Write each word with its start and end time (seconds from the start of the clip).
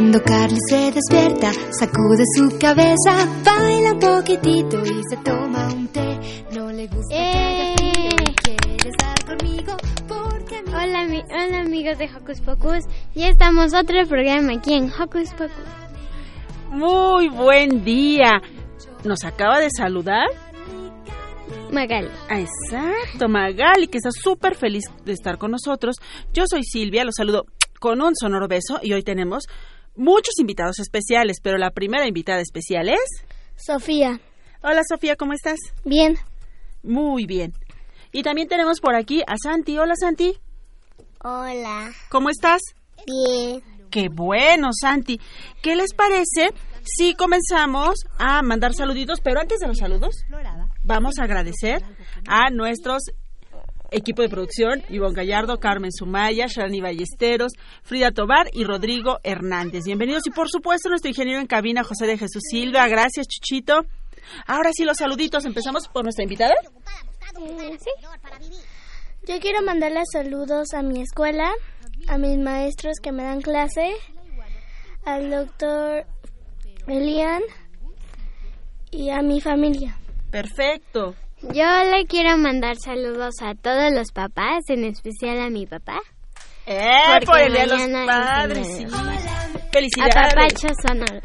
Cuando 0.00 0.22
Carly 0.22 0.56
se 0.66 0.92
despierta, 0.92 1.52
sacude 1.78 2.24
su 2.34 2.58
cabeza, 2.58 3.28
baila 3.44 3.92
un 3.92 3.98
poquitito 3.98 4.80
y 4.82 5.02
se 5.10 5.16
toma 5.22 5.68
un 5.74 5.88
té. 5.88 6.18
No 6.56 6.72
le 6.72 6.86
gusta 6.86 7.14
y 7.14 7.74
quiere 8.34 8.88
estar 8.88 9.22
conmigo 9.26 9.76
porque 10.08 10.56
a 10.56 10.62
mí- 10.62 10.72
Hola, 10.72 11.04
mi- 11.04 11.22
hola 11.30 11.60
amigos 11.60 11.98
de 11.98 12.06
Hocus 12.06 12.40
Pocus. 12.40 12.84
Ya 13.14 13.28
estamos 13.28 13.74
otro 13.74 13.94
programa 14.08 14.54
aquí 14.54 14.72
en 14.72 14.90
Hocus 14.90 15.32
Pocus. 15.34 15.52
Muy 16.70 17.28
buen 17.28 17.84
día. 17.84 18.40
Nos 19.04 19.22
acaba 19.24 19.60
de 19.60 19.68
saludar. 19.70 20.28
Magali. 21.70 22.08
Ah, 22.30 22.40
Exacto, 22.40 23.28
Magali, 23.28 23.86
que 23.88 23.98
está 23.98 24.10
súper 24.12 24.54
feliz 24.54 24.84
de 25.04 25.12
estar 25.12 25.36
con 25.36 25.50
nosotros. 25.50 25.96
Yo 26.32 26.44
soy 26.48 26.64
Silvia, 26.64 27.04
los 27.04 27.16
saludo 27.18 27.44
con 27.78 28.00
un 28.00 28.16
sonoro 28.16 28.48
beso 28.48 28.78
y 28.82 28.94
hoy 28.94 29.02
tenemos 29.02 29.44
muchos 30.00 30.38
invitados 30.38 30.78
especiales, 30.78 31.40
pero 31.42 31.58
la 31.58 31.70
primera 31.70 32.08
invitada 32.08 32.40
especial 32.40 32.88
es... 32.88 33.24
Sofía. 33.56 34.18
Hola 34.62 34.80
Sofía, 34.88 35.14
¿cómo 35.14 35.34
estás? 35.34 35.58
Bien. 35.84 36.16
Muy 36.82 37.26
bien. 37.26 37.52
Y 38.10 38.22
también 38.22 38.48
tenemos 38.48 38.80
por 38.80 38.94
aquí 38.94 39.22
a 39.26 39.36
Santi. 39.40 39.78
Hola 39.78 39.94
Santi, 39.94 40.34
Hola. 41.22 41.92
¿cómo 42.08 42.30
estás? 42.30 42.62
Bien. 43.06 43.62
Qué 43.90 44.08
bueno, 44.08 44.70
Santi. 44.72 45.20
¿Qué 45.62 45.76
les 45.76 45.92
parece 45.92 46.54
si 46.82 47.14
comenzamos 47.14 47.96
a 48.18 48.40
mandar 48.42 48.72
saluditos? 48.72 49.20
Pero 49.20 49.40
antes 49.40 49.58
de 49.58 49.66
los 49.66 49.78
saludos, 49.78 50.24
vamos 50.82 51.18
a 51.18 51.24
agradecer 51.24 51.82
a 52.26 52.48
nuestros 52.50 53.02
equipo 53.90 54.22
de 54.22 54.28
producción, 54.28 54.82
Ivonne 54.88 55.14
Gallardo, 55.14 55.58
Carmen 55.58 55.92
Sumaya, 55.92 56.46
Shani 56.46 56.80
Ballesteros, 56.80 57.52
Frida 57.82 58.12
Tobar 58.12 58.48
y 58.52 58.64
Rodrigo 58.64 59.18
Hernández. 59.22 59.84
Bienvenidos 59.84 60.26
y 60.26 60.30
por 60.30 60.48
supuesto 60.48 60.88
nuestro 60.88 61.08
ingeniero 61.08 61.40
en 61.40 61.46
cabina, 61.46 61.84
José 61.84 62.06
de 62.06 62.18
Jesús 62.18 62.42
Silva. 62.50 62.86
Gracias, 62.88 63.26
Chuchito. 63.26 63.84
Ahora 64.46 64.70
sí, 64.72 64.84
los 64.84 64.98
saluditos. 64.98 65.44
Empezamos 65.44 65.88
por 65.88 66.04
nuestra 66.04 66.22
invitada. 66.22 66.54
Yo 69.26 69.38
quiero 69.40 69.62
mandarle 69.62 70.00
saludos 70.10 70.72
a 70.74 70.82
mi 70.82 71.00
escuela, 71.00 71.52
a 72.08 72.18
mis 72.18 72.38
maestros 72.38 72.98
que 73.02 73.12
me 73.12 73.22
dan 73.22 73.40
clase, 73.40 73.92
al 75.04 75.30
doctor 75.30 76.06
Elian 76.86 77.42
y 78.90 79.10
a 79.10 79.22
mi 79.22 79.40
familia. 79.40 79.96
Perfecto. 80.30 81.14
Yo 81.42 81.64
le 81.90 82.04
quiero 82.06 82.36
mandar 82.36 82.76
saludos 82.76 83.34
a 83.42 83.54
todos 83.54 83.92
los 83.92 84.12
papás, 84.12 84.64
en 84.68 84.84
especial 84.84 85.40
a 85.40 85.48
mi 85.50 85.66
papá. 85.66 85.98
¡Eh! 86.66 86.78
Porque 87.12 87.26
Por 87.26 87.40
el 87.40 87.52
Día 87.52 87.66
de 87.66 87.66
los 87.68 88.06
Padres, 88.06 88.66
sí. 88.76 88.84
De 88.84 88.90
A 88.94 89.70
Felicidades. 89.72 90.14
Papacho 90.34 90.68
Sonoro. 90.86 91.20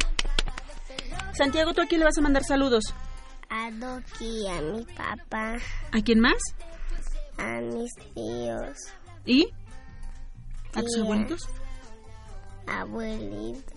Santiago, 1.34 1.74
¿tú 1.74 1.81
a 1.81 1.86
quién 1.86 2.00
le 2.00 2.06
vas 2.06 2.18
a 2.18 2.22
mandar 2.22 2.44
saludos? 2.44 2.84
A 3.50 3.70
Doki, 3.72 4.48
a 4.48 4.62
mi 4.62 4.86
papá, 4.86 5.56
¿A 5.92 6.02
quién 6.03 6.20
más? 6.20 6.38
a 7.38 7.59
mis 7.62 7.92
tíos, 8.14 8.78
¿Y? 9.26 9.47
¿A 10.74 10.82
tus 10.82 10.97
abuelitos? 10.97 11.47
abuelitos. 12.66 13.74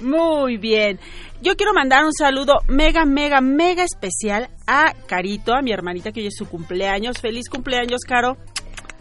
Muy 0.00 0.56
bien. 0.56 0.98
Yo 1.40 1.54
quiero 1.56 1.72
mandar 1.72 2.04
un 2.04 2.12
saludo 2.12 2.60
mega, 2.66 3.04
mega, 3.04 3.40
mega 3.40 3.84
especial 3.84 4.48
a 4.66 4.92
Carito, 5.06 5.54
a 5.54 5.62
mi 5.62 5.72
hermanita 5.72 6.12
que 6.12 6.20
hoy 6.20 6.26
es 6.26 6.36
su 6.36 6.48
cumpleaños. 6.48 7.20
Feliz 7.20 7.48
cumpleaños, 7.48 8.00
Caro. 8.06 8.36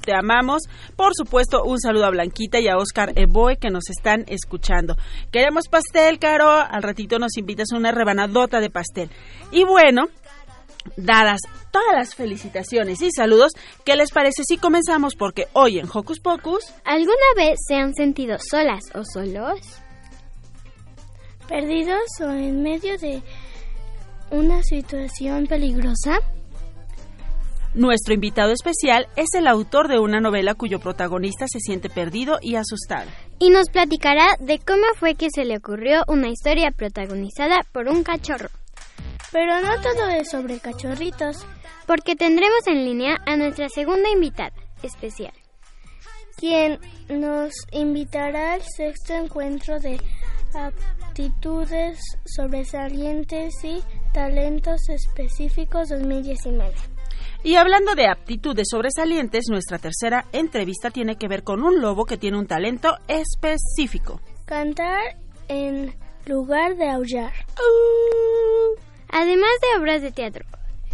Te 0.01 0.13
amamos. 0.15 0.63
Por 0.95 1.13
supuesto, 1.15 1.63
un 1.63 1.79
saludo 1.79 2.05
a 2.05 2.11
Blanquita 2.11 2.59
y 2.59 2.67
a 2.67 2.77
Oscar 2.77 3.11
Eboe 3.15 3.57
que 3.57 3.69
nos 3.69 3.89
están 3.89 4.23
escuchando. 4.27 4.95
Queremos 5.31 5.67
pastel, 5.67 6.19
Caro. 6.19 6.49
Al 6.49 6.83
ratito 6.83 7.19
nos 7.19 7.37
invitas 7.37 7.73
a 7.73 7.77
una 7.77 7.91
rebanadota 7.91 8.59
de 8.59 8.69
pastel. 8.69 9.09
Y 9.51 9.65
bueno, 9.65 10.07
dadas 10.95 11.41
todas 11.71 11.93
las 11.93 12.15
felicitaciones 12.15 13.01
y 13.01 13.11
saludos, 13.11 13.51
¿qué 13.83 13.95
les 13.95 14.11
parece 14.11 14.43
si 14.47 14.57
comenzamos? 14.57 15.15
Porque 15.15 15.47
hoy 15.53 15.79
en 15.79 15.87
Hocus 15.91 16.19
Pocus 16.19 16.73
¿Alguna 16.85 17.15
vez 17.35 17.59
se 17.67 17.75
han 17.75 17.93
sentido 17.93 18.37
solas 18.39 18.85
o 18.93 19.03
solos? 19.03 19.59
¿Perdidos 21.47 22.03
o 22.19 22.29
en 22.29 22.61
medio 22.61 22.97
de 22.97 23.21
una 24.31 24.61
situación 24.63 25.47
peligrosa? 25.47 26.19
Nuestro 27.73 28.13
invitado 28.13 28.51
especial 28.51 29.07
es 29.15 29.27
el 29.33 29.47
autor 29.47 29.87
de 29.87 29.99
una 29.99 30.19
novela 30.19 30.55
cuyo 30.55 30.79
protagonista 30.79 31.45
se 31.47 31.59
siente 31.59 31.89
perdido 31.89 32.39
y 32.41 32.55
asustado. 32.55 33.09
Y 33.39 33.49
nos 33.49 33.69
platicará 33.69 34.35
de 34.39 34.59
cómo 34.59 34.83
fue 34.99 35.15
que 35.15 35.27
se 35.33 35.45
le 35.45 35.57
ocurrió 35.57 36.03
una 36.07 36.27
historia 36.29 36.71
protagonizada 36.71 37.61
por 37.71 37.87
un 37.87 38.03
cachorro. 38.03 38.49
Pero 39.31 39.61
no 39.61 39.81
todo 39.81 40.09
es 40.09 40.29
sobre 40.31 40.59
cachorritos. 40.59 41.45
Porque 41.85 42.15
tendremos 42.15 42.65
en 42.67 42.83
línea 42.83 43.17
a 43.25 43.37
nuestra 43.37 43.69
segunda 43.69 44.09
invitada 44.09 44.53
especial. 44.83 45.33
quien 46.37 46.79
nos 47.09 47.51
invitará 47.71 48.53
al 48.53 48.61
sexto 48.61 49.13
encuentro 49.13 49.79
de 49.79 49.99
aptitudes 51.17 51.97
sobresalientes 52.25 53.55
y 53.63 53.81
talentos 54.13 54.87
específicos 54.87 55.89
2019. 55.89 56.71
Y 57.43 57.55
hablando 57.55 57.95
de 57.95 58.07
aptitudes 58.07 58.67
sobresalientes, 58.69 59.45
nuestra 59.49 59.79
tercera 59.79 60.25
entrevista 60.31 60.91
tiene 60.91 61.15
que 61.15 61.27
ver 61.27 61.43
con 61.43 61.63
un 61.63 61.81
lobo 61.81 62.05
que 62.05 62.17
tiene 62.17 62.37
un 62.37 62.45
talento 62.45 62.97
específico. 63.07 64.21
Cantar 64.45 65.17
en 65.47 65.95
lugar 66.27 66.75
de 66.75 66.87
aullar. 66.87 67.33
Además 69.09 69.49
de 69.61 69.79
obras 69.81 70.03
de 70.03 70.11
teatro, 70.11 70.45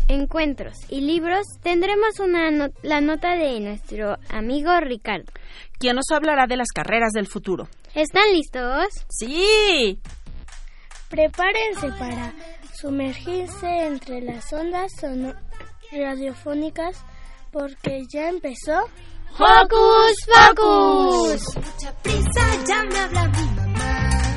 encuentros 0.07 0.78
y 0.88 1.01
libros, 1.01 1.45
tendremos 1.62 2.22
una 2.22 2.69
la 2.81 3.01
nota 3.01 3.35
de 3.35 3.59
nuestro 3.59 4.16
amigo 4.29 4.72
Ricardo. 4.79 5.33
quien 5.79 5.97
nos 5.97 6.09
hablará 6.12 6.47
de 6.47 6.56
las 6.56 6.69
carreras 6.73 7.12
del 7.12 7.27
futuro. 7.27 7.68
¿Están 7.95 8.31
listos? 8.34 8.88
¡Sí! 9.07 10.00
Prepárense 11.10 11.90
para 12.00 12.34
sumergirse 12.74 13.68
entre 13.86 14.19
las 14.22 14.51
ondas 14.51 14.92
radiofónicas 15.92 16.98
porque 17.51 18.01
ya 18.12 18.30
empezó. 18.30 18.90
¡Hocus 19.38 20.16
Pocus! 20.25 21.56
Mucha 21.56 21.94
prisa, 22.01 22.63
ya 22.68 22.84
me 22.84 22.98
habla 22.98 23.28
mi 23.28 23.45
mamá. 23.56 24.32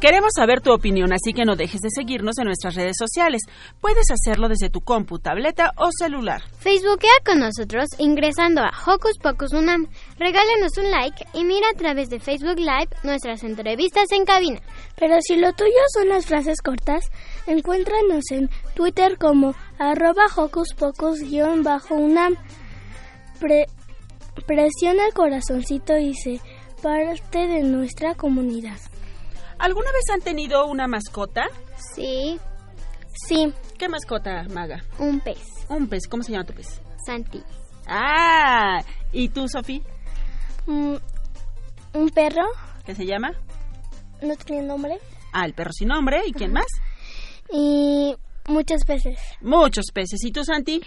Queremos 0.00 0.32
saber 0.34 0.62
tu 0.62 0.72
opinión, 0.72 1.12
así 1.12 1.34
que 1.34 1.44
no 1.44 1.56
dejes 1.56 1.82
de 1.82 1.90
seguirnos 1.90 2.38
en 2.38 2.46
nuestras 2.46 2.74
redes 2.74 2.96
sociales. 2.98 3.42
Puedes 3.82 4.10
hacerlo 4.10 4.48
desde 4.48 4.70
tu 4.70 4.80
compu, 4.80 5.18
tableta 5.18 5.72
o 5.76 5.90
celular. 5.92 6.40
Facebookea 6.58 7.10
con 7.22 7.40
nosotros 7.40 7.84
ingresando 7.98 8.62
a 8.62 8.70
Hocus 8.70 9.18
Pocus 9.18 9.52
Unam. 9.52 9.88
Regálenos 10.18 10.78
un 10.78 10.90
like 10.90 11.26
y 11.34 11.44
mira 11.44 11.68
a 11.68 11.76
través 11.76 12.08
de 12.08 12.18
Facebook 12.18 12.56
Live 12.56 12.88
nuestras 13.02 13.44
entrevistas 13.44 14.06
en 14.12 14.24
cabina. 14.24 14.60
Pero 14.98 15.16
si 15.20 15.36
lo 15.36 15.52
tuyo 15.52 15.82
son 15.92 16.08
las 16.08 16.24
frases 16.24 16.62
cortas, 16.62 17.04
encuéntranos 17.46 18.24
en 18.30 18.48
Twitter 18.74 19.18
como 19.18 19.54
arroba 19.78 20.24
Hocus 20.34 20.72
Pocus-Unam. 20.78 22.36
presiona 24.46 25.06
el 25.06 25.12
corazoncito 25.12 25.98
y 25.98 26.14
sé 26.14 26.40
parte 26.82 27.46
de 27.46 27.62
nuestra 27.64 28.14
comunidad. 28.14 28.78
¿Alguna 29.60 29.92
vez 29.92 30.08
han 30.10 30.22
tenido 30.22 30.64
una 30.66 30.86
mascota? 30.88 31.42
Sí. 31.94 32.40
Sí. 33.28 33.52
¿Qué 33.78 33.90
mascota, 33.90 34.44
Maga? 34.44 34.82
Un 34.98 35.20
pez. 35.20 35.38
Un 35.68 35.86
pez. 35.86 36.08
¿Cómo 36.08 36.22
se 36.22 36.32
llama 36.32 36.46
tu 36.46 36.54
pez? 36.54 36.80
Santi. 37.04 37.42
Ah, 37.86 38.82
¿y 39.12 39.28
tú, 39.28 39.46
Sofía? 39.48 39.82
Mm, 40.66 40.94
un 41.92 42.08
perro. 42.08 42.46
¿Qué 42.86 42.94
se 42.94 43.04
llama? 43.04 43.32
No 44.22 44.34
tiene 44.36 44.62
nombre. 44.62 44.98
Ah, 45.32 45.44
el 45.44 45.52
perro 45.52 45.72
sin 45.72 45.88
nombre. 45.88 46.22
¿Y 46.26 46.32
quién 46.32 46.54
más? 46.54 46.66
Y 47.52 48.16
muchos 48.48 48.84
peces. 48.86 49.18
Muchos 49.42 49.86
peces. 49.92 50.24
¿Y 50.24 50.32
tú, 50.32 50.42
Santi? 50.42 50.80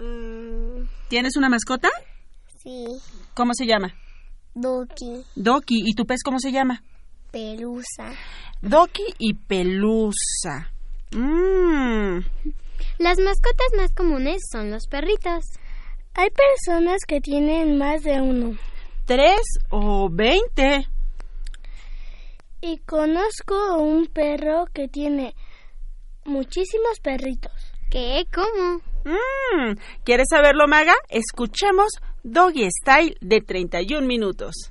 Mm. 0.00 0.88
¿Tienes 1.08 1.36
una 1.36 1.48
mascota? 1.48 1.88
Sí. 2.60 2.84
¿Cómo 3.34 3.54
se 3.54 3.64
llama? 3.64 3.94
Doki. 4.54 5.22
Doki. 5.36 5.82
¿Y 5.86 5.94
tu 5.94 6.04
pez 6.04 6.24
cómo 6.24 6.40
se 6.40 6.50
llama? 6.50 6.82
Pelusa. 7.30 8.14
Doki 8.60 9.04
y 9.18 9.34
Pelusa. 9.34 10.70
Mmm. 11.12 12.20
Las 12.98 13.18
mascotas 13.18 13.68
más 13.76 13.92
comunes 13.92 14.42
son 14.50 14.70
los 14.70 14.86
perritos. 14.88 15.44
Hay 16.14 16.28
personas 16.30 16.98
que 17.06 17.20
tienen 17.20 17.78
más 17.78 18.02
de 18.02 18.20
uno. 18.20 18.56
¿Tres 19.06 19.40
o 19.70 20.08
veinte? 20.10 20.88
Y 22.60 22.78
conozco 22.78 23.76
un 23.78 24.06
perro 24.06 24.64
que 24.74 24.88
tiene 24.88 25.34
muchísimos 26.24 26.98
perritos. 27.02 27.52
¿Qué? 27.90 28.26
¿Cómo? 28.34 28.80
Mmm. 29.04 29.78
¿Quieres 30.04 30.26
saberlo, 30.28 30.66
Maga? 30.66 30.94
Escuchemos 31.08 31.88
Doggy 32.24 32.68
Style 32.70 33.16
de 33.20 33.40
31 33.40 34.06
minutos. 34.06 34.70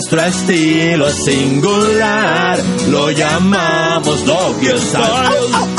Nuestro 0.01 0.23
estilo 0.23 1.07
es 1.07 1.25
singular, 1.25 2.57
lo 2.89 3.11
llamamos 3.11 4.25
Doggy 4.25 4.69
Style. 4.79 5.71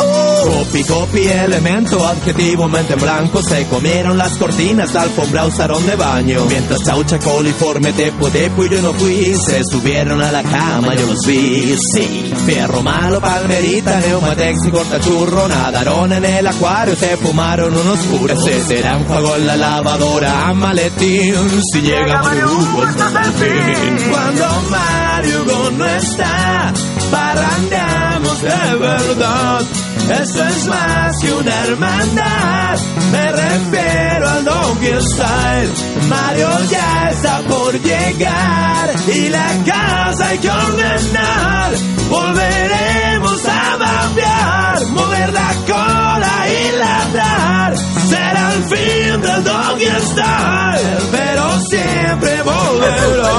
Copy, 0.45 0.85
copy, 0.85 1.27
elemento, 1.27 2.07
adjetivo, 2.07 2.69
mente 2.69 2.95
en 2.95 3.01
blanco. 3.01 3.43
Se 3.43 3.67
comieron 3.67 4.17
las 4.17 4.37
cortinas, 4.39 4.95
la 4.95 5.03
alfombra 5.03 5.47
usaron 5.47 5.85
de 5.87 5.97
baño. 5.97 6.45
Mientras 6.49 6.83
chaucha, 6.85 7.19
coliforme, 7.19 7.93
tepo, 7.93 8.29
tepo 8.29 8.65
y 8.65 8.69
yo 8.69 8.83
no 8.83 8.93
fui. 8.95 9.35
Se 9.35 9.63
subieron 9.65 10.21
a 10.23 10.31
la 10.31 10.43
cama, 10.43 10.95
yo 10.95 11.07
los 11.07 11.27
vi. 11.27 11.77
Sí, 11.93 12.33
fierro 12.47 12.83
malo, 12.83 13.21
palmerita, 13.21 14.01
neumatex 14.01 14.67
y 14.67 14.71
cortachurro. 14.71 15.49
Nadaron 15.49 16.13
en 16.13 16.25
el 16.25 16.47
acuario, 16.47 16.95
se 16.97 17.17
fumaron 17.17 17.77
unos 17.77 17.99
puros. 18.01 18.45
Se 18.45 18.63
será 18.63 18.97
un 18.97 19.05
juego 19.05 19.37
en 19.37 19.47
la 19.47 19.57
lavadora, 19.57 20.53
maletín. 20.55 21.35
Si 21.73 21.81
llega 21.83 22.23
Mario 22.23 22.53
Hugo, 22.53 22.83
hasta 22.83 23.23
el 23.25 23.33
fin. 23.33 24.12
Cuando 24.13 24.45
Mario 24.69 25.45
no 25.79 25.87
está, 25.87 26.73
parrandeamos 27.11 28.43
de 28.43 28.77
verdad. 28.77 29.82
Eso 30.21 30.45
es 30.45 30.67
más 30.67 31.19
que 31.21 31.33
una 31.33 31.55
hermandad. 31.65 32.79
Me 33.11 33.33
refiero 33.33 34.29
al 34.29 34.45
Doggy 34.45 35.01
Style. 35.01 35.73
Mario 36.09 36.49
ya 36.71 37.11
está 37.11 37.39
por 37.49 37.73
llegar 37.81 38.91
y 39.15 39.29
la 39.29 39.49
casa 39.65 40.29
hay 40.29 40.39
que 40.39 40.51
ordenar. 40.51 41.73
Volveremos 42.11 43.47
a 43.47 43.77
babear, 43.77 44.87
mover 44.91 45.33
la 45.33 45.55
cola 45.67 46.47
y 46.49 46.77
ladrar. 46.79 47.77
Será 48.09 48.53
el 48.55 48.63
fin 48.65 49.21
del 49.21 49.45
Doggy 49.45 49.87
Style, 50.11 50.99
pero 51.11 51.61
siempre 51.61 52.43
volverá. 52.43 53.33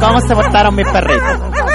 ¿Cómo 0.00 0.20
se 0.20 0.34
portaron 0.34 0.74
mis 0.76 0.88
perritos? 0.88 1.67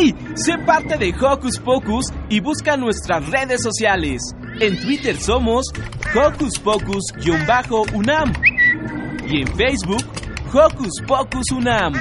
¡Hey! 0.00 0.14
Sé 0.34 0.56
parte 0.58 0.96
de 0.96 1.14
Hocus 1.14 1.58
Pocus 1.58 2.06
y 2.28 2.40
busca 2.40 2.76
nuestras 2.76 3.28
redes 3.28 3.62
sociales. 3.62 4.22
En 4.58 4.80
Twitter 4.80 5.16
somos 5.20 5.66
Hocus 6.14 6.58
Pocus-UNAM 6.58 8.32
y 9.26 9.42
en 9.42 9.56
Facebook 9.56 10.04
Hocus 10.52 11.02
Pocus 11.06 11.50
UNAM. 11.52 11.92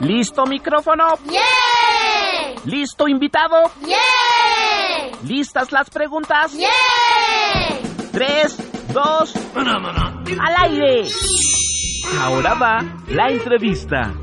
¿Listo 0.00 0.46
micrófono? 0.46 1.04
¡Yeah! 1.30 2.62
¿Listo 2.64 3.06
invitado? 3.06 3.70
¡Yeah! 3.86 5.18
¿Listas 5.24 5.70
las 5.72 5.90
preguntas? 5.90 6.52
¡Yeah! 6.54 6.68
Tres, 8.12 8.56
dos, 8.92 9.34
al 9.54 10.70
aire. 10.70 11.08
Ahora 12.18 12.54
va 12.54 13.02
la 13.08 13.28
entrevista. 13.30 14.14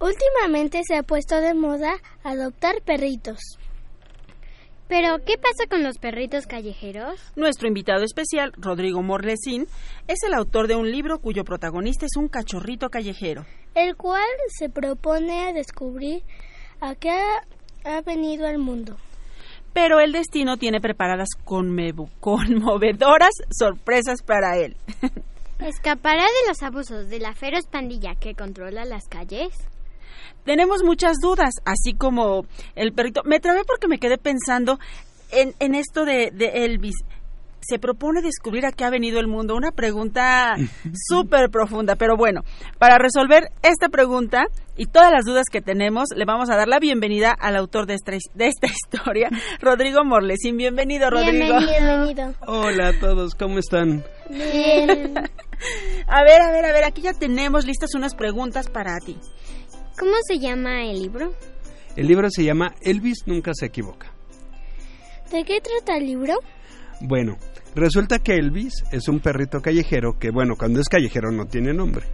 Últimamente 0.00 0.82
se 0.86 0.96
ha 0.96 1.02
puesto 1.02 1.36
de 1.40 1.54
moda 1.54 1.94
adoptar 2.22 2.76
perritos. 2.84 3.58
Pero, 4.88 5.18
¿qué 5.24 5.36
pasa 5.36 5.68
con 5.68 5.82
los 5.82 5.98
perritos 5.98 6.46
callejeros? 6.46 7.20
Nuestro 7.34 7.66
invitado 7.66 8.04
especial, 8.04 8.52
Rodrigo 8.56 9.02
Morlesín, 9.02 9.66
es 10.06 10.22
el 10.22 10.32
autor 10.32 10.68
de 10.68 10.76
un 10.76 10.92
libro 10.92 11.18
cuyo 11.18 11.42
protagonista 11.42 12.06
es 12.06 12.16
un 12.16 12.28
cachorrito 12.28 12.88
callejero. 12.88 13.44
El 13.74 13.96
cual 13.96 14.22
se 14.48 14.68
propone 14.68 15.48
a 15.48 15.52
descubrir 15.52 16.22
a 16.80 16.94
qué 16.94 17.10
ha, 17.10 17.96
ha 17.96 18.00
venido 18.02 18.46
al 18.46 18.58
mundo. 18.58 18.96
Pero 19.76 20.00
el 20.00 20.10
destino 20.12 20.56
tiene 20.56 20.80
preparadas 20.80 21.28
conmovedoras 21.44 23.32
sorpresas 23.50 24.22
para 24.22 24.56
él. 24.56 24.74
¿Escapará 25.58 26.22
de 26.22 26.48
los 26.48 26.62
abusos 26.62 27.10
de 27.10 27.18
la 27.18 27.34
feroz 27.34 27.66
pandilla 27.70 28.14
que 28.14 28.34
controla 28.34 28.86
las 28.86 29.04
calles? 29.06 29.50
Tenemos 30.46 30.82
muchas 30.82 31.18
dudas, 31.20 31.50
así 31.66 31.92
como 31.92 32.46
el 32.74 32.94
perrito. 32.94 33.20
Me 33.26 33.38
trabé 33.38 33.64
porque 33.66 33.86
me 33.86 33.98
quedé 33.98 34.16
pensando 34.16 34.78
en, 35.30 35.52
en 35.58 35.74
esto 35.74 36.06
de, 36.06 36.30
de 36.32 36.64
Elvis. 36.64 36.96
Se 37.60 37.78
propone 37.78 38.22
descubrir 38.22 38.64
a 38.66 38.72
qué 38.72 38.84
ha 38.84 38.90
venido 38.90 39.18
el 39.18 39.26
mundo. 39.26 39.56
Una 39.56 39.72
pregunta 39.72 40.54
súper 41.08 41.50
profunda. 41.50 41.96
Pero 41.96 42.16
bueno, 42.16 42.42
para 42.78 42.98
resolver 42.98 43.50
esta 43.62 43.88
pregunta 43.88 44.44
y 44.76 44.86
todas 44.86 45.10
las 45.10 45.24
dudas 45.24 45.46
que 45.50 45.60
tenemos, 45.60 46.08
le 46.14 46.24
vamos 46.24 46.48
a 46.50 46.56
dar 46.56 46.68
la 46.68 46.78
bienvenida 46.78 47.32
al 47.32 47.56
autor 47.56 47.86
de 47.86 47.94
esta, 47.94 48.12
de 48.12 48.46
esta 48.46 48.66
historia, 48.68 49.30
Rodrigo 49.60 50.04
Morlesín. 50.04 50.56
Bienvenido, 50.56 51.10
Rodrigo. 51.10 51.58
Bienvenido. 51.58 52.34
Hola 52.46 52.88
a 52.88 53.00
todos, 53.00 53.34
¿cómo 53.34 53.58
están? 53.58 54.04
Bien. 54.30 55.14
A 56.06 56.22
ver, 56.22 56.42
a 56.42 56.50
ver, 56.50 56.66
a 56.66 56.72
ver, 56.72 56.84
aquí 56.84 57.00
ya 57.00 57.14
tenemos 57.14 57.64
listas 57.64 57.94
unas 57.94 58.14
preguntas 58.14 58.68
para 58.68 58.98
ti. 58.98 59.16
¿Cómo 59.98 60.12
se 60.28 60.38
llama 60.38 60.84
el 60.84 61.00
libro? 61.00 61.32
El 61.96 62.06
libro 62.06 62.28
se 62.30 62.44
llama 62.44 62.74
Elvis 62.82 63.26
nunca 63.26 63.52
se 63.54 63.66
equivoca. 63.66 64.12
¿De 65.32 65.44
qué 65.44 65.60
trata 65.62 65.96
el 65.96 66.06
libro? 66.06 66.34
Bueno, 67.00 67.36
resulta 67.74 68.18
que 68.18 68.34
Elvis 68.34 68.84
es 68.90 69.08
un 69.08 69.20
perrito 69.20 69.60
callejero 69.60 70.18
que, 70.18 70.30
bueno, 70.30 70.54
cuando 70.56 70.80
es 70.80 70.88
callejero 70.88 71.30
no 71.30 71.46
tiene 71.46 71.72
nombre. 71.72 72.06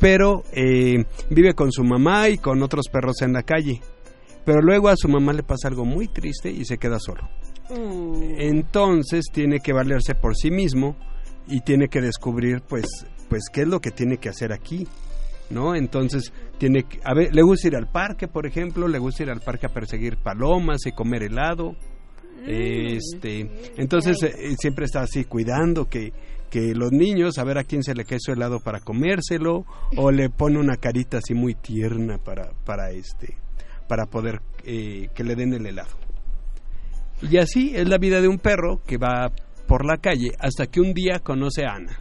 pero 0.00 0.42
eh, 0.52 1.04
vive 1.30 1.54
con 1.54 1.70
su 1.70 1.84
mamá 1.84 2.28
y 2.28 2.38
con 2.38 2.62
otros 2.62 2.88
perros 2.88 3.22
en 3.22 3.32
la 3.32 3.42
calle. 3.42 3.80
Pero 4.44 4.60
luego 4.60 4.88
a 4.88 4.96
su 4.96 5.08
mamá 5.08 5.32
le 5.32 5.42
pasa 5.42 5.68
algo 5.68 5.84
muy 5.84 6.08
triste 6.08 6.50
y 6.50 6.64
se 6.64 6.78
queda 6.78 6.98
solo. 6.98 7.28
Entonces 8.38 9.24
tiene 9.32 9.60
que 9.60 9.72
valerse 9.72 10.14
por 10.14 10.36
sí 10.36 10.50
mismo 10.50 10.96
y 11.46 11.60
tiene 11.60 11.88
que 11.88 12.00
descubrir 12.00 12.60
pues 12.68 12.86
pues 13.28 13.44
qué 13.50 13.62
es 13.62 13.68
lo 13.68 13.80
que 13.80 13.90
tiene 13.90 14.18
que 14.18 14.28
hacer 14.28 14.52
aquí. 14.52 14.86
¿No? 15.50 15.74
Entonces 15.74 16.32
tiene 16.58 16.84
que, 16.84 17.00
a 17.04 17.14
ver, 17.14 17.34
le 17.34 17.42
gusta 17.42 17.68
ir 17.68 17.76
al 17.76 17.86
parque, 17.90 18.28
por 18.28 18.46
ejemplo, 18.46 18.88
le 18.88 18.98
gusta 18.98 19.24
ir 19.24 19.30
al 19.30 19.40
parque 19.40 19.66
a 19.66 19.72
perseguir 19.72 20.16
palomas 20.16 20.86
y 20.86 20.92
comer 20.92 21.22
helado. 21.22 21.76
Este, 22.46 23.48
entonces 23.76 24.22
eh, 24.22 24.54
siempre 24.58 24.84
está 24.84 25.00
así 25.00 25.24
cuidando 25.24 25.86
que, 25.88 26.12
que 26.50 26.74
los 26.74 26.92
niños 26.92 27.38
a 27.38 27.44
ver 27.44 27.58
a 27.58 27.64
quién 27.64 27.82
se 27.82 27.94
le 27.94 28.04
cae 28.04 28.18
su 28.20 28.32
helado 28.32 28.60
para 28.60 28.80
comérselo 28.80 29.64
o 29.96 30.10
le 30.10 30.30
pone 30.30 30.58
una 30.58 30.76
carita 30.76 31.18
así 31.18 31.34
muy 31.34 31.54
tierna 31.54 32.18
para 32.18 32.52
para 32.64 32.90
este 32.90 33.36
para 33.88 34.06
poder 34.06 34.40
eh, 34.64 35.08
que 35.14 35.24
le 35.24 35.34
den 35.34 35.52
el 35.54 35.66
helado. 35.66 35.96
Y 37.22 37.36
así 37.38 37.74
es 37.74 37.88
la 37.88 37.98
vida 37.98 38.20
de 38.20 38.28
un 38.28 38.38
perro 38.38 38.82
que 38.86 38.98
va 38.98 39.30
por 39.66 39.86
la 39.86 39.96
calle 39.98 40.32
hasta 40.38 40.66
que 40.66 40.80
un 40.80 40.92
día 40.92 41.20
conoce 41.20 41.64
a 41.64 41.74
Ana. 41.74 41.98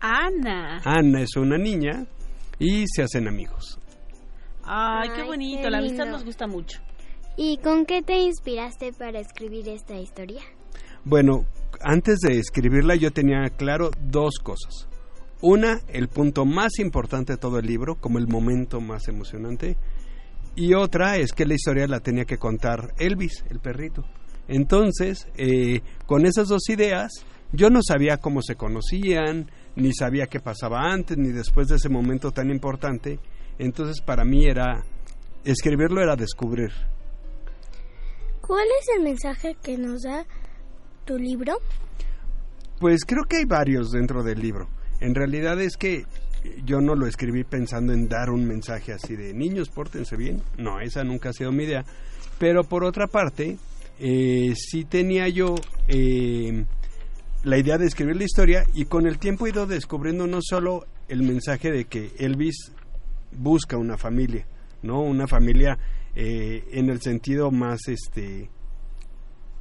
Ana. 0.00 0.80
Ana 0.84 1.22
es 1.22 1.36
una 1.36 1.58
niña 1.58 2.06
y 2.58 2.84
se 2.86 3.02
hacen 3.02 3.28
amigos. 3.28 3.78
Ay, 4.64 5.10
qué 5.14 5.22
Ay, 5.22 5.26
bonito. 5.26 5.62
qué 5.62 5.70
la 5.70 5.78
amistad 5.78 6.06
nos 6.06 6.24
gusta 6.24 6.46
mucho. 6.46 6.80
¿Y 7.40 7.58
con 7.58 7.86
qué 7.86 8.02
te 8.02 8.18
inspiraste 8.18 8.92
para 8.92 9.20
escribir 9.20 9.68
esta 9.68 9.96
historia? 9.96 10.40
Bueno, 11.04 11.46
antes 11.80 12.18
de 12.18 12.36
escribirla 12.36 12.96
yo 12.96 13.12
tenía 13.12 13.44
claro 13.56 13.92
dos 14.10 14.40
cosas. 14.42 14.88
Una, 15.40 15.80
el 15.86 16.08
punto 16.08 16.44
más 16.44 16.80
importante 16.80 17.34
de 17.34 17.36
todo 17.36 17.60
el 17.60 17.66
libro, 17.66 17.94
como 17.94 18.18
el 18.18 18.26
momento 18.26 18.80
más 18.80 19.06
emocionante. 19.06 19.76
Y 20.56 20.74
otra 20.74 21.16
es 21.16 21.30
que 21.30 21.46
la 21.46 21.54
historia 21.54 21.86
la 21.86 22.00
tenía 22.00 22.24
que 22.24 22.38
contar 22.38 22.92
Elvis, 22.98 23.44
el 23.48 23.60
perrito. 23.60 24.02
Entonces, 24.48 25.28
eh, 25.36 25.82
con 26.06 26.26
esas 26.26 26.48
dos 26.48 26.68
ideas, 26.68 27.24
yo 27.52 27.70
no 27.70 27.82
sabía 27.86 28.16
cómo 28.16 28.42
se 28.42 28.56
conocían, 28.56 29.48
ni 29.76 29.92
sabía 29.92 30.26
qué 30.26 30.40
pasaba 30.40 30.90
antes, 30.90 31.16
ni 31.16 31.28
después 31.28 31.68
de 31.68 31.76
ese 31.76 31.88
momento 31.88 32.32
tan 32.32 32.50
importante. 32.50 33.20
Entonces, 33.60 34.00
para 34.00 34.24
mí 34.24 34.44
era, 34.44 34.82
escribirlo 35.44 36.02
era 36.02 36.16
descubrir. 36.16 36.72
¿Cuál 38.48 38.66
es 38.80 38.88
el 38.96 39.04
mensaje 39.04 39.58
que 39.62 39.76
nos 39.76 40.04
da 40.04 40.24
tu 41.04 41.18
libro? 41.18 41.58
Pues 42.80 43.04
creo 43.04 43.24
que 43.28 43.36
hay 43.36 43.44
varios 43.44 43.90
dentro 43.90 44.22
del 44.22 44.40
libro. 44.40 44.70
En 45.02 45.14
realidad 45.14 45.60
es 45.60 45.76
que 45.76 46.06
yo 46.64 46.80
no 46.80 46.94
lo 46.94 47.06
escribí 47.06 47.44
pensando 47.44 47.92
en 47.92 48.08
dar 48.08 48.30
un 48.30 48.46
mensaje 48.46 48.94
así 48.94 49.16
de 49.16 49.34
niños, 49.34 49.68
pórtense 49.68 50.16
bien. 50.16 50.40
No, 50.56 50.80
esa 50.80 51.04
nunca 51.04 51.28
ha 51.28 51.32
sido 51.34 51.52
mi 51.52 51.64
idea. 51.64 51.84
Pero 52.38 52.64
por 52.64 52.84
otra 52.84 53.06
parte, 53.06 53.58
eh, 54.00 54.54
sí 54.56 54.86
tenía 54.86 55.28
yo 55.28 55.54
eh, 55.86 56.64
la 57.44 57.58
idea 57.58 57.76
de 57.76 57.84
escribir 57.84 58.16
la 58.16 58.24
historia 58.24 58.64
y 58.72 58.86
con 58.86 59.06
el 59.06 59.18
tiempo 59.18 59.46
he 59.46 59.50
ido 59.50 59.66
descubriendo 59.66 60.26
no 60.26 60.38
solo 60.40 60.86
el 61.08 61.22
mensaje 61.22 61.70
de 61.70 61.84
que 61.84 62.12
Elvis 62.16 62.72
busca 63.30 63.76
una 63.76 63.98
familia, 63.98 64.46
¿no? 64.82 65.02
Una 65.02 65.26
familia 65.26 65.78
eh, 66.20 66.64
en 66.72 66.90
el 66.90 67.00
sentido 67.00 67.52
más, 67.52 67.86
este, 67.86 68.50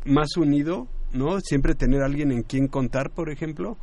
más 0.05 0.37
unido, 0.37 0.87
¿no? 1.13 1.39
Siempre 1.39 1.75
tener 1.75 2.01
alguien 2.01 2.31
en 2.31 2.41
quien 2.41 2.67
contar, 2.67 3.11
por 3.11 3.29
ejemplo. 3.29 3.77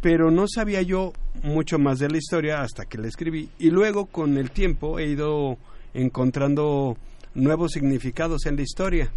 Pero 0.00 0.30
no 0.30 0.46
sabía 0.46 0.82
yo 0.82 1.12
mucho 1.42 1.80
más 1.80 1.98
de 1.98 2.08
la 2.08 2.18
historia 2.18 2.60
hasta 2.60 2.84
que 2.84 2.98
la 2.98 3.08
escribí. 3.08 3.50
Y 3.58 3.70
luego, 3.70 4.06
con 4.06 4.36
el 4.36 4.52
tiempo, 4.52 5.00
he 5.00 5.06
ido 5.08 5.58
encontrando 5.92 6.96
nuevos 7.34 7.72
significados 7.72 8.46
en 8.46 8.54
la 8.54 8.62
historia. 8.62 9.10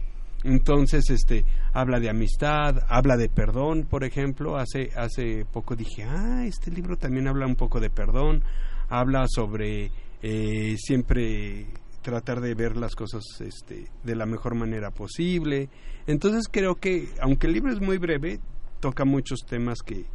Entonces, 0.44 1.08
este, 1.12 1.46
habla 1.72 2.00
de 2.00 2.10
amistad, 2.10 2.84
habla 2.88 3.16
de 3.16 3.30
perdón, 3.30 3.86
por 3.88 4.04
ejemplo. 4.04 4.58
Hace, 4.58 4.90
hace 4.96 5.46
poco 5.46 5.76
dije, 5.76 6.02
ah, 6.02 6.44
este 6.48 6.72
libro 6.72 6.98
también 6.98 7.28
habla 7.28 7.46
un 7.46 7.56
poco 7.56 7.80
de 7.80 7.92
perdón. 7.92 8.44
Habla 8.88 9.28
sobre 9.28 9.92
eh, 10.24 10.76
siempre 10.80 11.68
tratar 12.10 12.42
de 12.42 12.56
ver 12.56 12.76
las 12.76 12.96
cosas 12.96 13.24
este, 13.40 13.86
de 14.04 14.16
la 14.16 14.26
mejor 14.26 14.56
manera 14.56 14.90
posible. 14.90 15.70
Entonces 16.08 16.48
creo 16.52 16.76
que, 16.76 17.08
aunque 17.22 17.46
el 17.46 17.54
libro 17.54 17.72
es 17.72 17.80
muy 17.80 18.00
breve, 18.00 18.40
toca 18.80 19.06
muchos 19.06 19.42
temas 19.48 19.80
que, 19.86 20.06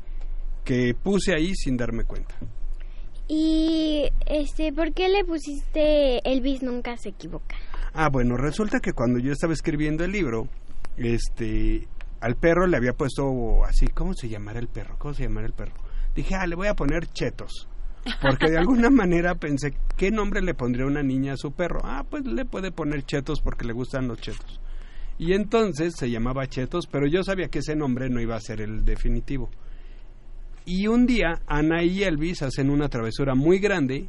que 0.64 0.94
puse 1.00 1.34
ahí 1.34 1.54
sin 1.54 1.76
darme 1.76 2.02
cuenta. 2.02 2.34
Y 3.28 4.10
este, 4.26 4.72
¿por 4.72 4.92
qué 4.92 5.08
le 5.08 5.24
pusiste 5.24 6.18
Elvis 6.28 6.62
nunca 6.62 6.96
se 6.96 7.10
equivoca? 7.10 7.54
Ah, 7.92 8.08
bueno, 8.10 8.36
resulta 8.36 8.80
que 8.80 8.92
cuando 8.92 9.20
yo 9.20 9.32
estaba 9.32 9.52
escribiendo 9.52 10.04
el 10.04 10.10
libro, 10.10 10.48
este, 10.96 11.86
al 12.20 12.34
perro 12.34 12.66
le 12.66 12.76
había 12.76 12.92
puesto 12.92 13.64
así, 13.64 13.86
¿cómo 13.86 14.14
se 14.14 14.28
llamará 14.28 14.58
el 14.58 14.68
perro? 14.68 14.96
¿Cómo 14.98 15.14
se 15.14 15.22
llamará 15.22 15.46
el 15.46 15.52
perro? 15.52 15.74
Dije, 16.14 16.34
ah, 16.34 16.46
le 16.46 16.56
voy 16.56 16.66
a 16.66 16.74
poner 16.74 17.06
Chetos. 17.06 17.68
Porque 18.20 18.50
de 18.50 18.58
alguna 18.58 18.90
manera 18.90 19.34
pensé, 19.34 19.74
¿qué 19.96 20.10
nombre 20.10 20.42
le 20.42 20.54
pondría 20.54 20.86
una 20.86 21.02
niña 21.02 21.34
a 21.34 21.36
su 21.36 21.52
perro? 21.52 21.80
Ah, 21.84 22.04
pues 22.08 22.26
le 22.26 22.44
puede 22.44 22.70
poner 22.70 23.04
Chetos 23.04 23.40
porque 23.40 23.64
le 23.64 23.72
gustan 23.72 24.08
los 24.08 24.20
Chetos. 24.20 24.60
Y 25.18 25.32
entonces 25.32 25.94
se 25.96 26.10
llamaba 26.10 26.46
Chetos, 26.46 26.86
pero 26.86 27.06
yo 27.06 27.22
sabía 27.22 27.48
que 27.48 27.60
ese 27.60 27.76
nombre 27.76 28.08
no 28.10 28.20
iba 28.20 28.36
a 28.36 28.40
ser 28.40 28.60
el 28.60 28.84
definitivo. 28.84 29.50
Y 30.66 30.86
un 30.86 31.06
día 31.06 31.40
Ana 31.46 31.82
y 31.82 32.02
Elvis 32.02 32.42
hacen 32.42 32.70
una 32.70 32.88
travesura 32.88 33.34
muy 33.34 33.58
grande 33.58 34.08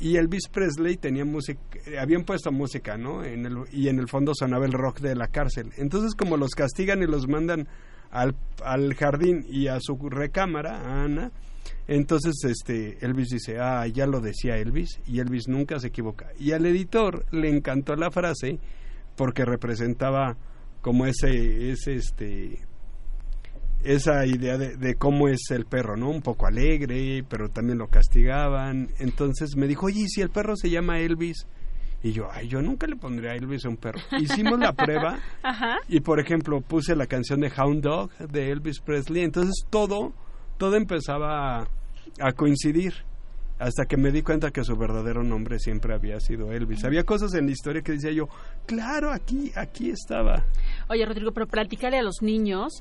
y 0.00 0.16
Elvis 0.16 0.48
Presley 0.48 0.96
tenía 0.96 1.24
música, 1.24 1.60
habían 2.00 2.24
puesto 2.24 2.50
música, 2.50 2.96
¿no? 2.96 3.24
En 3.24 3.46
el, 3.46 3.58
y 3.72 3.88
en 3.88 3.98
el 3.98 4.08
fondo 4.08 4.32
sonaba 4.34 4.64
el 4.64 4.72
rock 4.72 5.00
de 5.00 5.14
la 5.14 5.28
cárcel. 5.28 5.70
Entonces 5.76 6.14
como 6.14 6.36
los 6.36 6.50
castigan 6.52 7.02
y 7.02 7.06
los 7.06 7.28
mandan 7.28 7.68
al, 8.10 8.34
al 8.64 8.94
jardín 8.94 9.44
y 9.48 9.66
a 9.66 9.78
su 9.80 9.96
recámara, 10.08 10.80
a 10.80 11.04
Ana, 11.04 11.32
entonces 11.88 12.34
este 12.44 13.04
Elvis 13.04 13.28
dice, 13.28 13.58
ah, 13.58 13.86
ya 13.86 14.06
lo 14.06 14.20
decía 14.20 14.56
Elvis 14.56 15.00
y 15.06 15.20
Elvis 15.20 15.48
nunca 15.48 15.78
se 15.78 15.88
equivoca. 15.88 16.28
Y 16.38 16.52
al 16.52 16.66
editor 16.66 17.26
le 17.30 17.48
encantó 17.48 17.96
la 17.96 18.10
frase 18.10 18.58
porque 19.16 19.44
representaba 19.44 20.36
como 20.80 21.06
ese, 21.06 21.70
ese 21.70 21.94
este 21.94 22.66
esa 23.84 24.24
idea 24.26 24.58
de, 24.58 24.76
de, 24.76 24.94
cómo 24.94 25.26
es 25.26 25.50
el 25.50 25.66
perro, 25.66 25.96
¿no? 25.96 26.08
Un 26.08 26.22
poco 26.22 26.46
alegre, 26.46 27.24
pero 27.28 27.48
también 27.48 27.78
lo 27.78 27.88
castigaban. 27.88 28.90
Entonces 29.00 29.56
me 29.56 29.66
dijo, 29.66 29.86
oye, 29.86 30.02
¿y 30.02 30.08
si 30.08 30.20
el 30.20 30.30
perro 30.30 30.54
se 30.54 30.70
llama 30.70 31.00
Elvis? 31.00 31.46
Y 32.02 32.12
yo, 32.12 32.28
ay, 32.32 32.48
yo 32.48 32.60
nunca 32.60 32.86
le 32.86 32.96
pondría 32.96 33.30
a 33.30 33.36
Elvis 33.36 33.64
a 33.64 33.68
un 33.68 33.76
perro. 33.76 34.00
Hicimos 34.18 34.58
la 34.58 34.72
prueba 34.72 35.20
Ajá. 35.42 35.76
y, 35.88 36.00
por 36.00 36.18
ejemplo, 36.18 36.60
puse 36.60 36.96
la 36.96 37.06
canción 37.06 37.40
de 37.40 37.52
Hound 37.56 37.82
Dog 37.82 38.10
de 38.18 38.50
Elvis 38.50 38.80
Presley. 38.80 39.22
Entonces 39.22 39.64
todo, 39.70 40.12
todo 40.62 40.76
empezaba 40.76 41.58
a, 41.58 41.68
a 42.20 42.32
coincidir 42.34 42.94
hasta 43.58 43.84
que 43.84 43.96
me 43.96 44.12
di 44.12 44.22
cuenta 44.22 44.52
que 44.52 44.62
su 44.62 44.76
verdadero 44.76 45.24
nombre 45.24 45.58
siempre 45.58 45.92
había 45.92 46.20
sido 46.20 46.52
Elvis. 46.52 46.84
Había 46.84 47.02
cosas 47.02 47.34
en 47.34 47.46
la 47.46 47.50
historia 47.50 47.82
que 47.82 47.90
decía 47.90 48.12
yo, 48.12 48.28
claro, 48.64 49.10
aquí, 49.10 49.50
aquí 49.56 49.90
estaba. 49.90 50.44
Oye, 50.88 51.04
Rodrigo, 51.04 51.32
pero 51.32 51.48
platícale 51.48 51.98
a 51.98 52.02
los 52.02 52.22
niños 52.22 52.80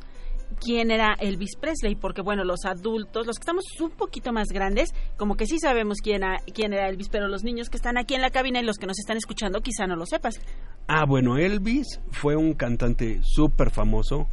quién 0.60 0.92
era 0.92 1.16
Elvis 1.20 1.56
Presley, 1.60 1.96
porque 1.96 2.22
bueno, 2.22 2.44
los 2.44 2.66
adultos, 2.66 3.26
los 3.26 3.38
que 3.38 3.42
estamos 3.42 3.66
un 3.80 3.90
poquito 3.90 4.32
más 4.32 4.50
grandes, 4.50 4.92
como 5.18 5.36
que 5.36 5.48
sí 5.48 5.58
sabemos 5.58 6.02
quién, 6.04 6.24
a, 6.24 6.38
quién 6.54 6.74
era 6.74 6.88
Elvis, 6.88 7.10
pero 7.10 7.28
los 7.30 7.44
niños 7.44 7.72
que 7.72 7.78
están 7.78 7.98
aquí 7.98 8.14
en 8.14 8.22
la 8.22 8.30
cabina 8.30 8.62
y 8.62 8.64
los 8.64 8.78
que 8.78 8.86
nos 8.86 9.00
están 9.00 9.18
escuchando 9.18 9.62
quizá 9.62 9.88
no 9.88 9.96
lo 9.96 10.06
sepas. 10.06 10.40
Ah, 10.88 11.06
bueno, 11.08 11.40
Elvis 11.40 12.00
fue 12.12 12.36
un 12.36 12.54
cantante 12.54 13.22
súper 13.24 13.72
famoso, 13.72 14.28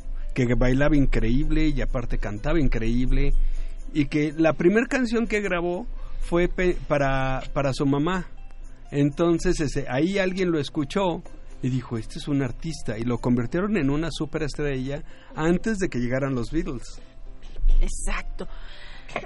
que 0.47 0.55
bailaba 0.55 0.97
increíble 0.97 1.69
y 1.69 1.81
aparte 1.81 2.19
cantaba 2.19 2.61
increíble, 2.61 3.33
y 3.93 4.07
que 4.07 4.33
la 4.37 4.53
primera 4.53 4.87
canción 4.87 5.27
que 5.27 5.41
grabó 5.41 5.87
fue 6.21 6.49
para, 6.89 7.43
para 7.53 7.73
su 7.73 7.87
mamá. 7.87 8.27
Entonces 8.91 9.61
ese, 9.61 9.87
ahí 9.89 10.19
alguien 10.19 10.51
lo 10.51 10.59
escuchó 10.59 11.23
y 11.63 11.71
dijo, 11.71 11.99
este 11.99 12.19
es 12.19 12.29
un 12.29 12.43
artista, 12.43 12.99
y 12.99 13.03
lo 13.03 13.19
convirtieron 13.19 13.77
en 13.77 13.91
una 13.91 14.11
superestrella 14.11 15.03
antes 15.35 15.79
de 15.79 15.89
que 15.89 15.99
llegaran 15.99 16.35
los 16.35 16.51
Beatles. 16.51 17.01
Exacto. 17.81 18.47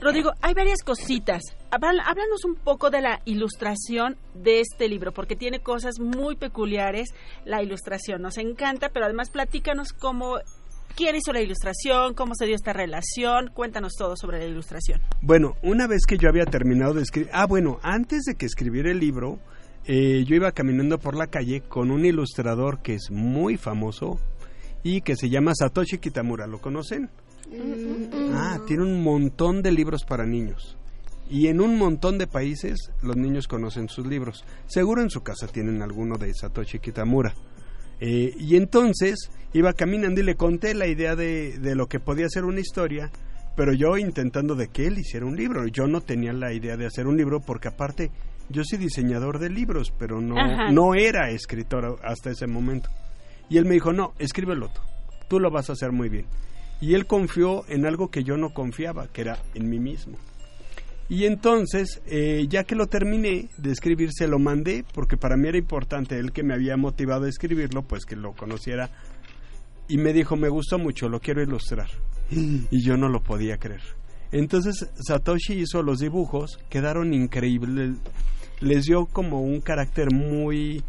Rodrigo, 0.00 0.30
hay 0.40 0.54
varias 0.54 0.82
cositas. 0.82 1.42
Háblanos 1.70 2.44
un 2.44 2.54
poco 2.54 2.90
de 2.90 3.00
la 3.00 3.20
ilustración 3.24 4.16
de 4.34 4.60
este 4.60 4.88
libro, 4.88 5.12
porque 5.12 5.36
tiene 5.36 5.60
cosas 5.60 5.98
muy 5.98 6.36
peculiares. 6.36 7.10
La 7.44 7.62
ilustración 7.62 8.22
nos 8.22 8.38
encanta, 8.38 8.90
pero 8.90 9.06
además 9.06 9.30
platícanos 9.30 9.92
cómo, 9.92 10.38
quién 10.94 11.16
hizo 11.16 11.32
la 11.32 11.40
ilustración, 11.40 12.14
cómo 12.14 12.34
se 12.34 12.46
dio 12.46 12.54
esta 12.54 12.72
relación. 12.72 13.50
Cuéntanos 13.52 13.94
todo 13.96 14.16
sobre 14.16 14.38
la 14.38 14.46
ilustración. 14.46 15.00
Bueno, 15.20 15.56
una 15.62 15.86
vez 15.86 16.06
que 16.06 16.18
yo 16.18 16.28
había 16.28 16.46
terminado 16.46 16.94
de 16.94 17.02
escribir, 17.02 17.30
ah, 17.32 17.46
bueno, 17.46 17.78
antes 17.82 18.22
de 18.24 18.34
que 18.34 18.46
escribiera 18.46 18.90
el 18.90 18.98
libro, 18.98 19.38
eh, 19.84 20.24
yo 20.26 20.36
iba 20.36 20.52
caminando 20.52 20.98
por 20.98 21.16
la 21.16 21.26
calle 21.26 21.60
con 21.60 21.90
un 21.90 22.04
ilustrador 22.04 22.82
que 22.82 22.94
es 22.94 23.10
muy 23.10 23.56
famoso 23.56 24.20
y 24.82 25.00
que 25.00 25.16
se 25.16 25.28
llama 25.28 25.52
Satoshi 25.54 25.98
Kitamura. 25.98 26.46
¿Lo 26.46 26.60
conocen? 26.60 27.10
Ah, 28.34 28.60
tiene 28.66 28.84
un 28.84 29.02
montón 29.02 29.62
de 29.62 29.72
libros 29.72 30.04
para 30.04 30.24
niños. 30.24 30.76
Y 31.28 31.48
en 31.48 31.60
un 31.60 31.78
montón 31.78 32.18
de 32.18 32.26
países 32.26 32.90
los 33.02 33.16
niños 33.16 33.48
conocen 33.48 33.88
sus 33.88 34.06
libros. 34.06 34.44
Seguro 34.66 35.02
en 35.02 35.10
su 35.10 35.22
casa 35.22 35.46
tienen 35.46 35.82
alguno 35.82 36.18
de 36.18 36.32
Satoshi 36.34 36.78
Kitamura. 36.78 37.34
Eh, 38.00 38.34
y 38.38 38.56
entonces 38.56 39.30
iba 39.52 39.72
caminando 39.72 40.20
y 40.20 40.24
le 40.24 40.34
conté 40.34 40.74
la 40.74 40.86
idea 40.86 41.14
de, 41.14 41.58
de 41.58 41.74
lo 41.74 41.86
que 41.86 42.00
podía 42.00 42.28
ser 42.28 42.44
una 42.44 42.60
historia, 42.60 43.10
pero 43.56 43.72
yo 43.72 43.98
intentando 43.98 44.54
de 44.54 44.68
que 44.68 44.86
él 44.86 44.98
hiciera 44.98 45.26
un 45.26 45.36
libro. 45.36 45.66
Yo 45.66 45.86
no 45.86 46.00
tenía 46.00 46.32
la 46.32 46.52
idea 46.52 46.76
de 46.76 46.86
hacer 46.86 47.06
un 47.06 47.16
libro 47.16 47.40
porque 47.40 47.68
aparte 47.68 48.10
yo 48.48 48.62
soy 48.64 48.78
diseñador 48.78 49.38
de 49.38 49.50
libros, 49.50 49.92
pero 49.98 50.20
no, 50.20 50.38
Ajá. 50.38 50.70
no 50.70 50.94
era 50.94 51.30
escritor 51.30 51.98
hasta 52.04 52.30
ese 52.30 52.46
momento. 52.46 52.90
Y 53.48 53.58
él 53.58 53.64
me 53.64 53.74
dijo, 53.74 53.92
no, 53.92 54.12
escríbelo 54.18 54.68
tú, 54.68 54.80
tú 55.28 55.40
lo 55.40 55.50
vas 55.50 55.70
a 55.70 55.74
hacer 55.74 55.92
muy 55.92 56.08
bien. 56.08 56.26
Y 56.80 56.94
él 56.94 57.06
confió 57.06 57.64
en 57.68 57.86
algo 57.86 58.10
que 58.10 58.24
yo 58.24 58.36
no 58.36 58.50
confiaba, 58.50 59.06
que 59.08 59.20
era 59.20 59.38
en 59.54 59.68
mí 59.68 59.78
mismo. 59.78 60.18
Y 61.12 61.26
entonces, 61.26 62.00
eh, 62.06 62.46
ya 62.48 62.64
que 62.64 62.74
lo 62.74 62.86
terminé 62.86 63.50
de 63.58 63.70
escribir, 63.70 64.08
se 64.14 64.26
lo 64.26 64.38
mandé, 64.38 64.82
porque 64.94 65.18
para 65.18 65.36
mí 65.36 65.46
era 65.46 65.58
importante, 65.58 66.18
él 66.18 66.32
que 66.32 66.42
me 66.42 66.54
había 66.54 66.78
motivado 66.78 67.26
a 67.26 67.28
escribirlo, 67.28 67.82
pues 67.82 68.06
que 68.06 68.16
lo 68.16 68.32
conociera. 68.32 68.88
Y 69.88 69.98
me 69.98 70.14
dijo, 70.14 70.36
me 70.36 70.48
gustó 70.48 70.78
mucho, 70.78 71.10
lo 71.10 71.20
quiero 71.20 71.42
ilustrar. 71.42 71.88
Y 72.30 72.82
yo 72.82 72.96
no 72.96 73.10
lo 73.10 73.22
podía 73.22 73.58
creer. 73.58 73.82
Entonces 74.30 74.88
Satoshi 75.06 75.52
hizo 75.52 75.82
los 75.82 75.98
dibujos, 75.98 76.58
quedaron 76.70 77.12
increíbles. 77.12 77.96
Les 78.60 78.86
dio 78.86 79.04
como 79.04 79.42
un 79.42 79.60
carácter 79.60 80.14
muy, 80.14 80.82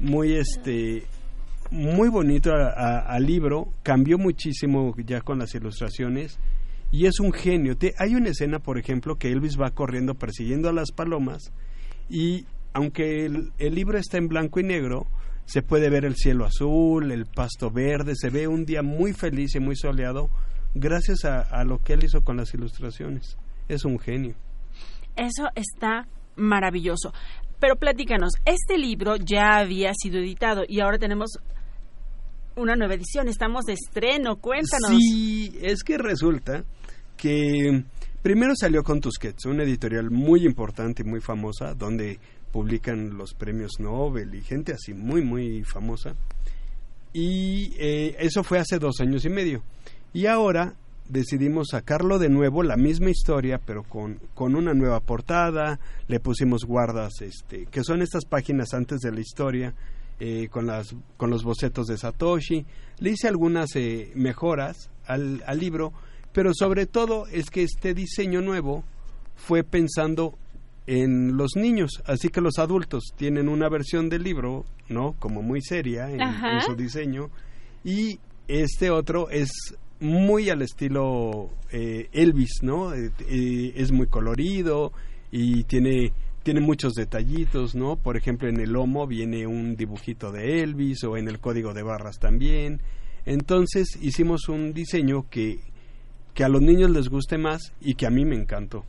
muy 0.00 0.32
este, 0.32 1.04
muy 1.70 2.08
bonito 2.08 2.50
al 2.52 3.24
libro. 3.24 3.68
Cambió 3.84 4.18
muchísimo 4.18 4.92
ya 5.06 5.20
con 5.20 5.38
las 5.38 5.54
ilustraciones 5.54 6.40
y 6.90 7.06
es 7.06 7.20
un 7.20 7.32
genio. 7.32 7.76
Te- 7.76 7.94
hay 7.98 8.14
una 8.14 8.30
escena, 8.30 8.58
por 8.58 8.78
ejemplo, 8.78 9.16
que 9.16 9.30
Elvis 9.30 9.58
va 9.60 9.70
corriendo 9.70 10.14
persiguiendo 10.14 10.68
a 10.68 10.72
las 10.72 10.90
palomas 10.92 11.52
y 12.08 12.46
aunque 12.72 13.24
el, 13.26 13.52
el 13.58 13.74
libro 13.74 13.98
está 13.98 14.18
en 14.18 14.28
blanco 14.28 14.60
y 14.60 14.62
negro, 14.64 15.06
se 15.46 15.62
puede 15.62 15.88
ver 15.90 16.04
el 16.04 16.14
cielo 16.16 16.44
azul, 16.44 17.10
el 17.10 17.26
pasto 17.26 17.70
verde, 17.70 18.12
se 18.14 18.30
ve 18.30 18.46
un 18.46 18.64
día 18.64 18.82
muy 18.82 19.12
feliz 19.12 19.54
y 19.54 19.60
muy 19.60 19.76
soleado 19.76 20.28
gracias 20.74 21.24
a, 21.24 21.40
a 21.40 21.64
lo 21.64 21.78
que 21.78 21.94
él 21.94 22.04
hizo 22.04 22.20
con 22.22 22.36
las 22.36 22.52
ilustraciones. 22.54 23.36
Es 23.68 23.84
un 23.84 23.98
genio. 23.98 24.34
Eso 25.16 25.48
está 25.54 26.06
maravilloso. 26.36 27.12
Pero 27.58 27.76
platícanos, 27.76 28.32
este 28.44 28.78
libro 28.78 29.16
ya 29.16 29.56
había 29.58 29.92
sido 29.94 30.18
editado 30.18 30.62
y 30.68 30.80
ahora 30.80 30.98
tenemos 30.98 31.38
una 32.56 32.76
nueva 32.76 32.94
edición. 32.94 33.28
Estamos 33.28 33.64
de 33.64 33.72
estreno. 33.74 34.36
Cuéntanos. 34.36 34.90
Sí, 34.90 35.58
es 35.62 35.82
que 35.82 35.98
resulta 35.98 36.64
que 37.18 37.84
primero 38.22 38.54
salió 38.56 38.82
con 38.82 39.00
Tusquets, 39.00 39.44
una 39.44 39.64
editorial 39.64 40.10
muy 40.10 40.46
importante 40.46 41.02
y 41.02 41.04
muy 41.04 41.20
famosa, 41.20 41.74
donde 41.74 42.18
publican 42.50 43.18
los 43.18 43.34
premios 43.34 43.72
Nobel 43.78 44.34
y 44.34 44.40
gente 44.40 44.72
así 44.72 44.94
muy, 44.94 45.22
muy 45.22 45.64
famosa. 45.64 46.14
Y 47.12 47.74
eh, 47.78 48.16
eso 48.18 48.42
fue 48.42 48.58
hace 48.58 48.78
dos 48.78 49.00
años 49.00 49.24
y 49.24 49.28
medio. 49.28 49.62
Y 50.12 50.26
ahora 50.26 50.74
decidimos 51.08 51.68
sacarlo 51.70 52.18
de 52.18 52.28
nuevo, 52.28 52.62
la 52.62 52.76
misma 52.76 53.10
historia, 53.10 53.60
pero 53.64 53.82
con, 53.82 54.20
con 54.34 54.54
una 54.54 54.74
nueva 54.74 55.00
portada. 55.00 55.80
Le 56.06 56.20
pusimos 56.20 56.64
guardas, 56.64 57.20
este, 57.20 57.66
que 57.66 57.82
son 57.82 58.02
estas 58.02 58.24
páginas 58.24 58.74
antes 58.74 59.00
de 59.00 59.12
la 59.12 59.20
historia, 59.20 59.74
eh, 60.20 60.48
con, 60.50 60.66
las, 60.66 60.94
con 61.16 61.30
los 61.30 61.44
bocetos 61.44 61.86
de 61.86 61.96
Satoshi. 61.96 62.66
Le 62.98 63.10
hice 63.10 63.28
algunas 63.28 63.74
eh, 63.76 64.12
mejoras 64.14 64.90
al, 65.06 65.42
al 65.46 65.58
libro, 65.58 65.92
pero 66.32 66.52
sobre 66.54 66.86
todo 66.86 67.26
es 67.26 67.50
que 67.50 67.62
este 67.62 67.94
diseño 67.94 68.40
nuevo 68.40 68.84
fue 69.34 69.64
pensando 69.64 70.36
en 70.86 71.36
los 71.36 71.50
niños, 71.54 72.02
así 72.06 72.28
que 72.28 72.40
los 72.40 72.58
adultos 72.58 73.12
tienen 73.14 73.48
una 73.48 73.68
versión 73.68 74.08
del 74.08 74.22
libro, 74.22 74.64
¿no? 74.88 75.14
Como 75.18 75.42
muy 75.42 75.60
seria 75.60 76.10
en, 76.10 76.62
su 76.62 76.74
diseño, 76.74 77.30
y 77.84 78.18
este 78.48 78.90
otro 78.90 79.28
es 79.28 79.50
muy 80.00 80.48
al 80.48 80.62
estilo 80.62 81.50
eh, 81.70 82.08
Elvis, 82.12 82.62
¿no? 82.62 82.94
Eh, 82.94 83.10
eh, 83.28 83.72
es 83.76 83.92
muy 83.92 84.06
colorido 84.06 84.92
y 85.30 85.64
tiene 85.64 86.12
tiene 86.42 86.60
muchos 86.60 86.94
detallitos, 86.94 87.74
¿no? 87.74 87.96
Por 87.96 88.16
ejemplo, 88.16 88.48
en 88.48 88.58
el 88.58 88.70
lomo 88.70 89.06
viene 89.06 89.46
un 89.46 89.76
dibujito 89.76 90.32
de 90.32 90.62
Elvis 90.62 91.04
o 91.04 91.18
en 91.18 91.28
el 91.28 91.40
código 91.40 91.74
de 91.74 91.82
barras 91.82 92.18
también. 92.18 92.80
Entonces 93.26 93.98
hicimos 94.00 94.48
un 94.48 94.72
diseño 94.72 95.28
que 95.28 95.60
que 96.38 96.44
a 96.44 96.48
los 96.48 96.62
niños 96.62 96.88
les 96.90 97.08
guste 97.08 97.36
más 97.36 97.72
y 97.80 97.96
que 97.96 98.06
a 98.06 98.10
mí 98.10 98.24
me 98.24 98.36
encantó. 98.36 98.84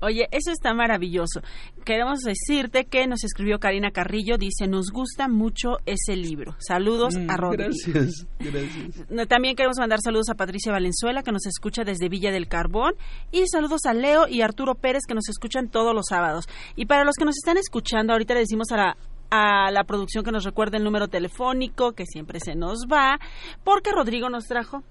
Oye, 0.00 0.28
eso 0.30 0.52
está 0.52 0.72
maravilloso. 0.72 1.40
Queremos 1.84 2.20
decirte 2.20 2.84
que 2.84 3.08
nos 3.08 3.24
escribió 3.24 3.58
Karina 3.58 3.90
Carrillo, 3.90 4.38
dice, 4.38 4.68
nos 4.68 4.92
gusta 4.92 5.26
mucho 5.26 5.78
ese 5.84 6.14
libro. 6.14 6.54
Saludos 6.60 7.16
Mm, 7.16 7.28
a 7.28 7.36
Rodrigo. 7.36 7.70
Gracias, 7.88 8.24
gracias. 8.38 9.28
También 9.28 9.56
queremos 9.56 9.78
mandar 9.80 9.98
saludos 10.00 10.28
a 10.30 10.36
Patricia 10.36 10.70
Valenzuela, 10.70 11.24
que 11.24 11.32
nos 11.32 11.44
escucha 11.44 11.82
desde 11.82 12.08
Villa 12.08 12.30
del 12.30 12.46
Carbón, 12.46 12.94
y 13.32 13.48
saludos 13.48 13.84
a 13.86 13.92
Leo 13.92 14.28
y 14.28 14.42
Arturo 14.42 14.76
Pérez, 14.76 15.02
que 15.08 15.14
nos 15.14 15.28
escuchan 15.28 15.70
todos 15.70 15.92
los 15.92 16.04
sábados. 16.08 16.44
Y 16.76 16.86
para 16.86 17.02
los 17.04 17.16
que 17.16 17.24
nos 17.24 17.36
están 17.36 17.56
escuchando, 17.56 18.12
ahorita 18.12 18.34
le 18.34 18.40
decimos 18.40 18.70
a 18.70 18.76
la, 18.76 18.96
a 19.30 19.72
la 19.72 19.82
producción 19.82 20.22
que 20.22 20.30
nos 20.30 20.44
recuerde 20.44 20.76
el 20.76 20.84
número 20.84 21.08
telefónico, 21.08 21.94
que 21.94 22.06
siempre 22.06 22.38
se 22.38 22.54
nos 22.54 22.86
va, 22.86 23.18
porque 23.64 23.90
Rodrigo 23.90 24.30
nos 24.30 24.44
trajo, 24.46 24.84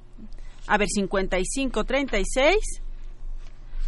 a 0.69 0.77
ver, 0.77 0.87
5536 0.87 2.81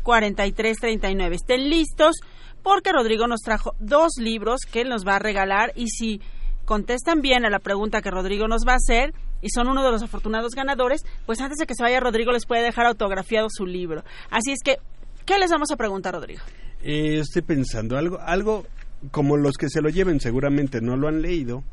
4339. 0.04 1.36
Estén 1.36 1.70
listos, 1.70 2.15
porque 2.63 2.91
Rodrigo 2.91 3.28
nos 3.28 3.41
trajo 3.41 3.76
dos 3.80 4.13
libros 4.17 4.62
que 4.70 4.82
él 4.82 4.89
nos 4.89 5.06
va 5.06 5.15
a 5.15 5.20
regalar, 5.20 5.72
y 5.76 5.88
si 5.89 6.22
contestan 6.65 7.22
bien 7.22 7.46
a 7.46 7.50
la 7.50 7.60
pregunta 7.60 8.02
que 8.02 8.12
Rodrigo 8.12 8.48
nos 8.48 8.63
va 8.67 8.74
a 8.74 8.78
hacer 8.78 9.13
y 9.41 9.50
son 9.50 9.67
uno 9.67 9.84
de 9.84 9.91
los 9.91 10.04
afortunados 10.04 10.54
ganadores, 10.54 11.04
pues 11.26 11.39
antes 11.41 11.58
de 11.58 11.65
que 11.65 11.74
se 11.76 11.84
vaya 11.84 12.00
Rodrigo 12.00 12.32
les 12.32 12.46
puede 12.46 12.63
dejar 12.63 12.86
autografiado 12.86 13.48
su 13.50 13.65
libro. 13.65 14.04
Así 14.30 14.52
es 14.52 14.60
que, 14.63 14.78
¿qué 15.26 15.38
les 15.39 15.52
vamos 15.52 15.72
a 15.72 15.76
preguntar, 15.76 16.13
Rodrigo? 16.13 16.41
Eh, 16.84 17.20
estoy 17.20 17.41
pensando 17.41 17.98
algo, 17.98 18.20
algo 18.20 18.65
como 19.10 19.38
los 19.38 19.58
que 19.58 19.70
se 19.70 19.82
lo 19.82 19.89
lleven 19.89 20.20
seguramente 20.20 20.82
no 20.82 20.96
lo 20.96 21.08
han 21.08 21.22
leído, 21.22 21.63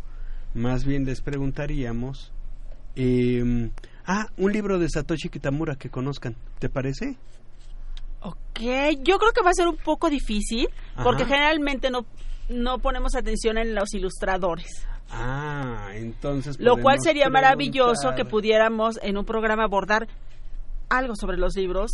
más 0.54 0.84
bien 0.84 1.04
les 1.04 1.20
preguntaríamos, 1.20 2.32
eh, 2.96 3.70
ah, 4.08 4.26
un 4.36 4.52
libro 4.52 4.78
de 4.78 4.88
Satoshi 4.88 5.28
Kitamura 5.28 5.76
que 5.76 5.90
conozcan, 5.90 6.34
¿te 6.58 6.68
parece? 6.68 7.16
Ok, 8.20 8.60
yo 9.04 9.18
creo 9.18 9.32
que 9.32 9.42
va 9.44 9.50
a 9.50 9.54
ser 9.54 9.68
un 9.68 9.76
poco 9.76 10.10
difícil 10.10 10.68
porque 11.04 11.24
generalmente 11.24 11.90
no, 11.90 12.04
no 12.48 12.78
ponemos 12.80 13.14
atención 13.14 13.58
en 13.58 13.76
los 13.76 13.94
ilustradores. 13.94 14.86
Ah, 15.10 15.90
entonces. 15.94 16.58
Lo 16.58 16.76
cual 16.76 16.98
sería 17.00 17.28
maravilloso 17.28 18.14
que 18.16 18.24
pudiéramos 18.24 18.98
en 19.02 19.16
un 19.16 19.24
programa 19.24 19.64
abordar 19.64 20.08
algo 20.88 21.14
sobre 21.14 21.38
los 21.38 21.54
libros. 21.54 21.92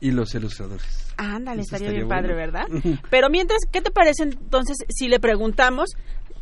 Y 0.00 0.10
los 0.10 0.34
ilustradores. 0.34 1.12
Ándale, 1.16 1.62
Eso 1.62 1.76
estaría, 1.76 1.88
estaría 1.88 2.06
bien 2.06 2.08
padre. 2.08 2.34
¿verdad? 2.34 2.66
Pero 3.10 3.28
mientras, 3.30 3.60
¿qué 3.70 3.80
te 3.80 3.90
parece 3.90 4.24
entonces 4.24 4.78
si 4.88 5.08
le 5.08 5.20
preguntamos? 5.20 5.90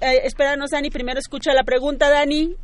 Eh, 0.00 0.22
espéranos, 0.24 0.70
Dani, 0.70 0.90
primero 0.90 1.18
escucha 1.18 1.52
la 1.52 1.64
pregunta, 1.64 2.08
Dani, 2.08 2.56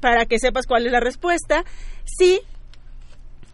para 0.00 0.26
que 0.26 0.38
sepas 0.38 0.66
cuál 0.66 0.86
es 0.86 0.92
la 0.92 1.00
respuesta. 1.00 1.64
Sí, 2.04 2.40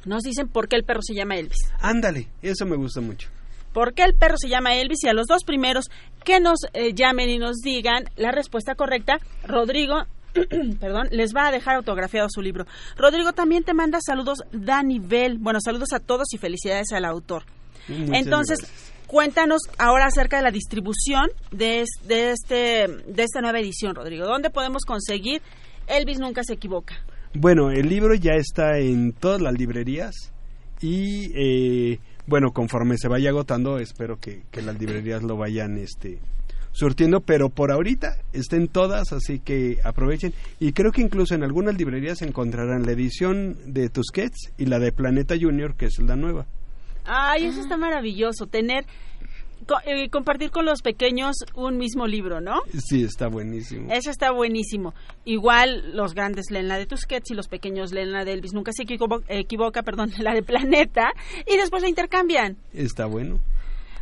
nos 0.04 0.22
dicen 0.22 0.48
por 0.48 0.68
qué 0.68 0.76
el 0.76 0.84
perro 0.84 1.02
se 1.02 1.14
llama 1.14 1.36
Elvis. 1.36 1.58
Ándale, 1.80 2.28
eso 2.42 2.64
me 2.64 2.76
gusta 2.76 3.00
mucho. 3.00 3.28
¿Por 3.72 3.92
qué 3.92 4.04
el 4.04 4.14
perro 4.14 4.36
se 4.38 4.48
llama 4.48 4.74
Elvis? 4.76 5.04
Y 5.04 5.08
a 5.08 5.12
los 5.12 5.26
dos 5.26 5.44
primeros 5.44 5.90
que 6.24 6.40
nos 6.40 6.60
eh, 6.72 6.94
llamen 6.94 7.28
y 7.28 7.38
nos 7.38 7.56
digan 7.56 8.04
la 8.16 8.32
respuesta 8.32 8.74
correcta, 8.74 9.18
Rodrigo, 9.44 10.04
perdón, 10.80 11.08
les 11.10 11.34
va 11.34 11.48
a 11.48 11.52
dejar 11.52 11.76
autografiado 11.76 12.28
su 12.30 12.40
libro. 12.40 12.66
Rodrigo 12.96 13.32
también 13.32 13.64
te 13.64 13.74
manda 13.74 13.98
saludos 14.00 14.38
Dani 14.52 14.98
Bell. 14.98 15.38
Bueno, 15.38 15.60
saludos 15.60 15.92
a 15.92 16.00
todos 16.00 16.32
y 16.32 16.38
felicidades 16.38 16.92
al 16.92 17.04
autor. 17.04 17.44
Muchas 17.88 18.16
Entonces, 18.16 18.58
gracias. 18.60 18.92
cuéntanos 19.06 19.60
ahora 19.78 20.06
acerca 20.06 20.38
de 20.38 20.42
la 20.42 20.50
distribución 20.50 21.28
de, 21.50 21.84
de, 22.04 22.30
este, 22.30 22.86
de 23.06 23.22
esta 23.22 23.40
nueva 23.40 23.60
edición, 23.60 23.94
Rodrigo. 23.94 24.26
¿Dónde 24.26 24.50
podemos 24.50 24.84
conseguir 24.84 25.42
Elvis 25.86 26.18
Nunca 26.18 26.42
se 26.44 26.54
equivoca? 26.54 26.96
Bueno, 27.34 27.70
el 27.70 27.88
libro 27.88 28.14
ya 28.14 28.32
está 28.32 28.78
en 28.78 29.12
todas 29.12 29.40
las 29.40 29.54
librerías 29.58 30.32
y 30.80 31.30
eh, 31.34 31.98
bueno, 32.26 32.52
conforme 32.52 32.96
se 32.98 33.08
vaya 33.08 33.30
agotando, 33.30 33.78
espero 33.78 34.18
que, 34.18 34.42
que 34.50 34.62
las 34.62 34.78
librerías 34.78 35.22
lo 35.22 35.36
vayan 35.36 35.78
este 35.78 36.18
surtiendo, 36.76 37.20
pero 37.20 37.48
por 37.48 37.72
ahorita 37.72 38.18
estén 38.34 38.68
todas, 38.68 39.12
así 39.12 39.38
que 39.38 39.78
aprovechen. 39.82 40.34
Y 40.60 40.72
creo 40.72 40.92
que 40.92 41.00
incluso 41.00 41.34
en 41.34 41.42
algunas 41.42 41.76
librerías 41.76 42.20
encontrarán 42.20 42.84
la 42.84 42.92
edición 42.92 43.56
de 43.64 43.88
Tusquets 43.88 44.52
y 44.58 44.66
la 44.66 44.78
de 44.78 44.92
Planeta 44.92 45.34
Junior, 45.40 45.74
que 45.74 45.86
es 45.86 45.98
la 46.00 46.16
nueva. 46.16 46.46
Ay, 47.06 47.46
eso 47.46 47.60
está 47.60 47.78
maravilloso, 47.78 48.46
tener, 48.46 48.84
co- 49.66 49.80
eh, 49.84 50.08
compartir 50.10 50.50
con 50.50 50.64
los 50.64 50.82
pequeños 50.82 51.36
un 51.54 51.76
mismo 51.78 52.06
libro, 52.06 52.40
¿no? 52.40 52.60
Sí, 52.78 53.04
está 53.04 53.28
buenísimo. 53.28 53.92
Eso 53.92 54.10
está 54.10 54.30
buenísimo. 54.30 54.94
Igual 55.24 55.94
los 55.96 56.14
grandes 56.14 56.50
leen 56.50 56.68
la 56.68 56.78
de 56.78 56.86
Tusquets 56.86 57.30
y 57.30 57.34
los 57.34 57.48
pequeños 57.48 57.92
leen 57.92 58.12
la 58.12 58.24
de 58.24 58.32
Elvis. 58.32 58.52
Nunca 58.54 58.72
se 58.72 58.84
equivo- 58.84 59.22
equivoca, 59.28 59.82
perdón, 59.82 60.12
la 60.18 60.34
de 60.34 60.42
Planeta. 60.42 61.12
Y 61.46 61.56
después 61.56 61.82
la 61.82 61.88
intercambian. 61.88 62.56
Está 62.72 63.06
bueno. 63.06 63.40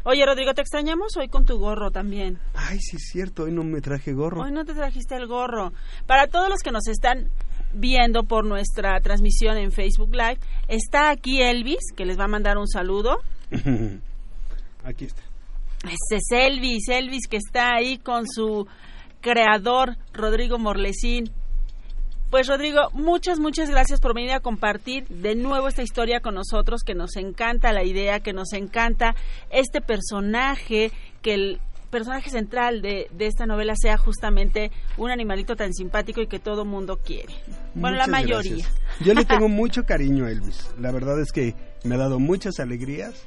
Oye, 0.07 0.27
Rodrigo, 0.27 0.53
te 0.53 0.61
extrañamos 0.61 1.17
hoy 1.17 1.29
con 1.29 1.47
tu 1.47 1.59
gorro 1.59 1.91
también. 1.91 2.39
Ay, 2.53 2.79
sí 2.79 2.97
es 2.97 3.09
cierto, 3.11 3.45
hoy 3.45 3.53
no 3.53 3.65
me 3.65 3.81
traje 3.81 4.13
gorro. 4.13 4.43
Hoy 4.43 4.53
no 4.53 4.67
te 4.67 4.75
trajiste 4.75 5.17
el 5.17 5.27
gorro. 5.27 5.73
Para 6.07 6.27
todos 6.27 6.51
los 6.51 6.61
que 6.61 6.71
nos 6.73 6.87
están 6.89 7.31
viendo 7.73 8.25
por 8.25 8.45
nuestra 8.45 9.01
transmisión 9.01 9.57
en 9.57 9.73
Facebook 9.73 10.11
Live, 10.15 10.39
está 10.69 11.09
aquí 11.09 11.41
Elvis, 11.41 11.81
que 11.97 12.05
les 12.05 12.19
va 12.21 12.25
a 12.25 12.29
mandar 12.29 12.59
un 12.59 12.69
saludo. 12.69 13.17
Aquí 14.85 15.07
está. 15.07 15.23
Ese 15.85 16.17
es 16.17 16.27
Elvis, 16.31 16.89
Elvis 16.89 17.27
que 17.29 17.37
está 17.37 17.75
ahí 17.75 17.99
con 17.99 18.27
su 18.27 18.67
creador, 19.21 19.97
Rodrigo 20.13 20.59
Morlesín. 20.59 21.31
Pues 22.31 22.49
Rodrigo, 22.49 22.91
muchas, 22.93 23.39
muchas 23.39 23.71
gracias 23.71 24.01
por 24.01 24.15
venir 24.15 24.33
a 24.33 24.41
compartir 24.41 25.07
de 25.09 25.37
nuevo 25.37 25.69
esta 25.69 25.83
historia 25.83 26.21
con 26.21 26.35
nosotros, 26.35 26.83
que 26.83 26.95
nos 26.95 27.17
encanta 27.17 27.73
la 27.73 27.85
idea, 27.85 28.21
que 28.21 28.33
nos 28.33 28.53
encanta 28.55 29.15
este 29.51 29.81
personaje, 29.81 30.91
que 31.23 31.35
el 31.35 31.61
personaje 31.91 32.29
central 32.29 32.83
de, 32.83 33.07
de 33.13 33.27
esta 33.27 33.47
novela 33.47 33.75
sea 33.77 33.97
justamente 33.97 34.73
un 34.97 35.13
animalito 35.13 35.55
tan 35.55 35.73
simpático 35.73 36.21
y 36.21 36.27
que 36.27 36.41
todo 36.41 36.65
mundo 36.65 36.99
quiere. 37.05 37.33
Bueno, 37.77 37.97
la 37.97 38.09
mayoría. 38.09 38.57
gracias. 38.57 38.75
Yo 39.01 39.15
le 39.15 39.25
tengo 39.25 39.49
mucho 39.49 39.85
cariño 39.85 40.27
a 40.27 40.31
Elvis. 40.33 40.71
La 40.81 40.91
verdad 40.91 41.21
es 41.21 41.31
que 41.31 41.55
me 41.85 41.95
ha 41.95 41.99
dado 41.99 42.19
muchas 42.19 42.59
alegrías 42.59 43.25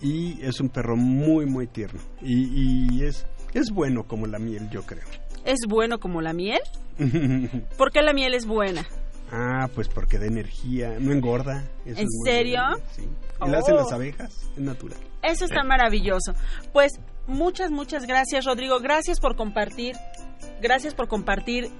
y 0.00 0.40
es 0.42 0.60
un 0.60 0.68
perro 0.68 0.96
muy, 0.96 1.46
muy 1.46 1.66
tierno. 1.66 2.00
Y, 2.22 2.94
y 2.98 3.04
es, 3.04 3.26
es 3.54 3.70
bueno 3.70 4.04
como 4.04 4.26
la 4.26 4.38
miel, 4.38 4.68
yo 4.70 4.82
creo. 4.82 5.04
¿Es 5.44 5.60
bueno 5.68 5.98
como 5.98 6.20
la 6.20 6.32
miel? 6.32 6.60
¿Por 7.78 7.90
qué 7.92 8.02
la 8.02 8.12
miel 8.12 8.34
es 8.34 8.46
buena? 8.46 8.86
ah, 9.32 9.68
pues 9.76 9.88
porque 9.88 10.18
da 10.18 10.26
energía, 10.26 10.96
no 10.98 11.12
engorda. 11.12 11.64
Eso 11.86 12.00
¿En 12.00 12.06
es 12.06 12.20
serio? 12.24 12.60
Sí. 12.96 13.02
Y 13.46 13.48
la 13.48 13.58
hacen 13.58 13.74
Oh. 13.74 13.78
las 13.78 13.92
abejas, 13.92 14.50
es 14.56 14.58
natural. 14.58 14.98
Eso 15.22 15.44
está 15.44 15.62
maravilloso. 15.62 16.34
Pues 16.72 16.92
muchas, 17.28 17.70
muchas 17.70 18.06
gracias, 18.06 18.44
Rodrigo. 18.44 18.80
Gracias 18.80 19.20
por 19.20 19.36
compartir. 19.36 19.94
Gracias 20.60 20.94
por 20.94 21.06
compartir 21.08 21.70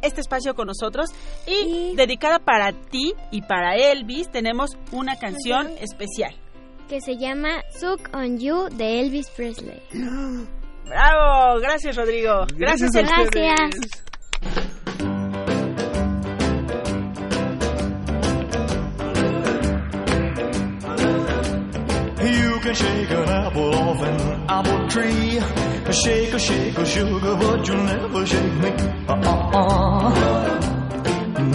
este 0.00 0.20
espacio 0.20 0.54
con 0.54 0.68
nosotros. 0.68 1.10
Y, 1.46 1.94
dedicada 1.96 2.38
para 2.38 2.72
ti 2.72 3.14
y 3.32 3.42
para 3.42 3.74
Elvis, 3.76 4.30
tenemos 4.30 4.70
una 4.92 5.16
canción 5.16 5.68
especial. 5.80 6.34
Que 6.88 7.00
se 7.00 7.16
llama 7.16 7.62
Suck 7.78 8.10
on 8.14 8.38
You 8.38 8.68
de 8.68 9.00
Elvis 9.00 9.30
Presley. 9.30 9.80
¡Bravo! 10.84 11.60
Gracias, 11.60 11.96
Rodrigo. 11.96 12.46
Gracias, 12.56 12.90
Gracias. 12.92 14.02
You 22.20 22.60
can 22.60 22.74
shake 22.74 23.10
an 23.10 23.28
apple 23.28 23.74
off 23.74 24.02
an 24.02 24.44
apple 24.48 24.88
tree. 24.88 25.40
Shake 25.92 26.32
a 26.32 26.38
shake 26.38 26.78
a 26.78 26.86
sugar, 26.86 27.36
but 27.36 27.68
you'll 27.68 27.82
never 27.84 28.24
shake 28.24 28.54
me. 28.54 28.70
No. 29.08 29.14
Uh-uh. 29.14 30.42
I'm 31.36 31.50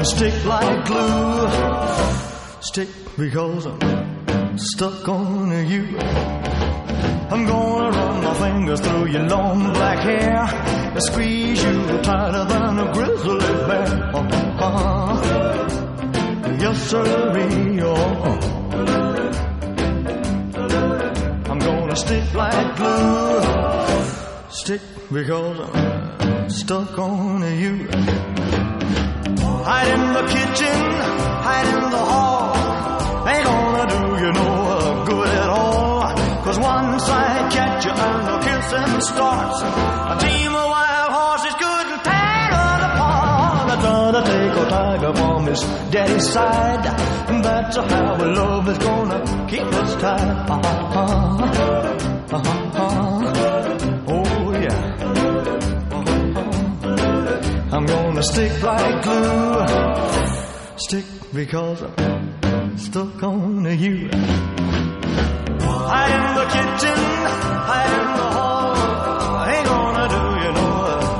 gonna 0.00 0.16
stick 0.16 0.44
like 0.46 0.86
glue. 0.86 1.48
Stick 2.62 2.88
because 3.18 3.66
I'm 3.66 4.58
stuck 4.58 5.08
on 5.08 5.50
you. 5.68 5.98
I'm 7.30 7.44
gonna 7.46 7.90
run 7.90 8.24
my 8.24 8.34
fingers 8.34 8.80
through 8.80 9.06
your 9.08 9.28
long 9.28 9.72
black 9.74 9.98
hair 9.98 10.44
and 10.94 11.02
squeeze 11.02 11.62
you 11.62 12.00
tighter 12.02 12.44
than 12.46 12.78
a 12.78 12.92
grizzly 12.94 13.38
bear. 13.68 14.16
Uh-huh. 14.16 15.16
Yes. 16.60 16.94
Oh. 16.94 17.04
I'm 21.50 21.58
gonna 21.58 21.96
stick 21.96 22.34
like 22.34 22.76
glue. 22.76 23.42
Stick 24.50 24.80
because 25.12 25.60
I'm 25.60 26.48
stuck 26.48 26.98
on 26.98 27.42
you. 27.60 28.69
Hide 29.70 29.86
in 29.86 30.04
the 30.18 30.24
kitchen, 30.34 30.78
hide 31.46 31.68
in 31.74 31.90
the 31.94 32.04
hall. 32.12 32.50
Ain't 33.30 33.44
gonna 33.44 33.86
do 33.94 34.02
you 34.22 34.32
no 34.32 35.04
good 35.06 35.28
at 35.28 35.48
all. 35.48 36.02
Cause 36.42 36.58
once 36.58 37.08
I 37.08 37.48
catch 37.54 37.84
you 37.84 37.92
and 37.92 38.26
the 38.30 38.38
kissing 38.46 39.00
starts, 39.00 39.58
a 39.62 40.16
team 40.26 40.50
of 40.62 40.66
wild 40.74 41.12
horses 41.18 41.54
couldn't 41.62 42.02
tear 42.02 42.50
us 42.66 42.82
apart. 42.88 43.70
I 43.70 43.76
gotta 43.86 44.22
take 44.32 44.54
a 44.58 44.66
tiger 44.74 45.14
from 45.14 45.46
his 45.46 45.60
daddy's 45.92 46.28
side. 46.32 46.86
And 47.30 47.44
that's 47.44 47.76
how 47.76 48.14
our 48.14 48.26
love 48.26 48.68
is 48.70 48.78
gonna 48.78 49.46
keep 49.48 49.62
us 49.82 49.94
tied. 50.02 50.50
Uh-huh. 50.50 51.46
Uh-huh. 52.32 53.19
Gonna 57.90 58.22
stick 58.22 58.62
like 58.62 59.02
glue. 59.02 59.66
Stick 60.76 61.06
because 61.32 61.82
I'm 61.82 62.78
stuck 62.78 63.22
on 63.22 63.64
you. 63.84 64.08
Hide 65.92 66.14
in 66.18 66.26
the 66.38 66.46
kitchen, 66.56 66.98
hide 67.70 67.94
in 68.00 68.08
the 68.20 68.28
hall. 68.36 68.74
Ain't 69.52 69.66
gonna 69.72 70.06
do 70.16 70.24
you 70.42 70.52
no 70.58 70.68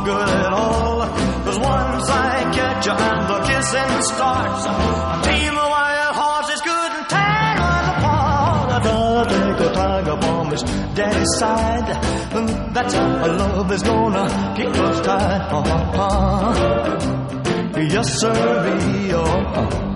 good 0.08 0.28
at 0.28 0.52
all. 0.52 0.98
Cause 1.44 1.58
once 1.58 2.08
I 2.08 2.52
catch 2.56 2.86
you 2.86 2.96
and 3.08 3.22
the 3.30 3.38
kissing 3.48 3.92
starts, 4.12 4.62
his 10.62 10.94
daddy's 10.94 11.38
side. 11.38 11.90
And 12.34 12.74
that's 12.74 12.94
how 12.94 13.06
our 13.06 13.28
love 13.28 13.72
is 13.72 13.82
gonna 13.82 14.54
keep 14.56 14.68
us 14.68 15.00
tied. 15.06 15.42
Uh-huh. 15.52 17.10
Yes, 17.76 18.20
sir, 18.20 18.32
oh. 19.14 19.90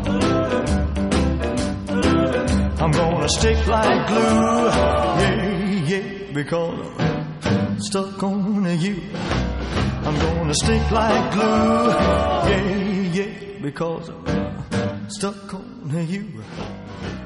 I'm 2.80 2.90
gonna 2.90 3.28
stick 3.28 3.66
like 3.66 4.08
glue, 4.08 4.66
yeah, 5.20 5.84
yeah, 5.86 6.32
because 6.32 6.80
I'm 7.44 7.80
stuck 7.80 8.22
on 8.22 8.78
you. 8.78 9.00
I'm 10.04 10.18
gonna 10.18 10.54
stick 10.54 10.90
like 10.90 11.32
glue, 11.32 11.88
yeah, 12.50 12.62
yeah, 13.12 13.58
because 13.62 14.10
I'm 14.10 15.08
stuck 15.08 15.54
on 15.54 16.06
you. 16.08 16.42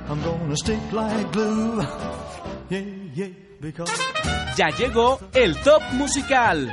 I'm 0.08 0.20
gonna 0.22 0.56
stick 0.56 0.92
like 0.92 1.32
glue, 1.32 1.82
yeah, 2.68 2.84
yeah, 3.18 3.28
because. 3.60 3.90
Ya 4.56 4.70
llegó 4.70 5.18
el 5.34 5.56
top 5.62 5.82
musical. 5.92 6.72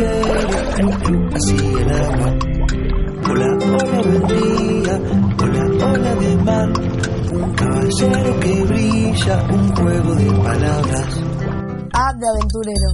Así 0.00 1.56
el 1.56 1.90
agua. 1.92 2.38
Hola, 3.28 3.46
hola, 3.66 4.02
buen 4.02 4.26
día. 4.26 4.94
Hola, 5.38 5.64
hola 5.86 6.14
de 6.14 6.36
mar. 6.36 6.68
Un 7.32 7.54
caballero 7.54 8.40
que 8.40 8.64
brilla, 8.64 9.42
un 9.50 9.74
juego 9.74 10.14
de 10.14 10.26
palabras. 10.42 11.20
A 11.92 12.12
de 12.14 12.26
aventurero. 12.28 12.90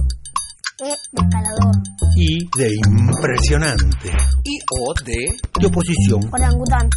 E 0.81 0.83
de 0.85 1.21
escalador. 1.21 1.75
I 2.17 2.49
de 2.57 2.69
impresionante. 2.87 4.09
Y 4.43 4.59
O 4.71 4.93
de... 5.05 5.37
De 5.59 5.67
oposición. 5.67 6.21
Orangután. 6.33 6.89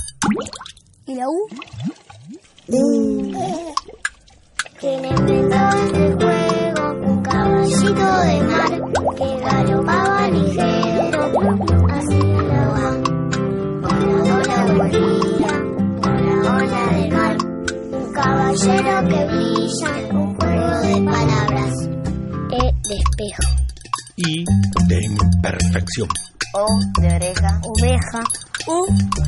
¿Y 1.06 1.14
la 1.14 1.26
U? 1.28 1.48
¿Quién 4.78 5.04
inventó 5.04 5.56
este 5.78 6.12
juego? 6.14 6.61
Un 7.62 7.70
caballito 7.70 8.10
de 8.22 8.42
mar 8.42 8.72
que 9.16 9.28
galopaba 9.40 10.28
ligero 10.30 11.20
así 11.90 12.18
el 12.18 12.50
agua. 12.50 12.88
Hola, 13.84 14.32
hola, 14.34 14.74
buen 14.74 14.90
día. 14.90 15.52
Hola, 16.02 16.34
hola 16.42 16.82
de 16.96 17.04
mar. 17.14 17.36
Un 17.92 18.12
caballero 18.12 18.94
que 19.08 19.20
brilla, 19.26 19.90
un 20.10 20.34
juego 20.34 20.68
de 20.80 20.94
palabras. 21.08 21.74
E 22.50 22.62
de 22.88 22.96
espejo. 22.96 23.46
I 24.16 24.44
de 24.88 24.98
imperfección. 25.04 26.08
O 26.54 26.66
de 27.00 27.14
oreja. 27.14 27.60
Oveja. 27.62 28.22
U 28.66 28.86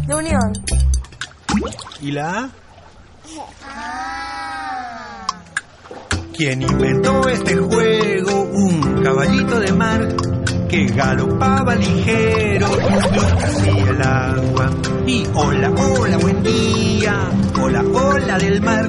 de 0.09 0.15
unión. 0.17 0.53
¿Y 2.01 2.11
la 2.11 2.27
A? 2.41 2.65
¿Quién 6.37 6.63
inventó 6.63 7.29
este 7.29 7.55
juego? 7.55 8.04
Un 8.33 9.03
caballito 9.03 9.61
de 9.61 9.73
mar 9.73 10.09
que 10.69 10.87
galopaba 10.87 11.75
ligero, 11.75 12.67
hacia 12.67 13.91
el 13.91 14.03
agua. 14.03 14.71
Y 15.07 15.27
hola, 15.35 15.71
hola, 15.71 16.17
buen 16.19 16.43
día, 16.43 17.31
hola, 17.61 17.83
hola 17.93 18.39
del 18.39 18.61
mar. 18.63 18.89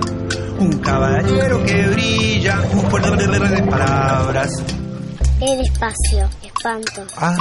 Un 0.57 0.79
caballero 0.79 1.63
que 1.65 1.87
brilla, 1.87 2.61
un 2.71 2.79
juego 2.89 3.15
de 3.17 3.63
palabras. 3.63 4.51
El 5.41 5.59
espacio, 5.59 6.29
espanto. 6.41 7.05
A 7.17 7.35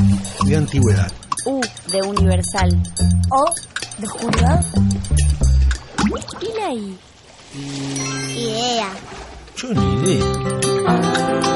de 0.45 0.57
antigüedad. 0.57 1.13
U 1.47 1.61
de 1.93 2.03
universal. 2.03 2.83
O 3.31 3.45
de 3.99 4.07
oscuridad. 4.07 4.65
¿Y 6.41 6.61
la 6.61 6.73
I? 6.73 6.99
Idea. 8.37 8.89
Yo 9.57 9.69
ni 9.73 10.03
idea. 10.03 11.54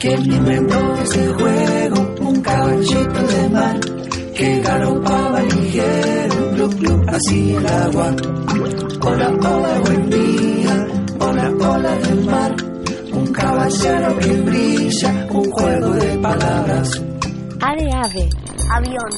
¿Quién 0.00 0.32
inventó 0.32 0.94
ese 1.02 1.28
juego? 1.34 2.14
Un 2.20 2.40
caballito 2.40 3.22
de 3.26 3.48
mar 3.50 3.80
que 4.34 4.60
galopaba 4.60 5.42
ligero, 5.42 6.50
glu 6.52 6.68
glu, 6.70 7.04
así 7.08 7.54
el 7.54 7.66
agua. 7.66 8.16
Hola, 9.02 9.28
hola, 9.28 9.80
buen 9.84 10.10
día, 10.10 10.86
hola, 11.18 11.52
hola 11.60 11.96
del 11.96 12.24
mar. 12.24 12.56
Un 13.12 13.32
caballero 13.32 14.18
que 14.20 14.32
brilla, 14.40 15.26
un 15.30 15.50
juego 15.50 15.90
de 15.90 16.18
palabras. 16.18 17.02
A 17.60 17.74
de 17.74 17.92
ave. 17.92 18.28
Avión. 18.70 19.10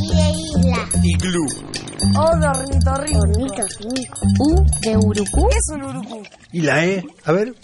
Y 0.00 0.14
de 0.14 0.30
isla. 0.30 0.88
Iglú. 1.02 1.73
O 2.16 2.36
de 2.38 2.46
ornitorrinco. 2.46 3.20
Ornitorrinco. 3.20 4.20
U 4.40 4.64
de 4.82 4.96
urucú. 4.96 5.48
¿Qué 5.48 5.56
es 5.56 5.68
un 5.74 5.82
urucú? 5.82 6.22
¿Y 6.52 6.60
la 6.62 6.84
E? 6.84 7.04
A 7.24 7.32
ver. 7.32 7.54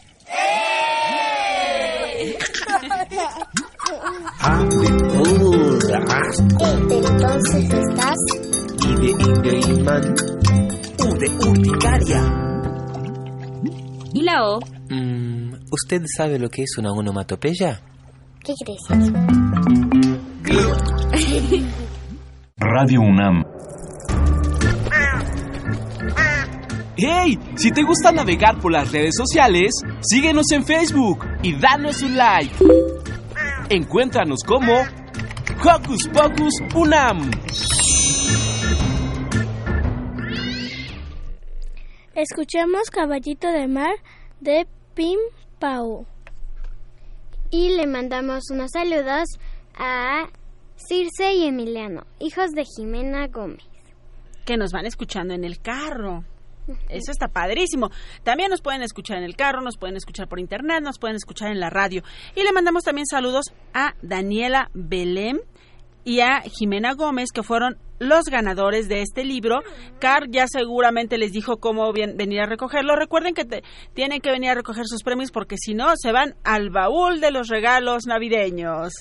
A 4.40 4.64
de 4.70 4.90
burras. 5.18 6.40
E 6.60 6.76
de 6.86 6.96
entonces 6.98 7.64
estás. 7.64 8.16
Y 8.82 8.94
de 8.94 9.10
indio 9.10 9.52
y 9.58 9.82
man. 9.82 10.14
U 10.98 11.18
de 11.18 11.28
urticaria. 11.48 12.22
¿Y 14.12 14.22
la 14.22 14.48
O? 14.48 14.60
Mm, 14.90 15.54
¿Usted 15.70 16.02
sabe 16.16 16.38
lo 16.38 16.48
que 16.48 16.62
es 16.62 16.76
una 16.78 16.92
onomatopeya? 16.92 17.80
¿Qué 18.42 18.54
crees? 18.64 18.80
Radio 22.56 23.00
UNAM. 23.00 23.44
¡Hey! 27.02 27.38
Si 27.54 27.70
te 27.70 27.82
gusta 27.82 28.12
navegar 28.12 28.60
por 28.60 28.72
las 28.72 28.92
redes 28.92 29.14
sociales, 29.16 29.72
síguenos 30.02 30.50
en 30.52 30.66
Facebook 30.66 31.24
y 31.42 31.54
danos 31.54 32.02
un 32.02 32.14
like. 32.14 32.54
Encuéntranos 33.70 34.40
como 34.46 34.74
Hocus 35.64 36.08
Pocus 36.08 36.52
Unam. 36.74 37.30
Escuchemos 42.14 42.90
Caballito 42.90 43.48
de 43.48 43.66
Mar 43.66 43.94
de 44.40 44.66
Pim 44.94 45.18
Pau. 45.58 46.04
Y 47.50 47.76
le 47.76 47.86
mandamos 47.86 48.50
unos 48.50 48.72
saludos 48.72 49.24
a 49.74 50.28
Circe 50.76 51.32
y 51.32 51.46
Emiliano, 51.46 52.02
hijos 52.18 52.50
de 52.50 52.64
Jimena 52.64 53.26
Gómez. 53.28 53.64
Que 54.44 54.58
nos 54.58 54.70
van 54.72 54.84
escuchando 54.84 55.32
en 55.32 55.44
el 55.44 55.60
carro. 55.62 56.24
Eso 56.88 57.10
está 57.12 57.28
padrísimo. 57.28 57.90
También 58.22 58.50
nos 58.50 58.62
pueden 58.62 58.82
escuchar 58.82 59.18
en 59.18 59.24
el 59.24 59.36
carro, 59.36 59.60
nos 59.60 59.76
pueden 59.76 59.96
escuchar 59.96 60.28
por 60.28 60.40
internet, 60.40 60.82
nos 60.82 60.98
pueden 60.98 61.16
escuchar 61.16 61.50
en 61.50 61.60
la 61.60 61.70
radio. 61.70 62.02
Y 62.34 62.42
le 62.42 62.52
mandamos 62.52 62.84
también 62.84 63.06
saludos 63.06 63.46
a 63.74 63.94
Daniela 64.02 64.70
Belém 64.74 65.38
y 66.04 66.20
a 66.20 66.40
Jimena 66.42 66.94
Gómez, 66.94 67.28
que 67.32 67.42
fueron 67.42 67.76
los 67.98 68.24
ganadores 68.24 68.88
de 68.88 69.02
este 69.02 69.22
libro. 69.24 69.60
Car 70.00 70.30
ya 70.30 70.46
seguramente 70.48 71.18
les 71.18 71.32
dijo 71.32 71.58
cómo 71.58 71.92
bien- 71.92 72.16
venir 72.16 72.40
a 72.40 72.46
recogerlo. 72.46 72.96
Recuerden 72.96 73.34
que 73.34 73.44
te- 73.44 73.62
tienen 73.92 74.20
que 74.22 74.30
venir 74.30 74.48
a 74.50 74.54
recoger 74.54 74.86
sus 74.86 75.02
premios 75.02 75.30
porque 75.30 75.56
si 75.58 75.74
no, 75.74 75.92
se 75.96 76.10
van 76.10 76.34
al 76.42 76.70
baúl 76.70 77.20
de 77.20 77.30
los 77.30 77.48
regalos 77.48 78.06
navideños. 78.06 78.92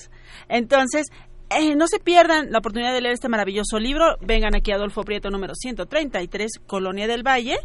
Entonces, 0.50 1.06
eh, 1.50 1.74
no 1.74 1.86
se 1.88 1.98
pierdan 1.98 2.52
la 2.52 2.58
oportunidad 2.58 2.92
de 2.92 3.00
leer 3.00 3.14
este 3.14 3.28
maravilloso 3.28 3.78
libro. 3.78 4.16
Vengan 4.20 4.54
aquí 4.54 4.72
a 4.72 4.76
Adolfo 4.76 5.02
Prieto 5.02 5.30
número 5.30 5.54
133, 5.54 6.60
Colonia 6.66 7.08
del 7.08 7.26
Valle, 7.26 7.58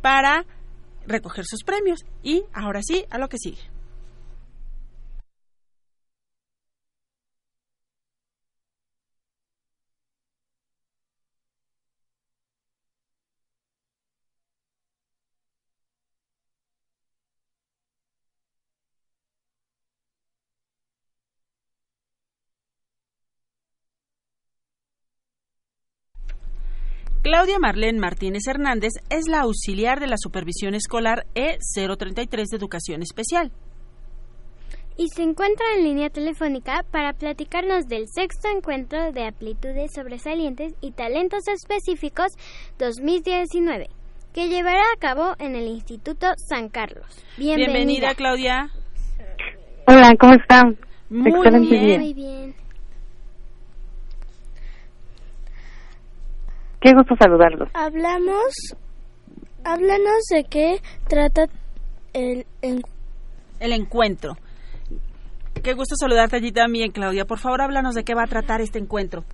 para 0.00 0.44
recoger 1.06 1.44
sus 1.46 1.62
premios. 1.62 2.04
Y 2.22 2.44
ahora 2.52 2.80
sí, 2.82 3.04
a 3.10 3.18
lo 3.18 3.28
que 3.28 3.38
sigue. 3.38 3.77
Claudia 27.28 27.58
Marlene 27.58 28.00
Martínez 28.00 28.46
Hernández 28.48 28.92
es 29.10 29.28
la 29.28 29.40
auxiliar 29.40 30.00
de 30.00 30.06
la 30.06 30.16
supervisión 30.16 30.74
escolar 30.74 31.26
E033 31.34 32.46
de 32.50 32.56
Educación 32.56 33.02
Especial. 33.02 33.52
Y 34.96 35.08
se 35.14 35.24
encuentra 35.24 35.66
en 35.76 35.84
línea 35.84 36.08
telefónica 36.08 36.86
para 36.90 37.12
platicarnos 37.12 37.86
del 37.86 38.06
sexto 38.08 38.48
encuentro 38.48 39.12
de 39.12 39.26
aptitudes 39.26 39.90
sobresalientes 39.94 40.72
y 40.80 40.92
talentos 40.92 41.40
específicos 41.48 42.28
2019, 42.78 43.90
que 44.32 44.48
llevará 44.48 44.80
a 44.80 44.98
cabo 44.98 45.34
en 45.38 45.54
el 45.54 45.66
Instituto 45.66 46.28
San 46.48 46.70
Carlos. 46.70 47.04
Bienvenida. 47.36 47.72
Bienvenida, 47.74 48.14
Claudia. 48.14 48.70
Hola, 49.86 50.14
¿cómo 50.18 50.32
están? 50.32 50.78
Muy 51.10 51.30
Excelente 51.30 51.68
bien. 51.68 51.84
día. 51.84 51.98
Muy 51.98 52.14
bien. 52.14 52.67
Qué 56.80 56.92
gusto 56.94 57.14
saludarlos. 57.18 57.68
Hablamos. 57.74 58.76
Háblanos 59.64 60.24
de 60.30 60.44
qué 60.44 60.80
trata 61.08 61.46
el, 62.12 62.46
en- 62.62 62.82
El 63.60 63.72
encuentro. 63.72 64.36
Qué 65.62 65.74
gusto 65.74 65.96
saludarte 65.96 66.36
allí 66.36 66.52
también, 66.52 66.92
Claudia. 66.92 67.24
Por 67.24 67.38
favor, 67.38 67.60
háblanos 67.62 67.94
de 67.94 68.04
qué 68.04 68.14
va 68.14 68.22
a 68.22 68.26
tratar 68.28 68.60
este 68.60 68.78
encuentro. 68.78 69.24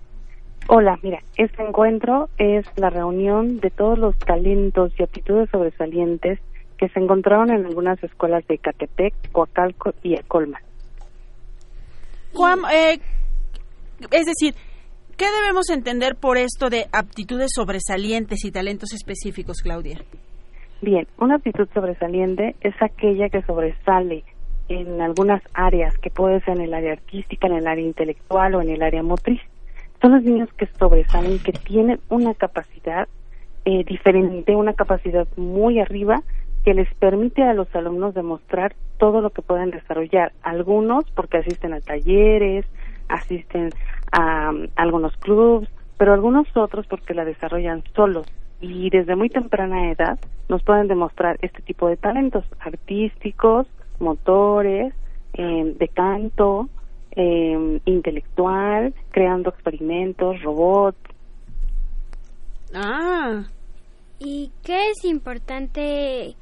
Hola, 0.69 0.99
mira, 1.03 1.19
este 1.37 1.63
encuentro 1.63 2.31
es 2.39 2.65
la 2.77 2.89
reunión 2.89 3.61
de 3.61 3.69
todos 3.71 3.99
los 3.99 4.17
talentos 4.19 4.93
y 4.99 5.03
aptitudes 5.03 5.51
sobresalientes 5.51 6.41
que 6.79 6.89
se 6.89 6.99
encontraron 7.01 7.51
en 7.51 7.67
algunas 7.67 8.03
escuelas 8.03 8.47
de 8.49 8.57
Catepec, 8.57 9.13
Coacalco 9.31 9.93
y 10.03 10.19
Acolma. 10.19 10.59
Eh, 12.73 12.99
es 14.11 14.25
decir, 14.27 14.55
¿qué 15.17 15.27
debemos 15.41 15.71
entender 15.71 16.17
por 16.17 16.37
esto 16.37 16.71
de 16.71 16.87
aptitudes 16.93 17.53
sobresalientes 17.55 18.45
y 18.45 18.51
talentos 18.51 18.93
específicos, 18.93 19.59
Claudia? 19.63 19.99
Bien, 20.83 21.07
una 21.19 21.37
aptitud 21.37 21.69
sobresaliente 21.73 22.57
es 22.61 22.75
aquella 22.81 23.29
que 23.29 23.43
sobresale 23.43 24.25
en 24.69 25.01
algunas 25.01 25.43
áreas, 25.53 25.97
que 25.99 26.11
puede 26.11 26.41
ser 26.41 26.57
en 26.57 26.65
el 26.65 26.75
área 26.75 26.93
artística, 26.93 27.47
en 27.47 27.55
el 27.55 27.67
área 27.67 27.85
intelectual 27.85 28.55
o 28.55 28.63
en 28.63 28.71
el 28.71 28.83
área 28.83 29.03
motriz. 29.03 29.41
Son 30.01 30.13
los 30.13 30.23
niños 30.23 30.49
que 30.59 30.67
sobresalen, 30.79 31.39
que 31.39 31.53
tienen 31.53 32.01
una 32.09 32.35
capacidad 32.35 33.09
eh, 33.65 33.85
diferente, 33.85 34.55
una 34.55 34.75
capacidad 34.75 35.27
muy 35.37 35.81
arriba 35.81 36.23
que 36.65 36.75
les 36.75 36.93
permite 36.95 37.43
a 37.43 37.55
los 37.55 37.75
alumnos 37.75 38.15
demostrar 38.15 38.75
todo 38.99 39.21
lo 39.21 39.31
que 39.31 39.43
pueden 39.43 39.71
desarrollar. 39.71 40.33
Algunos 40.43 41.05
porque 41.13 41.39
asisten 41.39 41.75
a 41.75 41.81
talleres, 41.81 42.65
asisten 43.09 43.71
a, 44.15 44.53
algunos 44.77 45.17
clubs, 45.19 45.69
pero 45.99 46.13
algunos 46.13 46.47
otros 46.57 46.87
porque 46.87 47.15
la 47.15 47.25
desarrollan 47.25 47.83
solos 47.95 48.27
y 48.61 48.89
desde 48.91 49.17
muy 49.17 49.29
temprana 49.29 49.91
edad 49.91 50.19
nos 50.49 50.63
pueden 50.63 50.89
demostrar 50.89 51.39
este 51.43 51.63
tipo 51.63 51.89
de 51.89 51.97
talentos 51.97 52.45
artísticos, 52.61 53.67
motores, 53.99 54.95
eh, 55.35 55.75
de 55.79 55.89
canto, 55.89 56.69
eh, 57.17 57.81
intelectual, 57.85 58.95
creando 59.11 59.51
experimentos, 59.51 60.41
robots. 60.43 60.99
Ah, 62.75 63.45
¿Y 64.19 64.51
qué 64.63 64.91
es 64.91 65.05
importante? 65.05 66.35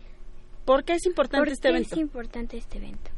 ¿Por 0.64 0.84
qué 0.84 0.94
es 0.94 1.06
importante 1.06 1.40
¿Por 1.40 1.48
este 1.48 1.68
qué 1.68 1.74
evento? 1.74 1.94
es 1.94 2.00
importante 2.00 2.56
este 2.56 2.78
evento? 2.78 3.11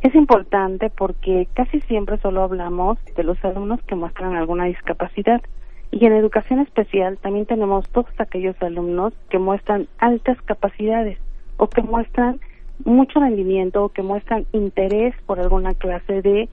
Es 0.00 0.14
importante 0.14 0.90
porque 0.90 1.48
casi 1.54 1.80
siempre 1.82 2.18
solo 2.18 2.42
hablamos 2.42 2.98
de 3.16 3.24
los 3.24 3.42
alumnos 3.44 3.82
que 3.82 3.96
muestran 3.96 4.36
alguna 4.36 4.66
discapacidad. 4.66 5.42
Y 5.90 6.04
en 6.04 6.12
educación 6.12 6.60
especial 6.60 7.18
también 7.18 7.46
tenemos 7.46 7.88
todos 7.88 8.10
aquellos 8.18 8.60
alumnos 8.62 9.12
que 9.28 9.38
muestran 9.38 9.88
altas 9.98 10.40
capacidades 10.42 11.18
o 11.56 11.68
que 11.68 11.82
muestran 11.82 12.40
mucho 12.84 13.18
rendimiento 13.18 13.84
o 13.84 13.88
que 13.88 14.02
muestran 14.02 14.46
interés 14.52 15.14
por 15.26 15.40
alguna 15.40 15.74
clase 15.74 16.22
de, 16.22 16.48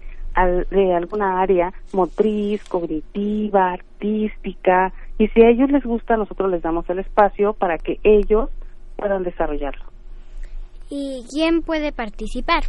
de 0.71 0.93
alguna 0.95 1.41
área 1.41 1.71
motriz, 1.93 2.63
cognitiva, 2.63 3.73
artística. 3.73 4.91
Y 5.19 5.27
si 5.27 5.43
a 5.43 5.49
ellos 5.49 5.69
les 5.69 5.83
gusta, 5.83 6.17
nosotros 6.17 6.49
les 6.49 6.63
damos 6.63 6.89
el 6.89 6.99
espacio 6.99 7.53
para 7.53 7.77
que 7.77 7.99
ellos 8.03 8.49
puedan 8.95 9.23
desarrollarlo. 9.23 9.83
¿Y 10.89 11.25
quién 11.29 11.61
puede 11.61 11.91
participar? 11.91 12.63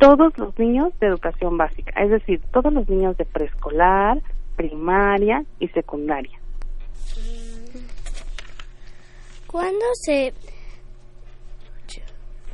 Todos 0.00 0.36
los 0.38 0.58
niños 0.58 0.92
de 0.98 1.06
educación 1.08 1.56
básica, 1.56 1.92
es 2.02 2.10
decir, 2.10 2.40
todos 2.52 2.72
los 2.72 2.88
niños 2.88 3.16
de 3.16 3.24
preescolar, 3.26 4.18
primaria 4.56 5.44
y 5.60 5.68
secundaria. 5.68 6.38
¿Cuándo 9.46 9.84
se 9.94 10.32
lle- 11.88 12.02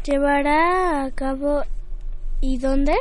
llevará 0.04 1.04
a 1.04 1.10
cabo 1.12 1.62
y 2.40 2.58
dónde? 2.58 2.92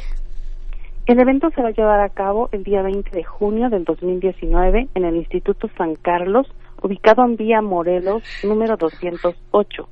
El 1.06 1.20
evento 1.20 1.50
se 1.56 1.62
va 1.62 1.70
a 1.70 1.72
llevar 1.72 2.00
a 2.02 2.10
cabo 2.10 2.50
el 2.52 2.64
día 2.64 2.82
20 2.82 3.10
de 3.12 3.24
junio 3.24 3.70
del 3.70 3.84
2019 3.84 4.88
en 4.96 5.06
el 5.06 5.16
Instituto 5.16 5.70
San 5.78 5.96
Carlos, 5.96 6.48
ubicado 6.82 7.24
en 7.24 7.36
Vía 7.36 7.62
Morelos, 7.62 8.24
número 8.44 8.76
208. 8.76 9.88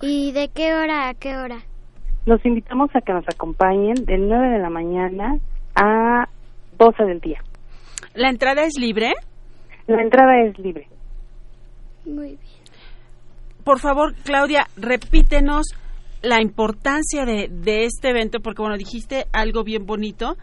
¿Y 0.00 0.32
de 0.32 0.48
qué 0.48 0.74
hora 0.74 1.08
a 1.08 1.14
qué 1.14 1.36
hora? 1.36 1.58
Los 2.28 2.44
invitamos 2.44 2.90
a 2.94 3.00
que 3.00 3.14
nos 3.14 3.24
acompañen 3.26 3.94
de 4.04 4.18
9 4.18 4.48
de 4.50 4.58
la 4.58 4.68
mañana 4.68 5.38
a 5.74 6.28
12 6.76 7.04
del 7.04 7.20
día. 7.20 7.40
¿La 8.12 8.28
entrada 8.28 8.64
es 8.64 8.74
libre? 8.78 9.14
La 9.86 10.02
entrada 10.02 10.38
es 10.42 10.58
libre. 10.58 10.86
Muy 12.04 12.36
bien. 12.36 12.38
Por 13.64 13.78
favor, 13.78 14.14
Claudia, 14.24 14.66
repítenos 14.76 15.68
la 16.20 16.42
importancia 16.42 17.24
de, 17.24 17.48
de 17.48 17.84
este 17.84 18.10
evento, 18.10 18.40
porque 18.40 18.60
bueno, 18.60 18.76
dijiste 18.76 19.24
algo 19.32 19.64
bien 19.64 19.86
bonito 19.86 20.36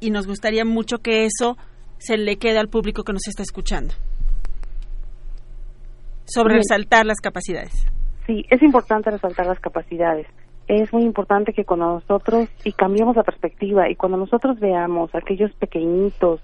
y 0.00 0.08
nos 0.08 0.26
gustaría 0.26 0.64
mucho 0.64 1.00
que 1.00 1.26
eso 1.26 1.58
se 1.98 2.16
le 2.16 2.36
quede 2.36 2.58
al 2.58 2.68
público 2.68 3.04
que 3.04 3.12
nos 3.12 3.28
está 3.28 3.42
escuchando. 3.42 3.92
Sobre 6.24 6.54
Bien. 6.54 6.62
resaltar 6.66 7.04
las 7.04 7.20
capacidades. 7.20 7.86
Sí, 8.26 8.46
es 8.48 8.62
importante 8.62 9.10
resaltar 9.10 9.44
las 9.44 9.60
capacidades. 9.60 10.26
Es 10.68 10.92
muy 10.92 11.02
importante 11.04 11.54
que 11.54 11.64
cuando 11.64 11.94
nosotros, 11.94 12.50
y 12.62 12.72
cambiemos 12.72 13.16
la 13.16 13.22
perspectiva, 13.22 13.88
y 13.88 13.96
cuando 13.96 14.18
nosotros 14.18 14.60
veamos 14.60 15.14
a 15.14 15.18
aquellos 15.18 15.50
pequeñitos 15.54 16.40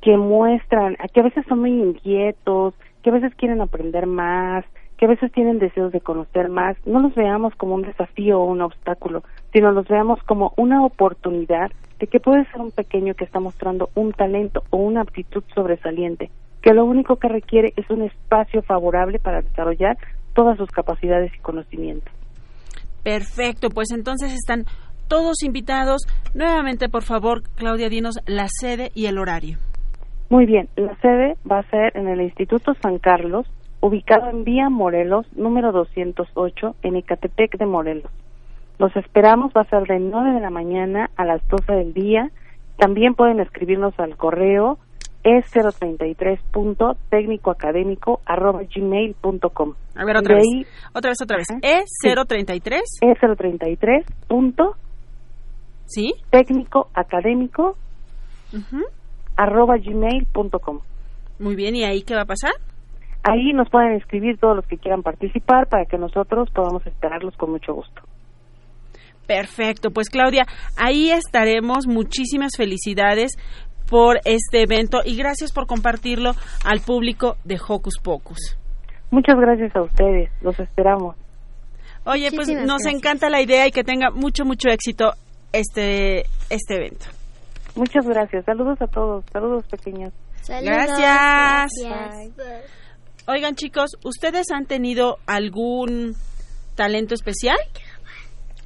que 0.00 0.16
muestran, 0.16 0.96
que 1.12 1.18
a 1.20 1.24
veces 1.24 1.44
son 1.48 1.58
muy 1.58 1.72
inquietos, 1.72 2.74
que 3.02 3.10
a 3.10 3.14
veces 3.14 3.34
quieren 3.34 3.60
aprender 3.60 4.06
más, 4.06 4.64
que 4.96 5.06
a 5.06 5.08
veces 5.08 5.32
tienen 5.32 5.58
deseos 5.58 5.90
de 5.90 6.00
conocer 6.00 6.50
más, 6.50 6.76
no 6.86 7.00
los 7.00 7.16
veamos 7.16 7.52
como 7.56 7.74
un 7.74 7.82
desafío 7.82 8.40
o 8.40 8.44
un 8.44 8.60
obstáculo, 8.60 9.24
sino 9.52 9.72
los 9.72 9.88
veamos 9.88 10.22
como 10.22 10.52
una 10.56 10.84
oportunidad 10.84 11.72
de 11.98 12.06
que 12.06 12.20
puede 12.20 12.44
ser 12.52 12.60
un 12.60 12.70
pequeño 12.70 13.14
que 13.14 13.24
está 13.24 13.40
mostrando 13.40 13.90
un 13.96 14.12
talento 14.12 14.62
o 14.70 14.76
una 14.76 15.00
aptitud 15.00 15.42
sobresaliente, 15.52 16.30
que 16.62 16.74
lo 16.74 16.84
único 16.84 17.16
que 17.16 17.26
requiere 17.26 17.72
es 17.76 17.90
un 17.90 18.02
espacio 18.02 18.62
favorable 18.62 19.18
para 19.18 19.42
desarrollar 19.42 19.98
todas 20.32 20.58
sus 20.58 20.70
capacidades 20.70 21.34
y 21.34 21.38
conocimientos. 21.40 22.12
Perfecto, 23.04 23.68
pues 23.68 23.92
entonces 23.92 24.32
están 24.32 24.64
todos 25.08 25.42
invitados. 25.42 26.02
Nuevamente, 26.34 26.88
por 26.88 27.02
favor, 27.02 27.42
Claudia, 27.54 27.88
dinos 27.88 28.18
la 28.26 28.46
sede 28.48 28.90
y 28.94 29.06
el 29.06 29.18
horario. 29.18 29.58
Muy 30.30 30.46
bien, 30.46 30.68
la 30.76 30.96
sede 30.96 31.36
va 31.48 31.58
a 31.58 31.70
ser 31.70 31.96
en 31.96 32.08
el 32.08 32.22
Instituto 32.22 32.74
San 32.82 32.98
Carlos, 32.98 33.46
ubicado 33.80 34.30
en 34.30 34.44
Vía 34.44 34.70
Morelos, 34.70 35.26
número 35.36 35.70
208, 35.70 36.76
en 36.82 36.96
Ecatepec 36.96 37.58
de 37.58 37.66
Morelos. 37.66 38.10
Los 38.78 38.96
esperamos, 38.96 39.52
va 39.56 39.60
a 39.60 39.68
ser 39.68 39.82
de 39.86 40.00
9 40.00 40.32
de 40.32 40.40
la 40.40 40.50
mañana 40.50 41.10
a 41.16 41.24
las 41.24 41.46
12 41.48 41.72
del 41.72 41.92
día. 41.92 42.30
También 42.78 43.14
pueden 43.14 43.38
escribirnos 43.38 43.96
al 44.00 44.16
correo 44.16 44.78
es 45.24 45.50
033 45.50 46.38
punto 46.52 46.96
técnico 47.10 47.50
académico 47.50 48.20
arroba 48.26 48.60
gmail 48.74 49.14
punto 49.20 49.50
com. 49.50 49.72
A 49.96 50.04
ver, 50.04 50.16
otra 50.18 50.34
De 50.36 50.40
vez. 50.40 50.44
ahí, 50.46 50.66
Otra 50.94 51.10
vez, 51.10 51.18
otra 51.22 51.36
vez. 51.38 51.46
E 51.62 51.82
E033. 51.82 52.80
es 53.00 53.36
033 53.36 54.06
punto 54.28 54.76
¿Sí? 55.86 56.12
técnico 56.30 56.88
académico 56.94 57.76
Ujú. 58.52 58.82
arroba 59.36 59.76
gmail 59.78 60.26
punto 60.32 60.58
com. 60.60 60.80
Muy 61.40 61.56
bien, 61.56 61.74
¿y 61.74 61.84
ahí 61.84 62.02
qué 62.02 62.14
va 62.14 62.22
a 62.22 62.26
pasar? 62.26 62.52
Ahí 63.24 63.52
nos 63.54 63.70
pueden 63.70 63.94
escribir 63.94 64.38
todos 64.38 64.54
los 64.56 64.66
que 64.66 64.76
quieran 64.76 65.02
participar 65.02 65.66
para 65.68 65.86
que 65.86 65.96
nosotros 65.96 66.50
podamos 66.54 66.86
esperarlos 66.86 67.34
con 67.36 67.50
mucho 67.52 67.72
gusto. 67.74 68.02
Perfecto, 69.26 69.90
pues 69.90 70.10
Claudia, 70.10 70.44
ahí 70.76 71.10
estaremos. 71.10 71.86
Muchísimas 71.86 72.52
felicidades 72.56 73.32
por 73.88 74.20
este 74.24 74.62
evento 74.62 75.00
y 75.04 75.16
gracias 75.16 75.52
por 75.52 75.66
compartirlo 75.66 76.32
al 76.64 76.80
público 76.80 77.36
de 77.44 77.58
Hocus 77.66 77.98
Pocus. 78.02 78.56
Muchas 79.10 79.36
gracias 79.36 79.74
a 79.76 79.82
ustedes, 79.82 80.30
los 80.40 80.58
esperamos. 80.58 81.16
Oye, 82.06 82.30
pues 82.30 82.48
Muchísimas 82.48 82.66
nos 82.66 82.82
gracias. 82.82 82.94
encanta 82.94 83.30
la 83.30 83.40
idea 83.40 83.66
y 83.66 83.70
que 83.70 83.84
tenga 83.84 84.10
mucho, 84.10 84.44
mucho 84.44 84.68
éxito 84.68 85.12
este, 85.52 86.24
este 86.50 86.76
evento. 86.76 87.06
Muchas 87.76 88.06
gracias. 88.06 88.44
Saludos 88.44 88.80
a 88.80 88.86
todos. 88.86 89.24
Saludos 89.32 89.64
pequeños. 89.70 90.12
Gracias. 90.46 91.70
Gracias. 91.82 92.64
Oigan 93.26 93.54
chicos, 93.54 93.92
¿ustedes 94.04 94.50
han 94.50 94.66
tenido 94.66 95.16
algún 95.26 96.14
talento 96.74 97.14
especial? 97.14 97.56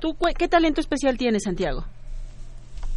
¿Tú 0.01 0.17
qué 0.37 0.49
talento 0.49 0.81
especial 0.81 1.17
tienes, 1.17 1.45
Santiago? 1.45 1.85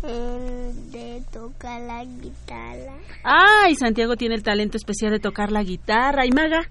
El 0.03 0.91
de 0.91 1.23
tocar 1.31 1.81
la 1.81 2.03
guitarra. 2.03 2.93
Ay, 3.23 3.75
Santiago 3.75 4.15
tiene 4.15 4.35
el 4.35 4.43
talento 4.43 4.77
especial 4.77 5.11
de 5.11 5.19
tocar 5.19 5.51
la 5.51 5.63
guitarra. 5.63 6.25
¿Y 6.25 6.31
Maga? 6.31 6.69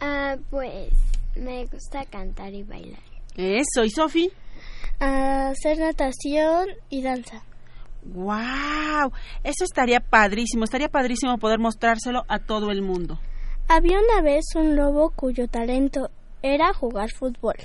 Ah, 0.00 0.36
pues 0.50 0.92
me 1.36 1.66
gusta 1.66 2.04
cantar 2.04 2.52
y 2.54 2.62
bailar. 2.62 3.00
Eso. 3.36 3.84
¿Y 3.84 3.90
Sofi? 3.90 4.30
Hacer 5.00 5.78
natación 5.78 6.68
y 6.88 7.02
danza. 7.02 7.42
¡Wow! 8.04 9.12
Eso 9.44 9.64
estaría 9.64 10.00
padrísimo. 10.00 10.64
Estaría 10.64 10.88
padrísimo 10.88 11.36
poder 11.38 11.58
mostrárselo 11.58 12.24
a 12.28 12.38
todo 12.38 12.70
el 12.70 12.82
mundo. 12.82 13.18
Había 13.68 13.98
una 13.98 14.22
vez 14.22 14.44
un 14.54 14.76
lobo 14.76 15.10
cuyo 15.10 15.48
talento 15.48 16.10
era 16.42 16.72
jugar 16.72 17.10
fútbol. 17.10 17.56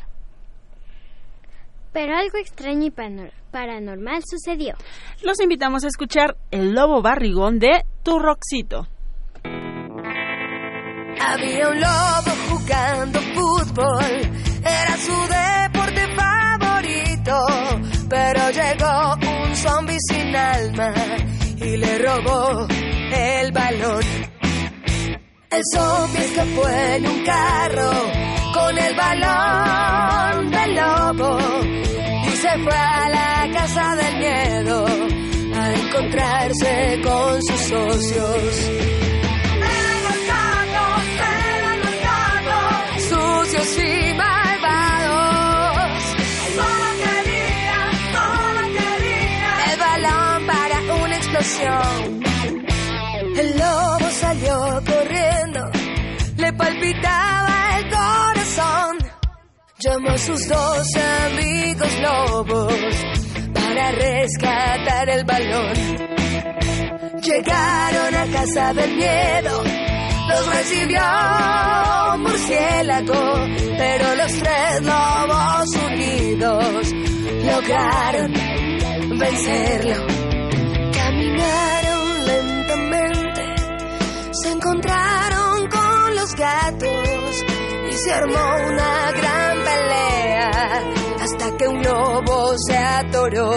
Pero 1.93 2.15
algo 2.17 2.38
extraño 2.38 2.86
y 2.88 2.91
panor- 2.91 3.32
paranormal 3.56 4.22
sucedió. 4.30 4.76
Los 5.24 5.39
invitamos 5.39 5.86
a 5.86 5.88
escuchar 5.88 6.36
El 6.52 6.74
Lobo 6.74 7.02
Barrigón 7.02 7.58
de 7.58 7.86
Turroxito. 8.04 8.89
Había 11.22 11.70
un 11.70 11.80
lobo 11.80 12.32
jugando 12.50 13.22
fútbol, 13.34 14.13
era 14.62 14.98
su 14.98 15.15
deporte 15.32 16.06
favorito, 16.15 17.34
pero 18.10 18.52
llegó 18.52 19.46
un 19.48 19.56
zombi 19.56 19.96
sin 20.10 20.36
alma 20.36 20.94
y 21.56 21.78
le 21.78 21.98
robó 22.00 22.68
el 23.13 23.52
balón. 23.54 24.04
El 25.50 25.62
zombi 25.74 26.18
escapó 26.18 26.68
en 26.68 27.08
un 27.08 27.24
carro 27.24 27.91
con 28.54 28.78
el 28.78 28.96
balón 28.98 30.52
del 30.52 30.76
lobo 30.76 31.85
fue 32.63 32.74
a 32.74 33.10
la 33.10 33.50
casa 33.54 33.96
del 33.96 34.18
miedo 34.18 34.86
a 35.56 35.74
encontrarse 35.74 37.02
con 37.04 37.41
sus 37.44 37.62
socios. 37.62 38.70
Eran 39.76 39.99
los 40.08 40.20
gatos, 40.34 41.03
eran 41.58 41.78
los 41.80 41.95
gatos, 42.10 43.03
sucios 43.10 43.70
y 43.80 44.14
malvados. 44.14 46.01
Solo 46.56 46.88
querían, 47.03 47.91
solo 48.16 48.62
querían 48.78 49.58
el 49.72 49.80
balón 49.80 50.47
para 50.47 50.78
una 51.03 51.16
explosión. 51.18 52.24
El 53.38 53.49
lobo 53.58 54.10
salió 54.12 54.56
corriendo, 54.86 55.62
le 56.38 56.53
palpitaba. 56.53 57.24
Llamó 59.86 60.09
a 60.09 60.17
sus 60.17 60.47
dos 60.47 60.88
amigos 61.27 61.99
lobos 62.01 62.73
para 63.53 63.91
rescatar 63.91 65.09
el 65.09 65.23
balón. 65.25 65.73
Llegaron 67.21 68.15
a 68.15 68.25
casa 68.33 68.73
del 68.73 68.95
miedo, 68.95 69.63
los 70.27 70.55
recibió 70.55 71.01
murciélago, 72.17 73.47
pero 73.77 74.15
los 74.15 74.33
tres 74.33 74.81
lobos 74.81 75.67
unidos 75.86 76.91
lograron 77.45 78.33
vencerlo. 79.19 80.07
Caminaron 80.93 82.25
lentamente, 82.25 83.55
se 84.31 84.51
encontraron 84.51 85.67
con 85.67 86.15
los 86.15 86.33
gatos 86.33 87.45
y 87.88 87.93
se 87.93 88.13
armó 88.13 88.55
una 88.67 89.11
gran 89.11 89.34
que 91.52 91.68
un 91.68 91.82
lobo 91.84 92.54
se 92.68 92.78
atoró. 92.78 93.56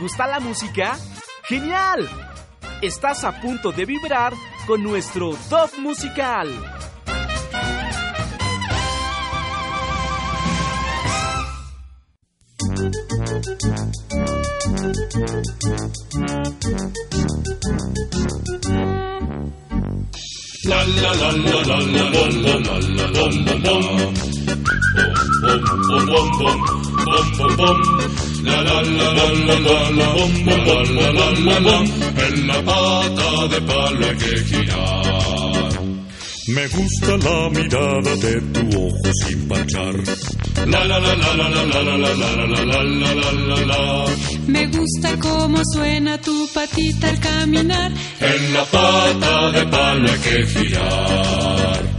Gusta 0.00 0.26
la 0.26 0.40
música? 0.40 0.98
¡Genial! 1.44 2.08
Estás 2.80 3.22
a 3.24 3.38
punto 3.38 3.70
de 3.70 3.84
vibrar 3.84 4.32
con 4.66 4.82
nuestro 4.82 5.36
top 5.50 5.78
musical. 5.78 6.48
Bom 27.10 27.28
bom 27.38 27.56
bom. 27.56 27.78
La 28.44 28.62
la 28.62 28.80
la 28.82 29.08
la 29.18 29.26
la 29.48 29.56
la 29.66 29.76
la 29.98 30.06
bom 30.16 30.34
bom 30.46 30.60
bom 30.66 30.86
la 30.96 31.08
la 31.18 31.26
la 31.46 31.56
la. 31.66 31.76
En 32.26 32.46
la 32.46 32.58
pata 32.68 33.48
de 33.52 33.60
palo 33.68 34.06
hay 34.06 34.16
que 34.16 34.34
girar. 34.48 35.70
Me 36.54 36.66
gusta 36.68 37.16
la 37.26 37.50
mirada 37.50 38.16
de 38.16 38.40
tu 38.52 38.62
ojo 38.86 39.10
sin 39.22 39.48
parchar. 39.48 39.94
La 40.66 40.84
la 40.84 40.98
la 41.00 41.14
la 41.22 41.32
la 41.34 41.48
la 41.48 41.64
la 41.64 41.82
la 41.82 41.96
la 41.96 42.14
la 42.14 42.44
la 42.46 42.64
la 42.64 42.82
la 42.84 43.14
la 43.14 43.32
la 43.48 43.66
la. 43.66 44.04
Me 44.46 44.66
gusta 44.66 45.16
cómo 45.18 45.58
suena 45.74 46.20
tu 46.20 46.48
patita 46.54 47.08
al 47.08 47.18
caminar. 47.20 47.92
En 48.20 48.54
la 48.54 48.64
pata 48.64 49.50
de 49.52 49.66
palo 49.66 50.10
hay 50.10 50.18
que 50.18 50.46
girar. 50.46 51.89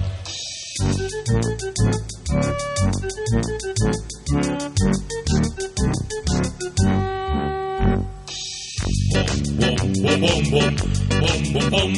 En 11.84 11.90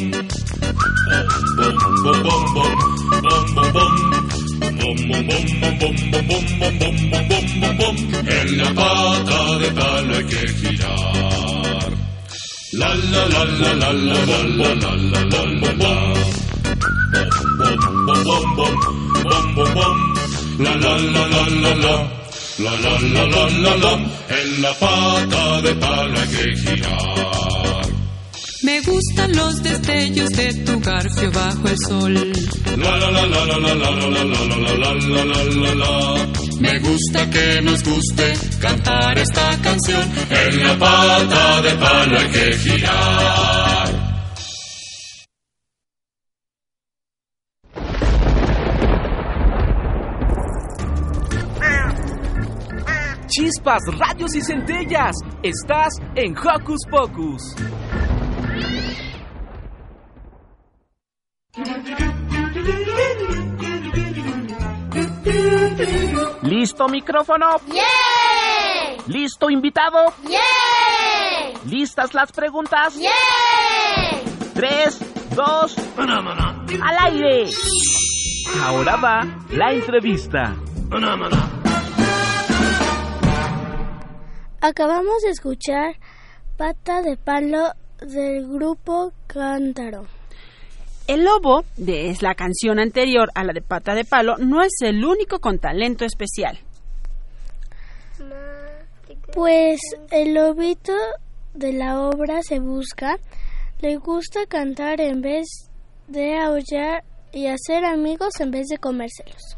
la 8.57 8.73
pata 8.73 9.57
de 9.59 9.69
palo 9.71 10.15
hay 10.15 10.23
que 10.25 10.47
girar. 10.47 11.91
La 12.73 12.95
la 12.95 13.27
la 13.27 13.43
la 13.43 13.73
la 13.73 13.91
la 13.91 14.19
la 14.23 14.39
la 14.43 14.73
la 14.73 14.95
la 14.95 15.21
la 15.23 15.43
la 15.61 15.71
la. 15.73 15.93
La 20.59 20.73
la 20.75 20.93
la 20.97 21.23
la 21.27 21.43
la 21.61 21.73
la. 21.75 21.95
La 22.59 22.73
la 22.83 22.93
la 22.99 23.23
la 23.25 23.43
la 23.49 23.73
la. 23.75 23.93
En 24.29 24.47
la 24.61 24.71
pata 24.79 25.61
de 25.61 25.75
palo 25.75 26.19
hay 26.19 26.27
que 26.29 26.55
girar. 26.55 27.82
Me 28.63 28.79
gustan 28.79 29.35
los 29.35 29.61
destellos 29.61 30.29
de 30.29 30.53
tu 30.63 30.79
garfio 30.79 31.29
bajo 31.33 31.67
el 31.67 31.77
sol. 31.85 32.13
La 32.77 32.97
la 32.97 33.11
la 33.11 33.25
la 33.25 33.45
la 33.45 33.57
la 33.59 33.75
la 33.75 33.91
la 33.91 34.23
la 34.23 34.93
la 34.93 35.43
la 35.43 35.75
la. 35.75 36.27
Me 36.61 36.79
gusta 36.79 37.29
que 37.29 37.61
nos 37.61 37.83
guste 37.83 38.33
cantar 38.61 39.17
esta 39.17 39.57
canción. 39.61 40.01
En 40.29 40.63
la 40.63 40.79
pata 40.79 41.61
de 41.61 41.75
palo 41.75 42.19
hay 42.19 42.27
que 42.29 42.57
girar. 42.57 44.13
Chispas, 53.27 53.81
rayos 53.99 54.35
y 54.35 54.41
centellas. 54.41 55.15
Estás 55.43 55.89
en 56.15 56.33
Hocus 56.37 56.79
Pocus. 56.89 57.41
¿Listo 66.43 66.89
micrófono? 66.89 67.55
¡Yay! 67.67 68.97
¿Listo 69.07 69.49
invitado? 69.49 70.13
¡Yay! 70.23 71.53
¿Listas 71.65 72.13
las 72.13 72.33
preguntas? 72.33 72.95
¡Yay! 72.97 73.11
Tres, 74.53 74.99
dos, 75.35 75.75
al 75.97 76.97
aire. 77.13 77.49
Ahora 78.61 78.97
va 78.97 79.25
la 79.51 79.71
entrevista. 79.71 80.53
Acabamos 84.59 85.21
de 85.23 85.29
escuchar 85.29 85.95
Pata 86.57 87.01
de 87.01 87.15
Palo 87.15 87.71
del 88.01 88.47
grupo 88.49 89.13
Cántaro. 89.27 90.07
El 91.05 91.25
lobo, 91.25 91.65
de 91.75 92.09
es 92.09 92.21
la 92.21 92.33
canción 92.33 92.79
anterior 92.79 93.29
a 93.35 93.43
la 93.43 93.51
de 93.51 93.61
Pata 93.61 93.93
de 93.93 94.05
Palo, 94.05 94.37
no 94.37 94.61
es 94.61 94.71
el 94.81 95.03
único 95.03 95.39
con 95.39 95.59
talento 95.59 96.05
especial. 96.05 96.57
Pues 99.33 99.81
el 100.11 100.33
lobito 100.33 100.93
de 101.53 101.73
la 101.73 101.99
obra 101.99 102.41
se 102.41 102.59
busca, 102.59 103.17
le 103.81 103.97
gusta 103.97 104.45
cantar 104.45 105.01
en 105.01 105.21
vez 105.21 105.69
de 106.07 106.37
aullar 106.39 107.03
y 107.33 107.47
hacer 107.47 107.83
amigos 107.83 108.39
en 108.39 108.51
vez 108.51 108.67
de 108.67 108.77
comérselos. 108.77 109.57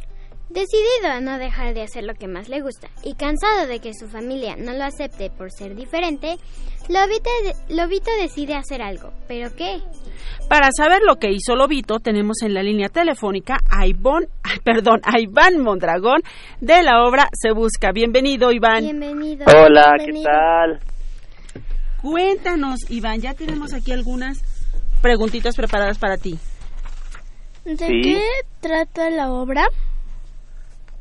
Decidido 0.56 1.12
a 1.12 1.20
no 1.20 1.38
dejar 1.38 1.74
de 1.74 1.84
hacer 1.84 2.06
lo 2.06 2.14
que 2.14 2.30
más 2.30 2.48
le 2.48 2.62
gusta 2.62 2.88
y 3.04 3.16
cansado 3.16 3.68
de 3.68 3.80
que 3.80 3.94
su 3.94 4.08
familia 4.08 4.56
no 4.58 4.72
lo 4.72 4.86
acepte 4.86 5.30
por 5.30 5.52
ser 5.52 5.76
diferente, 5.76 6.38
Lobito, 6.88 7.30
Lobito 7.68 8.10
decide 8.22 8.56
hacer 8.56 8.82
algo. 8.82 9.12
¿Pero 9.28 9.54
qué? 9.54 9.82
Para 10.48 10.70
saber 10.72 11.02
lo 11.06 11.18
que 11.18 11.30
hizo 11.32 11.56
Lobito, 11.58 12.00
tenemos 12.00 12.42
en 12.42 12.54
la 12.54 12.64
línea 12.64 12.88
telefónica 12.88 13.58
a 13.70 13.86
Ivón, 13.86 14.28
perdón, 14.64 15.02
a 15.04 15.20
Iván 15.20 15.60
Mondragón 15.62 16.22
de 16.62 16.84
la 16.84 17.04
obra 17.04 17.28
Se 17.34 17.52
Busca. 17.52 17.92
Bienvenido, 17.92 18.54
Iván. 18.54 18.82
Bienvenido. 18.84 19.46
Hola, 19.48 19.92
Bienvenido. 19.98 20.30
¿qué 20.30 20.32
tal? 20.32 20.80
Cuéntanos, 22.02 22.80
Iván, 22.90 23.20
ya 23.20 23.34
tenemos 23.34 23.74
aquí 23.74 23.92
algunas 23.92 24.38
preguntitas 25.02 25.54
preparadas 25.56 26.00
para 26.00 26.16
ti. 26.18 26.40
¿De 27.66 27.76
Sí. 27.76 28.02
qué 28.04 28.22
trata 28.62 29.10
la 29.10 29.32
obra? 29.32 29.68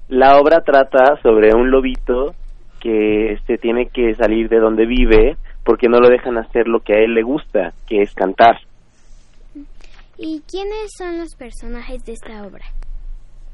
La 0.08 0.38
obra 0.38 0.60
trata 0.60 1.18
sobre 1.22 1.54
un 1.54 1.70
lobito 1.70 2.34
que 2.80 3.32
este 3.32 3.56
tiene 3.56 3.88
que 3.88 4.14
salir 4.14 4.48
de 4.48 4.58
donde 4.58 4.84
vive 4.84 5.36
porque 5.64 5.88
no 5.88 5.98
lo 5.98 6.08
dejan 6.08 6.36
hacer 6.36 6.68
lo 6.68 6.80
que 6.80 6.92
a 6.92 6.98
él 6.98 7.14
le 7.14 7.22
gusta, 7.22 7.72
que 7.86 8.02
es 8.02 8.14
cantar. 8.14 8.58
¿Y 10.18 10.42
quiénes 10.48 10.92
son 10.96 11.18
los 11.18 11.34
personajes 11.34 12.04
de 12.04 12.12
esta 12.12 12.46
obra? 12.46 12.64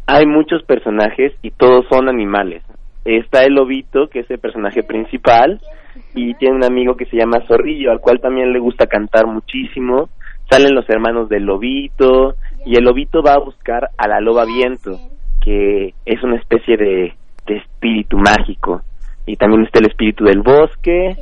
Hay 0.06 0.26
muchos 0.26 0.64
personajes 0.64 1.32
y 1.40 1.52
todos 1.52 1.86
son 1.88 2.08
animales. 2.08 2.64
Está 3.04 3.44
el 3.44 3.54
lobito, 3.54 4.08
que 4.08 4.20
es 4.20 4.30
el 4.30 4.40
personaje 4.40 4.82
principal, 4.82 5.60
y 6.14 6.34
tiene 6.34 6.56
un 6.56 6.64
amigo 6.64 6.96
que 6.96 7.06
se 7.06 7.16
llama 7.16 7.46
Zorrillo, 7.46 7.92
al 7.92 8.00
cual 8.00 8.20
también 8.20 8.52
le 8.52 8.58
gusta 8.58 8.86
cantar 8.86 9.26
muchísimo. 9.26 10.10
Salen 10.50 10.74
los 10.74 10.88
hermanos 10.90 11.28
del 11.28 11.44
lobito, 11.44 12.34
y 12.66 12.76
el 12.76 12.84
lobito 12.84 13.22
va 13.22 13.34
a 13.34 13.44
buscar 13.44 13.88
a 13.96 14.08
la 14.08 14.20
loba 14.20 14.44
viento, 14.44 14.98
que 15.40 15.94
es 16.04 16.22
una 16.22 16.36
especie 16.36 16.76
de, 16.76 17.14
de 17.46 17.56
espíritu 17.56 18.18
mágico. 18.18 18.82
Y 19.26 19.36
también 19.36 19.64
está 19.64 19.78
el 19.80 19.86
espíritu 19.86 20.24
del 20.24 20.40
bosque, 20.42 21.16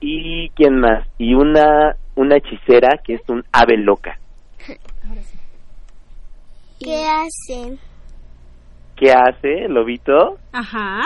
y 0.00 0.48
quién 0.50 0.78
más, 0.78 1.06
y 1.18 1.34
una, 1.34 1.96
una 2.14 2.36
hechicera 2.36 2.98
que 3.02 3.14
es 3.14 3.22
un 3.28 3.42
ave 3.52 3.76
loca. 3.78 4.18
¿Qué 6.80 7.04
hacen? 7.06 7.78
¿Qué 8.96 9.12
hace 9.12 9.64
el 9.64 9.74
lobito? 9.74 10.38
Ajá. 10.52 11.02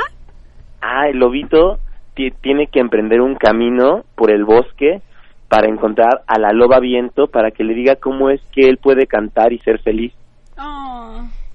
Ah, 0.80 1.09
el 1.09 1.18
lobito 1.18 1.78
ti- 2.14 2.30
tiene 2.42 2.66
que 2.66 2.80
emprender 2.80 3.20
un 3.20 3.34
camino 3.36 4.05
por 4.14 4.30
el 4.30 4.44
bosque 4.44 5.00
para 5.48 5.68
encontrar 5.68 6.22
a 6.26 6.38
la 6.38 6.53
loba 6.53 6.80
viento 6.80 7.26
para 7.26 7.50
que 7.50 7.64
le 7.64 7.74
diga 7.74 7.96
cómo 7.96 8.30
es 8.30 8.40
que 8.53 8.68
él 8.68 8.78
puede 8.78 9.07
cantar 9.07 9.53
y 9.53 9.59
ser 9.61 9.80
feliz. 9.80 10.12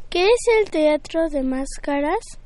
¿Qué 0.09 0.23
es 0.23 0.45
el 0.59 0.71
teatro 0.71 1.27
de 1.29 1.43
máscaras? 1.43 2.39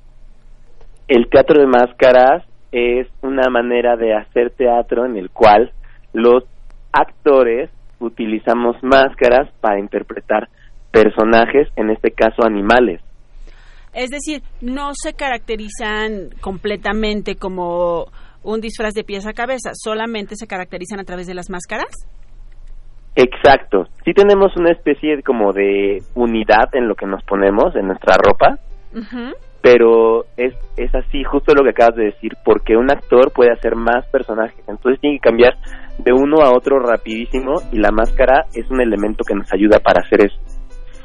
El 1.07 1.29
teatro 1.29 1.59
de 1.59 1.67
máscaras 1.67 2.43
es 2.71 3.07
una 3.21 3.49
manera 3.51 3.95
de 3.97 4.15
hacer 4.15 4.51
teatro 4.51 5.05
en 5.05 5.15
el 5.15 5.29
cual 5.29 5.71
los 6.13 6.43
actores 6.91 7.69
utilizamos 7.99 8.77
máscaras 8.81 9.51
para 9.61 9.79
interpretar 9.79 10.49
personajes, 10.91 11.67
en 11.75 11.91
este 11.91 12.11
caso 12.11 12.43
animales. 12.43 12.99
Es 13.93 14.09
decir, 14.09 14.41
no 14.61 14.91
se 14.93 15.13
caracterizan 15.13 16.29
completamente 16.41 17.35
como 17.35 18.07
un 18.43 18.59
disfraz 18.59 18.93
de 18.93 19.03
pies 19.03 19.27
a 19.27 19.33
cabeza, 19.33 19.71
solamente 19.75 20.35
se 20.35 20.47
caracterizan 20.47 20.99
a 20.99 21.03
través 21.03 21.27
de 21.27 21.35
las 21.35 21.49
máscaras. 21.49 21.91
Exacto. 23.15 23.85
Sí 24.05 24.13
tenemos 24.13 24.55
una 24.57 24.71
especie 24.71 25.17
de- 25.17 25.23
como 25.23 25.51
de 25.53 26.01
unidad 26.15 26.73
en 26.73 26.87
lo 26.87 26.95
que 26.95 27.05
nos 27.05 27.23
ponemos, 27.23 27.75
en 27.75 27.87
nuestra 27.87 28.15
ropa, 28.15 28.57
pero 29.61 30.25
es, 30.37 30.53
es 30.77 30.93
así, 30.95 31.23
justo 31.23 31.53
lo 31.53 31.63
que 31.63 31.69
acabas 31.69 31.95
de 31.95 32.05
decir, 32.05 32.31
porque 32.43 32.75
un 32.75 32.89
actor 32.89 33.31
puede 33.31 33.51
hacer 33.51 33.75
más 33.75 34.05
personajes, 34.07 34.57
entonces 34.67 34.99
tiene 35.01 35.17
que 35.17 35.29
cambiar 35.29 35.53
de 35.99 36.13
uno 36.13 36.37
a 36.41 36.51
otro 36.55 36.79
rapidísimo 36.79 37.55
y 37.71 37.77
la 37.77 37.91
máscara 37.91 38.45
es 38.55 38.69
un 38.71 38.81
elemento 38.81 39.23
que 39.23 39.35
nos 39.35 39.51
ayuda 39.53 39.79
para 39.79 40.01
hacer 40.01 40.25
eso. 40.25 40.37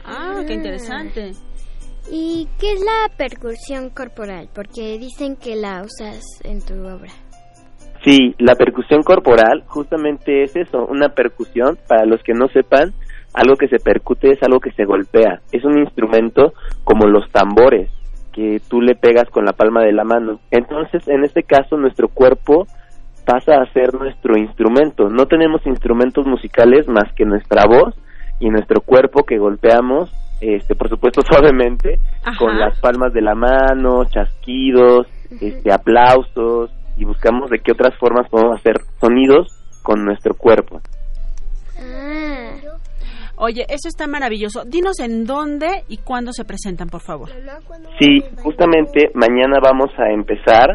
Ah, 0.04 0.40
qué 0.46 0.54
interesante. 0.54 1.32
¿Y 2.10 2.48
qué 2.60 2.72
es 2.74 2.80
la 2.80 3.14
percusión 3.16 3.90
corporal? 3.90 4.48
Porque 4.54 4.96
dicen 4.98 5.34
que 5.36 5.56
la 5.56 5.82
usas 5.82 6.22
en 6.44 6.64
tu 6.64 6.74
obra. 6.86 7.10
Sí, 8.06 8.36
la 8.38 8.54
percusión 8.54 9.02
corporal 9.02 9.64
justamente 9.66 10.44
es 10.44 10.54
eso, 10.54 10.86
una 10.86 11.08
percusión, 11.08 11.76
para 11.88 12.06
los 12.06 12.22
que 12.22 12.34
no 12.34 12.46
sepan, 12.46 12.92
algo 13.34 13.56
que 13.56 13.66
se 13.66 13.80
percute 13.80 14.30
es 14.30 14.40
algo 14.44 14.60
que 14.60 14.70
se 14.70 14.84
golpea, 14.84 15.40
es 15.50 15.64
un 15.64 15.76
instrumento 15.78 16.52
como 16.84 17.08
los 17.08 17.28
tambores 17.32 17.90
que 18.32 18.60
tú 18.68 18.80
le 18.80 18.94
pegas 18.94 19.28
con 19.30 19.44
la 19.44 19.54
palma 19.54 19.82
de 19.82 19.92
la 19.92 20.04
mano. 20.04 20.38
Entonces, 20.52 21.08
en 21.08 21.24
este 21.24 21.42
caso, 21.42 21.76
nuestro 21.76 22.06
cuerpo 22.06 22.68
pasa 23.24 23.54
a 23.60 23.72
ser 23.72 23.92
nuestro 23.94 24.38
instrumento. 24.38 25.08
No 25.08 25.26
tenemos 25.26 25.66
instrumentos 25.66 26.26
musicales 26.26 26.86
más 26.86 27.12
que 27.16 27.24
nuestra 27.24 27.64
voz 27.66 27.96
y 28.38 28.50
nuestro 28.50 28.82
cuerpo 28.82 29.24
que 29.24 29.38
golpeamos, 29.38 30.12
este, 30.40 30.76
por 30.76 30.88
supuesto, 30.88 31.22
suavemente, 31.28 31.98
Ajá. 32.22 32.38
con 32.38 32.56
las 32.56 32.78
palmas 32.78 33.12
de 33.12 33.22
la 33.22 33.34
mano, 33.34 34.04
chasquidos, 34.04 35.08
este, 35.40 35.72
aplausos, 35.72 36.70
y 36.96 37.04
buscamos 37.04 37.50
de 37.50 37.58
qué 37.58 37.72
otras 37.72 37.94
formas 37.98 38.28
podemos 38.30 38.58
hacer 38.58 38.76
sonidos 39.00 39.48
con 39.82 40.04
nuestro 40.04 40.34
cuerpo. 40.34 40.80
Oye, 43.38 43.66
eso 43.68 43.88
está 43.88 44.06
maravilloso. 44.06 44.64
Dinos 44.64 44.98
en 45.00 45.26
dónde 45.26 45.84
y 45.88 45.98
cuándo 45.98 46.32
se 46.32 46.44
presentan, 46.46 46.88
por 46.88 47.02
favor. 47.02 47.28
Sí, 47.98 48.22
justamente 48.42 49.10
mañana 49.14 49.58
vamos 49.62 49.90
a 49.98 50.10
empezar. 50.10 50.70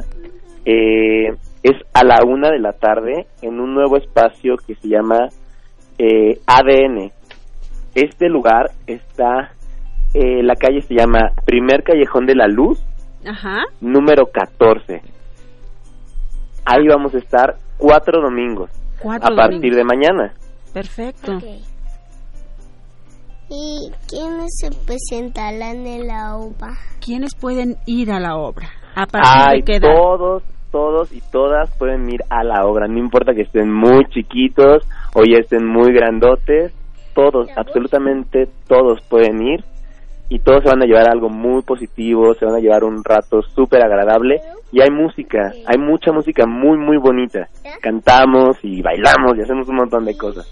eh, 0.66 1.30
es 1.64 1.74
a 1.94 2.04
la 2.04 2.24
una 2.26 2.50
de 2.50 2.60
la 2.60 2.74
tarde 2.74 3.28
en 3.44 3.60
un 3.60 3.74
nuevo 3.74 3.98
espacio 3.98 4.56
que 4.66 4.76
se 4.76 4.88
llama 4.90 5.28
eh, 5.98 6.40
ADN. 6.48 7.12
Este 7.96 8.30
lugar 8.30 8.72
está, 8.88 9.52
eh, 10.14 10.42
la 10.44 10.56
calle 10.56 10.82
se 10.82 10.94
llama 10.96 11.32
Primer 11.46 11.84
Callejón 11.84 12.26
de 12.26 12.36
la 12.36 12.48
Luz, 12.48 12.80
Ajá. 13.28 13.64
número 13.80 14.28
14. 14.32 15.02
Ahí 16.74 16.88
vamos 16.88 17.14
a 17.14 17.18
estar 17.18 17.56
cuatro 17.78 18.22
domingos 18.22 18.70
Cuatro 19.02 19.34
a 19.34 19.36
partir 19.36 19.72
domingos. 19.74 19.78
de 19.78 19.84
mañana. 19.84 20.34
Perfecto. 20.74 21.38
¿Y 23.50 23.92
quiénes 24.08 24.50
se 24.60 24.70
presentarán 24.86 25.86
en 25.86 26.08
la 26.08 26.38
obra? 26.38 26.74
¿Quiénes 27.04 27.36
pueden 27.36 27.76
ir 27.86 28.12
a 28.12 28.20
la 28.20 28.38
obra? 28.38 28.70
¿A 28.96 29.06
partir 29.06 29.32
Ay, 29.50 29.60
de 29.60 29.66
qué 29.66 29.76
edad? 29.78 29.94
todos, 29.94 30.44
todos 30.72 31.12
y 31.12 31.20
todas 31.32 31.70
pueden 31.78 32.10
ir 32.10 32.22
a 32.30 32.44
la 32.44 32.66
obra, 32.66 32.88
no 32.88 32.98
importa 33.00 33.34
que 33.34 33.42
estén 33.42 33.72
muy 33.72 34.06
chiquitos 34.10 34.88
o 35.16 35.24
ya 35.30 35.40
estén 35.40 35.66
muy 35.68 35.92
grandotes, 35.94 36.74
todos, 37.14 37.50
absolutamente 37.58 38.48
todos 38.70 39.02
pueden 39.10 39.42
ir 39.42 39.66
y 40.32 40.40
todos 40.40 40.64
se 40.64 40.70
van 40.70 40.82
a 40.82 40.86
llevar 40.86 41.10
algo 41.10 41.28
muy 41.28 41.62
positivo, 41.62 42.34
se 42.36 42.46
van 42.46 42.56
a 42.56 42.60
llevar 42.60 42.86
un 42.86 43.04
rato 43.04 43.42
súper 43.54 43.84
agradable 43.84 44.40
y 44.72 44.80
hay 44.80 44.90
música, 44.90 45.52
hay 45.68 45.78
mucha 45.78 46.14
música 46.14 46.46
muy, 46.48 46.78
muy 46.78 46.96
bonita. 46.98 47.50
Cantamos 47.82 48.56
y 48.64 48.82
bailamos 48.82 49.38
y 49.38 49.42
hacemos 49.42 49.68
un 49.68 49.76
montón 49.76 50.06
de 50.06 50.16
cosas. 50.16 50.48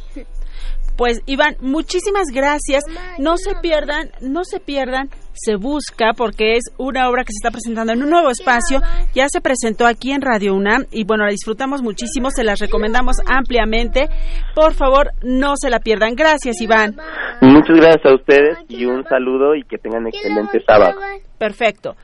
Pues 0.98 1.22
Iván, 1.28 1.56
muchísimas 1.62 2.28
gracias. 2.34 2.84
No 3.20 3.38
se 3.38 3.56
pierdan, 3.62 4.10
no 4.20 4.44
se 4.44 4.60
pierdan. 4.60 5.08
Se 5.34 5.56
busca 5.56 6.14
porque 6.16 6.56
es 6.56 6.64
una 6.78 7.10
obra 7.10 7.24
que 7.24 7.32
se 7.32 7.38
está 7.38 7.52
presentando 7.52 7.94
en 7.94 8.04
un 8.04 8.10
nuevo 8.10 8.30
espacio. 8.30 8.82
Ya 9.14 9.28
se 9.30 9.42
presentó 9.42 9.86
aquí 9.86 10.12
en 10.12 10.22
Radio 10.22 10.54
UNAM 10.54 10.86
y 10.92 11.06
bueno, 11.06 11.26
la 11.26 11.32
disfrutamos 11.32 11.82
muchísimo, 11.82 12.30
se 12.32 12.44
las 12.44 12.60
recomendamos 12.60 13.18
ampliamente. 13.26 14.10
Por 14.56 14.74
favor, 14.74 15.12
no 15.24 15.54
se 15.56 15.70
la 15.70 15.80
pierdan. 15.80 16.16
Gracias, 16.16 16.60
Iván. 16.62 16.96
Muchas 17.42 17.78
gracias 17.78 18.06
a 18.06 18.16
ustedes 18.16 18.58
y 18.68 18.86
un 18.86 19.04
saludo 19.06 19.56
y 19.56 19.64
que 19.64 19.78
tengan 19.78 20.08
excelente 20.08 20.62
sábado. 20.66 21.00
Perfecto. 21.38 21.96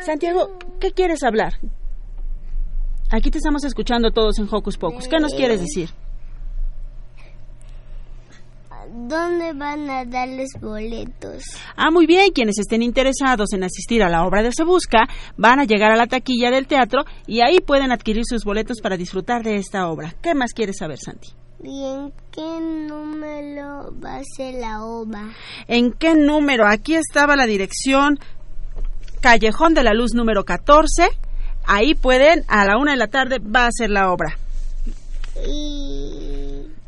Santiago, 0.00 0.58
¿qué 0.80 0.92
quieres 0.92 1.22
hablar? 1.22 1.54
Aquí 3.10 3.30
te 3.30 3.38
estamos 3.38 3.64
escuchando 3.64 4.10
todos 4.10 4.38
en 4.38 4.48
Hocus 4.50 4.78
Pocus. 4.78 5.08
¿Qué 5.08 5.18
nos 5.18 5.34
quieres 5.34 5.60
decir? 5.60 5.90
¿Dónde 8.88 9.52
van 9.52 9.90
a 9.90 10.04
darles 10.04 10.50
boletos? 10.60 11.42
Ah, 11.76 11.90
muy 11.90 12.06
bien, 12.06 12.30
quienes 12.32 12.58
estén 12.58 12.82
interesados 12.82 13.52
en 13.52 13.64
asistir 13.64 14.02
a 14.02 14.08
la 14.08 14.24
obra 14.24 14.42
de 14.42 14.52
Se 14.52 14.64
Busca 14.64 15.08
van 15.36 15.60
a 15.60 15.64
llegar 15.64 15.90
a 15.90 15.96
la 15.96 16.06
taquilla 16.06 16.50
del 16.50 16.66
teatro 16.66 17.04
y 17.26 17.40
ahí 17.40 17.60
pueden 17.60 17.92
adquirir 17.92 18.22
sus 18.24 18.44
boletos 18.44 18.80
para 18.80 18.96
disfrutar 18.96 19.42
de 19.42 19.56
esta 19.56 19.88
obra. 19.88 20.14
¿Qué 20.22 20.34
más 20.34 20.52
quieres 20.52 20.76
saber, 20.78 20.98
Santi? 20.98 21.28
¿Y 21.62 21.84
en 21.84 22.12
qué 22.30 22.60
número 22.60 23.92
va 24.02 24.16
a 24.18 24.22
ser 24.36 24.54
la 24.54 24.84
obra? 24.84 25.34
¿En 25.66 25.92
qué 25.92 26.14
número? 26.14 26.66
Aquí 26.66 26.94
estaba 26.94 27.34
la 27.34 27.46
dirección 27.46 28.18
Callejón 29.20 29.74
de 29.74 29.82
la 29.82 29.94
Luz 29.94 30.14
número 30.14 30.44
14. 30.44 31.08
Ahí 31.64 31.94
pueden, 31.94 32.44
a 32.46 32.64
la 32.64 32.78
una 32.78 32.92
de 32.92 32.98
la 32.98 33.08
tarde 33.08 33.38
va 33.38 33.66
a 33.66 33.72
ser 33.72 33.90
la 33.90 34.12
obra. 34.12 34.38
¿Y 35.48 36.36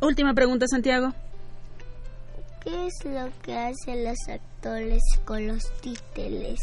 Última 0.01 0.33
pregunta, 0.33 0.67
Santiago. 0.69 1.13
Qué 2.69 2.87
es 2.87 3.05
lo 3.05 3.31
que 3.43 3.57
hacen 3.57 4.05
los 4.05 4.19
actores 4.29 5.03
con 5.25 5.47
los 5.47 5.63
títeres? 5.81 6.59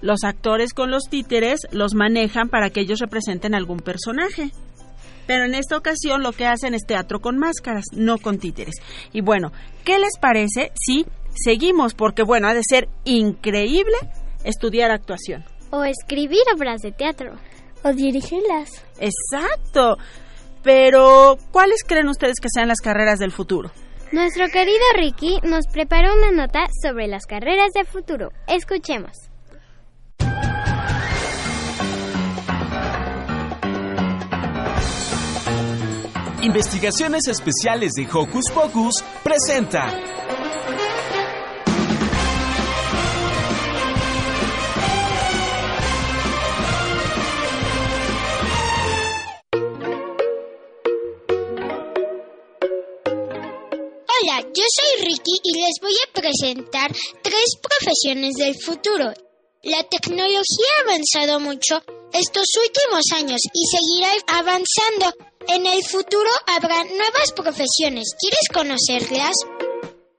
Los 0.00 0.24
actores 0.24 0.72
con 0.72 0.90
los 0.90 1.04
títeres 1.04 1.60
los 1.70 1.94
manejan 1.94 2.48
para 2.48 2.70
que 2.70 2.80
ellos 2.80 3.00
representen 3.00 3.54
algún 3.54 3.80
personaje. 3.80 4.52
Pero 5.26 5.44
en 5.44 5.54
esta 5.54 5.76
ocasión 5.76 6.22
lo 6.22 6.32
que 6.32 6.46
hacen 6.46 6.74
es 6.74 6.86
teatro 6.86 7.20
con 7.20 7.38
máscaras, 7.38 7.84
no 7.92 8.18
con 8.18 8.38
títeres. 8.38 8.74
Y 9.12 9.20
bueno, 9.20 9.52
¿qué 9.84 9.98
les 9.98 10.18
parece 10.20 10.72
si 10.74 11.06
seguimos? 11.34 11.94
Porque 11.94 12.22
bueno, 12.22 12.48
ha 12.48 12.54
de 12.54 12.62
ser 12.68 12.88
increíble 13.04 13.96
estudiar 14.44 14.90
actuación. 14.90 15.44
O 15.70 15.84
escribir 15.84 16.40
obras 16.54 16.80
de 16.80 16.90
teatro. 16.90 17.34
O 17.84 17.92
dirigirlas. 17.92 18.82
Exacto. 18.98 19.98
Pero, 20.62 21.38
¿cuáles 21.52 21.84
creen 21.86 22.08
ustedes 22.08 22.40
que 22.40 22.48
sean 22.52 22.68
las 22.68 22.80
carreras 22.80 23.18
del 23.18 23.30
futuro? 23.30 23.70
Nuestro 24.12 24.48
querido 24.48 24.82
Ricky 24.96 25.38
nos 25.44 25.68
preparó 25.68 26.12
una 26.12 26.32
nota 26.32 26.66
sobre 26.82 27.06
las 27.06 27.26
carreras 27.26 27.70
de 27.72 27.84
futuro. 27.84 28.32
Escuchemos. 28.48 29.12
Investigaciones 36.42 37.28
Especiales 37.28 37.92
de 37.92 38.08
Hocus 38.12 38.50
Pocus 38.52 39.04
presenta. 39.22 39.86
Hola, 54.22 54.40
yo 54.54 54.64
soy 54.68 55.04
Ricky 55.04 55.40
y 55.44 55.52
les 55.60 55.80
voy 55.80 55.94
a 55.94 56.12
presentar 56.12 56.92
tres 57.22 57.56
profesiones 57.62 58.34
del 58.34 58.54
futuro. 58.60 59.12
La 59.62 59.82
tecnología 59.84 60.42
ha 60.78 60.82
avanzado 60.82 61.40
mucho 61.40 61.82
estos 62.12 62.46
últimos 62.60 63.04
años 63.14 63.40
y 63.54 63.64
seguirá 63.66 64.12
avanzando. 64.26 65.14
En 65.48 65.64
el 65.64 65.82
futuro 65.84 66.28
habrá 66.46 66.84
nuevas 66.84 67.32
profesiones. 67.34 68.14
¿Quieres 68.18 68.48
conocerlas? 68.52 69.34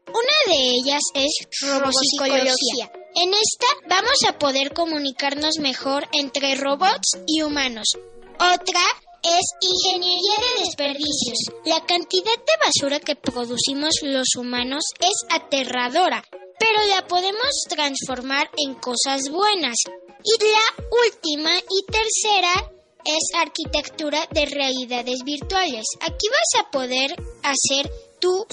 Una 0.07 0.55
de 0.55 0.69
ellas 0.77 1.01
es 1.13 1.61
robopsicología. 1.61 2.91
En 3.15 3.33
esta 3.33 3.67
vamos 3.87 4.23
a 4.27 4.39
poder 4.39 4.73
comunicarnos 4.73 5.59
mejor 5.59 6.07
entre 6.13 6.55
robots 6.55 7.19
y 7.27 7.41
humanos. 7.43 7.89
Otra 8.35 8.81
es 9.24 9.45
ingeniería 9.61 10.36
de 10.39 10.65
desperdicios. 10.65 11.38
La 11.65 11.86
cantidad 11.86 12.38
de 12.38 12.65
basura 12.65 12.99
que 12.99 13.15
producimos 13.15 13.93
los 14.01 14.36
humanos 14.38 14.84
es 14.99 15.26
aterradora, 15.30 16.24
pero 16.32 16.80
la 16.95 17.07
podemos 17.07 17.63
transformar 17.69 18.49
en 18.57 18.76
cosas 18.76 19.30
buenas. 19.32 19.78
Y 20.24 20.43
la 20.43 20.86
última 21.05 21.51
y 21.57 21.86
tercera 21.91 22.72
es 23.05 23.30
arquitectura 23.36 24.28
de 24.32 24.45
realidades 24.45 25.19
virtuales. 25.26 25.86
Aquí 26.01 26.28
vas 26.30 26.63
a 26.63 26.72
poder 26.72 27.11
hacer 27.43 27.91
tus 28.19 28.45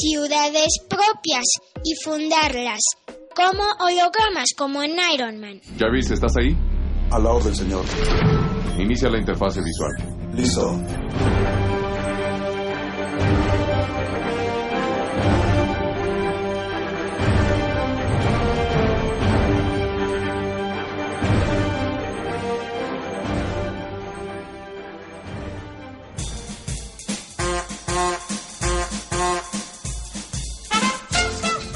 ciudades 0.00 0.78
propias 0.88 1.44
y 1.84 1.94
fundarlas 2.04 2.80
como 3.34 3.64
hologramas, 3.80 4.46
como 4.56 4.82
en 4.82 4.96
Iron 5.12 5.40
Man. 5.40 5.60
Jarvis, 5.78 6.10
¿estás 6.10 6.36
ahí? 6.36 6.56
A 7.10 7.18
la 7.18 7.30
orden, 7.30 7.54
señor. 7.54 7.84
Inicia 8.78 9.10
la 9.10 9.18
interfase 9.18 9.60
visual. 9.60 10.15
Listo. 10.34 10.80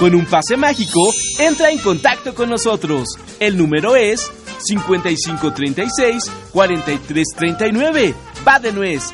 Con 0.00 0.14
un 0.14 0.24
pase 0.24 0.56
mágico, 0.56 1.12
entra 1.38 1.70
en 1.70 1.78
contacto 1.78 2.34
con 2.34 2.48
nosotros. 2.48 3.06
El 3.38 3.58
número 3.58 3.96
es 3.96 4.32
5536-4339. 6.54 8.14
Va 8.46 8.58
de 8.58 8.72
nuez. 8.72 9.12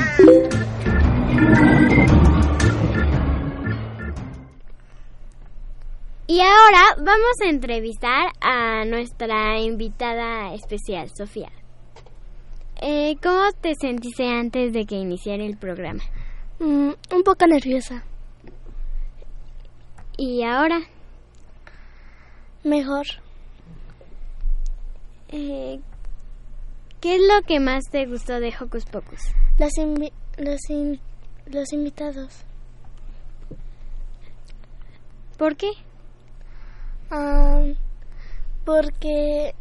Y 6.29 6.41
ahora 6.41 6.95
vamos 6.99 7.41
a 7.45 7.49
entrevistar 7.49 8.29
a 8.41 8.85
nuestra 8.85 9.59
invitada 9.59 10.55
especial, 10.55 11.11
Sofía. 11.13 11.51
Eh, 12.81 13.17
¿Cómo 13.21 13.51
te 13.61 13.75
sentiste 13.75 14.29
antes 14.29 14.73
de 14.73 14.85
que 14.85 14.95
iniciara 14.95 15.45
el 15.45 15.57
programa? 15.57 16.05
Mm, 16.61 16.91
un 17.13 17.23
poco 17.25 17.45
nerviosa. 17.49 18.05
¿Y 20.17 20.45
ahora? 20.45 20.79
Mejor. 22.65 23.07
Eh, 25.29 25.81
¿Qué 27.01 27.17
es 27.17 27.21
lo 27.23 27.43
que 27.47 27.59
más 27.59 27.85
te 27.91 28.07
gustó 28.07 28.39
de 28.41 28.55
Hocus 28.59 28.85
Pocus? 28.85 29.21
Los, 29.59 29.73
invi- 29.75 30.13
los, 30.39 30.61
in- 30.71 31.01
los 31.47 31.73
invitados. 31.73 32.45
¿Por 35.37 35.57
qué? 35.57 35.71
Ah, 37.11 37.65
porque 38.65 39.55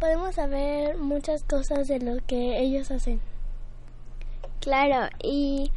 podemos 0.00 0.34
saber 0.34 0.96
muchas 0.98 1.44
cosas 1.44 1.86
de 1.86 2.00
lo 2.00 2.16
que 2.26 2.58
ellos 2.60 2.90
hacen. 2.90 3.20
Claro, 4.60 5.08
y... 5.22 5.70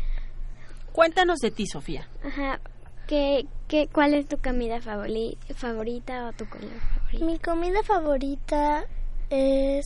Cuéntanos 0.93 1.37
de 1.39 1.51
ti, 1.51 1.67
Sofía. 1.67 2.07
Ajá, 2.23 2.59
¿qué, 3.05 3.45
qué, 3.67 3.87
¿cuál 3.91 4.13
es 4.13 4.27
tu 4.27 4.37
comida 4.37 4.79
favori- 4.79 5.37
favorita 5.55 6.27
o 6.27 6.33
tu 6.33 6.47
color 6.47 6.69
favorito? 6.93 7.25
Mi 7.25 7.39
comida 7.39 7.83
favorita 7.83 8.85
es 9.29 9.85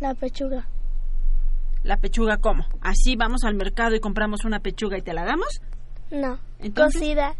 la 0.00 0.14
pechuga. 0.14 0.68
¿La 1.84 1.96
pechuga 1.96 2.38
cómo? 2.38 2.66
¿Así 2.80 3.16
vamos 3.16 3.44
al 3.44 3.54
mercado 3.54 3.94
y 3.94 4.00
compramos 4.00 4.44
una 4.44 4.60
pechuga 4.60 4.98
y 4.98 5.02
te 5.02 5.12
la 5.14 5.24
damos? 5.24 5.60
No, 6.10 6.38
¿Entonces? 6.58 7.00
cocida 7.00 7.34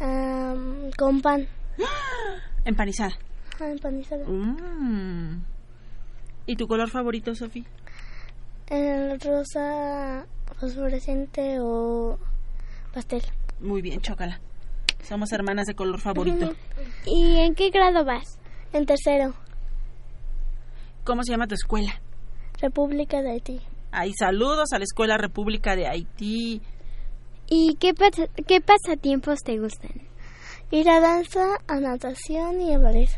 am, 0.00 0.90
con 0.98 1.20
pan. 1.22 1.46
Empanizada. 2.64 3.16
Ah, 3.60 3.68
empanizada. 3.70 4.26
Mm. 4.26 5.42
¿Y 6.46 6.56
tu 6.56 6.68
color 6.68 6.90
favorito, 6.90 7.34
Sofía? 7.34 7.64
El 8.68 9.18
rosa 9.20 10.26
fosforescente 10.58 11.58
o 11.60 12.18
pastel. 12.92 13.22
Muy 13.60 13.80
bien, 13.82 14.00
chócala. 14.00 14.40
Somos 15.08 15.32
hermanas 15.32 15.66
de 15.66 15.74
color 15.74 16.00
favorito. 16.00 16.52
¿Y 17.06 17.36
en 17.38 17.54
qué 17.54 17.70
grado 17.70 18.04
vas? 18.04 18.38
En 18.72 18.86
tercero, 18.86 19.34
¿Cómo 21.04 21.22
se 21.22 21.30
llama 21.30 21.46
tu 21.46 21.54
escuela? 21.54 22.00
República 22.60 23.22
de 23.22 23.30
Haití. 23.30 23.60
Ay, 23.92 24.12
saludos 24.18 24.72
a 24.72 24.78
la 24.78 24.84
Escuela 24.84 25.16
República 25.16 25.76
de 25.76 25.86
Haití. 25.86 26.60
¿Y 27.48 27.76
qué, 27.76 27.94
pas- 27.94 28.28
qué 28.46 28.60
pasatiempos 28.60 29.38
te 29.44 29.56
gustan? 29.58 29.92
Ir 30.72 30.90
a 30.90 30.98
danza, 30.98 31.44
a 31.68 31.78
natación 31.78 32.60
y 32.60 32.74
a 32.74 32.78
ballet. 32.78 33.08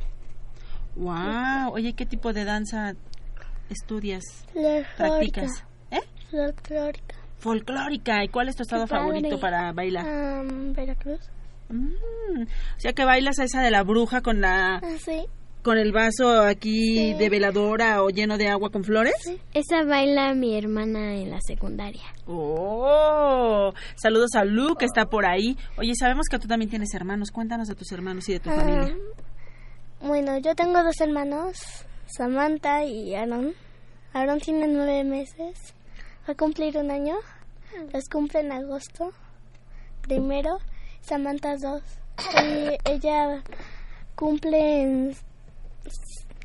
Wow. 0.96 1.72
Oye, 1.72 1.94
¿qué 1.94 2.04
tipo 2.04 2.34
de 2.34 2.44
danza 2.44 2.92
estudias? 3.70 4.22
Folclórica. 4.52 4.94
¿Practicas? 4.98 5.64
¿Eh? 5.90 6.00
Folclórica. 6.30 7.14
Folclórica. 7.38 8.24
¿Y 8.24 8.28
cuál 8.28 8.50
es 8.50 8.56
tu 8.56 8.64
estado 8.64 8.86
favorito 8.86 9.40
para 9.40 9.72
bailar? 9.72 10.04
Veracruz. 10.74 11.20
Mm, 11.68 12.42
O 12.42 12.80
sea 12.80 12.92
que 12.92 13.04
bailas 13.04 13.38
esa 13.38 13.62
de 13.62 13.70
la 13.70 13.82
bruja 13.82 14.20
con 14.22 14.40
la 14.40 14.76
Ah, 14.76 14.80
sí. 15.04 15.26
con 15.62 15.76
el 15.76 15.92
vaso 15.92 16.40
aquí 16.42 17.12
de 17.14 17.28
veladora 17.28 18.02
o 18.02 18.08
lleno 18.10 18.38
de 18.38 18.48
agua 18.48 18.70
con 18.70 18.84
flores. 18.84 19.14
Esa 19.52 19.82
baila 19.84 20.32
mi 20.34 20.56
hermana 20.56 21.14
en 21.16 21.30
la 21.30 21.38
secundaria. 21.46 22.04
Oh, 22.26 23.72
saludos 23.96 24.30
a 24.34 24.44
Lu 24.44 24.76
que 24.76 24.84
está 24.86 25.06
por 25.06 25.26
ahí. 25.26 25.56
Oye, 25.76 25.92
sabemos 25.94 26.26
que 26.30 26.38
tú 26.38 26.46
también 26.48 26.70
tienes 26.70 26.94
hermanos. 26.94 27.30
Cuéntanos 27.30 27.68
de 27.68 27.74
tus 27.74 27.90
hermanos 27.92 28.28
y 28.28 28.32
de 28.34 28.40
tu 28.40 28.50
Ah, 28.50 28.54
familia. 28.54 28.96
Bueno, 30.00 30.38
yo 30.38 30.54
tengo 30.54 30.82
dos 30.82 31.00
hermanos, 31.00 31.58
Samantha 32.06 32.84
y 32.84 33.14
Aaron. 33.14 33.52
Aaron 34.14 34.38
tiene 34.40 34.66
nueve 34.68 35.04
meses. 35.04 35.74
Va 36.26 36.32
a 36.32 36.36
cumplir 36.36 36.78
un 36.78 36.90
año. 36.90 37.16
Los 37.92 38.04
cumple 38.10 38.40
en 38.40 38.52
agosto. 38.52 39.12
Primero, 40.02 40.58
Samantha 41.02 41.56
dos. 41.56 41.82
Y 42.42 42.90
ella 42.90 43.42
cumple 44.14 44.82
en, 44.82 45.16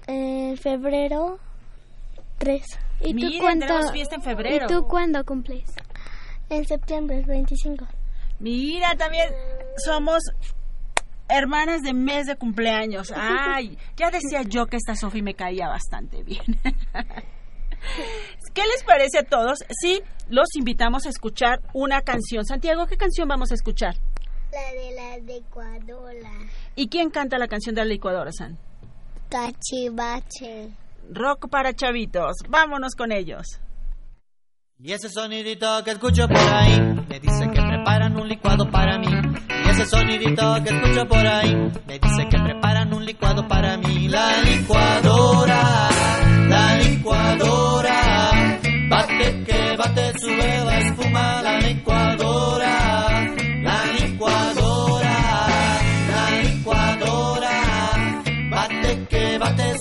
en 0.08 0.58
febrero 0.58 1.40
tres. 2.38 2.64
¿Y 3.02 3.14
tú 3.16 3.30
tenemos 3.40 3.92
fiesta 3.92 4.16
en 4.16 4.22
febrero. 4.22 4.66
¿Y 4.66 4.68
tú 4.68 4.88
cuándo 4.88 5.24
cumples? 5.26 5.64
En 6.50 6.66
septiembre, 6.66 7.20
el 7.20 7.26
25. 7.26 7.86
Mira, 8.40 8.96
también 8.96 9.30
somos 9.78 10.22
hermanas 11.30 11.82
de 11.82 11.94
mes 11.94 12.28
de 12.28 12.36
cumpleaños. 12.36 13.14
Ay, 13.16 13.78
ya 13.98 14.12
decía 14.12 14.44
yo 14.44 14.68
que 14.68 14.78
esta 14.78 14.96
Sofi 14.96 15.22
me 15.22 15.34
caía 15.34 15.68
bastante 15.68 16.24
bien. 16.24 16.44
¿Qué 18.54 18.62
les 18.62 18.84
parece 18.86 19.20
a 19.20 19.24
todos 19.24 19.60
si 19.82 20.02
los 20.30 20.56
invitamos 20.56 21.06
a 21.06 21.10
escuchar 21.10 21.60
una 21.74 22.02
canción? 22.02 22.46
Santiago, 22.46 22.86
¿qué 22.88 22.96
canción 22.96 23.28
vamos 23.28 23.52
a 23.52 23.56
escuchar? 23.56 23.96
La 24.54 24.72
de 24.72 24.96
la 24.96 25.18
licuadora. 25.34 26.32
¿Y 26.76 26.88
quién 26.88 27.10
canta 27.10 27.40
la 27.40 27.48
canción 27.48 27.74
de 27.74 27.82
la 27.82 27.86
licuadora, 27.86 28.32
San? 28.32 28.58
Cachivache. 29.30 30.70
Rock 31.10 31.50
para 31.50 31.74
chavitos. 31.74 32.36
Vámonos 32.48 32.94
con 32.96 33.12
ellos. 33.12 33.60
Y 34.78 34.92
ese 34.92 35.10
sonidito 35.10 35.84
que 35.84 35.92
escucho 35.92 36.28
por 36.28 36.38
ahí 36.38 36.78
me 37.08 37.20
dice 37.20 37.46
que 37.54 37.62
preparan 37.62 38.20
un 38.20 38.28
licuado 38.28 38.70
para 38.70 39.00
mí. 39.00 39.08
Y 39.66 39.70
ese 39.70 39.86
sonidito 39.86 40.56
que 40.64 40.70
escucho 40.70 41.08
por 41.08 41.26
ahí 41.26 41.56
me 41.88 42.00
dice 42.00 42.28
que 42.30 42.38
preparan 42.38 42.94
un 42.94 43.06
licuado 43.06 43.48
para 43.48 43.78
mí. 43.78 44.08
La 44.10 44.42
licuadora, 44.42 45.13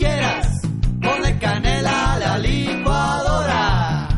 quieras, 0.00 0.46
ponle 1.02 1.38
canela 1.38 2.14
a 2.14 2.18
la 2.18 2.38
licuadora. 2.38 4.08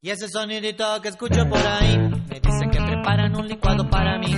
Y 0.00 0.10
ese 0.10 0.28
sonidito 0.28 1.00
que 1.02 1.08
escucho 1.08 1.48
por 1.48 1.66
ahí 1.66 1.98
me 1.98 2.40
dice 2.40 2.64
que 2.70 2.80
preparan 2.90 3.34
un 3.36 3.48
licuado 3.48 3.88
para 3.90 4.18
mí. 4.18 4.34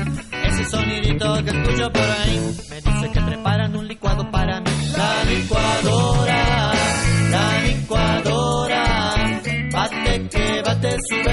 Ese 0.48 0.64
sonidito 0.64 1.44
que 1.44 1.50
escucho 1.50 1.92
por 1.92 2.08
ahí 2.18 2.38
me 2.70 2.76
dice 2.80 3.11
que 3.12 3.20
preparan 3.20 3.76
un 3.76 3.86
licuado 3.86 4.30
para 4.30 4.61
mí. 4.61 4.70
La 4.96 5.24
licuadora, 5.24 6.72
la 7.30 7.46
licuadora, 7.66 9.14
bate 9.72 10.28
que 10.28 10.62
bate 10.64 10.96
sube 11.08 11.30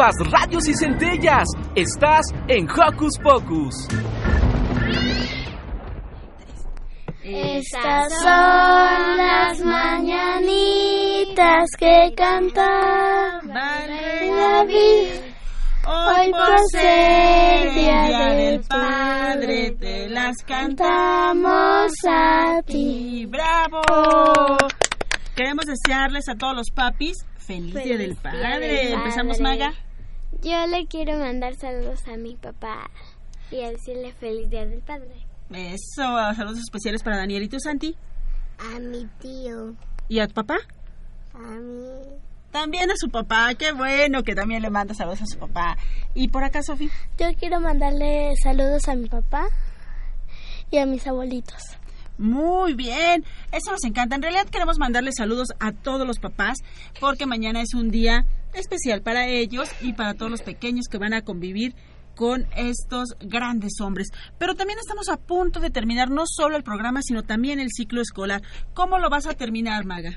Chispas, 0.00 0.14
radios 0.30 0.66
y 0.66 0.74
centellas. 0.74 1.48
Estás 1.74 2.26
en 2.48 2.66
Hocus 2.70 3.18
Pocus. 3.22 3.86
Estas 7.22 8.12
son 8.22 9.16
las 9.18 9.60
mañanitas 9.60 10.56
que 11.78 12.14
cantaba 12.16 13.40
David. 13.44 15.20
Hoy 15.86 16.30
por 16.30 16.58
ser 16.70 17.74
día 17.74 18.34
del 18.34 18.60
Padre 18.62 19.72
te 19.78 20.08
las 20.08 20.36
cantamos 20.44 21.92
a 22.08 22.62
ti. 22.66 23.26
¡Bravo! 23.26 24.56
Queremos 25.36 25.66
desearles 25.66 26.26
a 26.28 26.34
todos 26.36 26.56
los 26.56 26.70
papis 26.70 27.18
feliz, 27.38 27.74
día 27.74 27.96
del 27.98 28.16
padre. 28.16 28.92
Empezamos, 28.92 29.40
Maga. 29.40 29.72
Yo 30.42 30.66
le 30.66 30.86
quiero 30.86 31.18
mandar 31.18 31.54
saludos 31.56 32.00
a 32.08 32.16
mi 32.16 32.34
papá 32.34 32.88
y 33.50 33.60
a 33.60 33.70
decirle 33.72 34.12
feliz 34.12 34.48
día 34.48 34.64
del 34.64 34.80
padre. 34.80 35.26
Eso, 35.50 36.02
saludos 36.34 36.60
especiales 36.60 37.02
para 37.02 37.18
Daniel. 37.18 37.42
¿Y 37.42 37.48
tú, 37.48 37.60
Santi? 37.60 37.94
A 38.58 38.78
mi 38.78 39.06
tío. 39.20 39.74
¿Y 40.08 40.20
a 40.20 40.28
tu 40.28 40.34
papá? 40.34 40.56
A 41.34 41.38
mí. 41.38 41.90
También 42.50 42.90
a 42.90 42.94
su 42.96 43.10
papá. 43.10 43.54
Qué 43.54 43.72
bueno 43.72 44.22
que 44.22 44.34
también 44.34 44.62
le 44.62 44.70
manda 44.70 44.94
saludos 44.94 45.20
a 45.20 45.26
su 45.26 45.38
papá. 45.38 45.76
¿Y 46.14 46.28
por 46.28 46.42
acá, 46.42 46.62
Sofi? 46.62 46.88
Yo 47.18 47.26
quiero 47.38 47.60
mandarle 47.60 48.32
saludos 48.42 48.88
a 48.88 48.94
mi 48.94 49.08
papá 49.08 49.46
y 50.70 50.78
a 50.78 50.86
mis 50.86 51.06
abuelitos. 51.06 51.62
Muy 52.16 52.74
bien, 52.74 53.24
eso 53.52 53.72
nos 53.72 53.84
encanta. 53.84 54.16
En 54.16 54.22
realidad 54.22 54.46
queremos 54.46 54.78
mandarles 54.78 55.14
saludos 55.16 55.48
a 55.58 55.72
todos 55.72 56.06
los 56.06 56.18
papás 56.18 56.58
porque 56.98 57.26
mañana 57.26 57.60
es 57.60 57.74
un 57.74 57.90
día 57.90 58.26
especial 58.54 59.02
para 59.02 59.26
ellos 59.28 59.68
y 59.80 59.92
para 59.92 60.14
todos 60.14 60.30
los 60.30 60.42
pequeños 60.42 60.86
que 60.88 60.98
van 60.98 61.14
a 61.14 61.22
convivir 61.22 61.74
con 62.14 62.46
estos 62.54 63.16
grandes 63.20 63.80
hombres. 63.80 64.08
Pero 64.38 64.54
también 64.54 64.78
estamos 64.78 65.08
a 65.08 65.16
punto 65.16 65.60
de 65.60 65.70
terminar 65.70 66.10
no 66.10 66.24
solo 66.26 66.56
el 66.56 66.62
programa, 66.62 67.00
sino 67.02 67.22
también 67.22 67.60
el 67.60 67.70
ciclo 67.70 68.02
escolar. 68.02 68.42
¿Cómo 68.74 68.98
lo 68.98 69.08
vas 69.08 69.26
a 69.26 69.34
terminar, 69.34 69.84
Maga? 69.86 70.14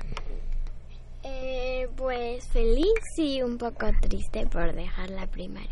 Eh, 1.26 1.88
pues 1.96 2.46
feliz 2.48 2.84
y 3.16 3.40
un 3.40 3.56
poco 3.56 3.86
triste 4.02 4.46
por 4.46 4.74
dejar 4.74 5.08
la 5.08 5.26
primaria. 5.26 5.70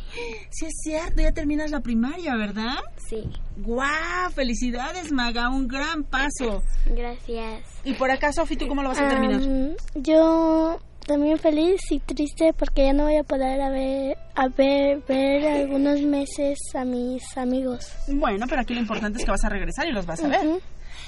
Sí, 0.49 0.65
es 0.65 0.81
cierto, 0.83 1.21
ya 1.21 1.33
terminas 1.33 1.71
la 1.71 1.81
primaria, 1.81 2.35
¿verdad? 2.37 2.79
Sí. 2.97 3.23
¡Guau! 3.59 4.31
Felicidades, 4.35 5.13
Maga, 5.13 5.51
un 5.51 5.69
gran 5.69 6.05
paso. 6.05 6.63
Gracias. 6.87 7.65
¿Y 7.85 7.93
por 7.93 8.11
acá, 8.11 8.33
Sofi, 8.33 8.57
tú 8.57 8.67
cómo 8.67 8.83
lo 8.83 8.89
vas 8.89 9.01
a 9.01 9.09
terminar? 9.09 9.43
Um, 9.43 9.75
yo 9.95 10.81
también 11.07 11.39
feliz 11.39 11.81
y 11.91 12.01
triste 12.01 12.53
porque 12.53 12.87
ya 12.87 12.93
no 12.93 13.05
voy 13.05 13.17
a 13.17 13.25
poder 13.25 13.61
a 13.61 13.71
ver, 13.71 14.17
a 14.35 14.49
ver, 14.49 15.03
ver 15.07 15.47
algunos 15.47 16.01
meses 16.03 16.59
a 16.75 16.85
mis 16.85 17.23
amigos. 17.37 17.93
Bueno, 18.09 18.47
pero 18.49 18.63
aquí 18.63 18.75
lo 18.75 18.81
importante 18.81 19.19
es 19.19 19.25
que 19.25 19.31
vas 19.31 19.45
a 19.45 19.49
regresar 19.49 19.87
y 19.89 19.93
los 19.93 20.07
vas 20.07 20.23
a 20.23 20.29
ver. 20.29 20.61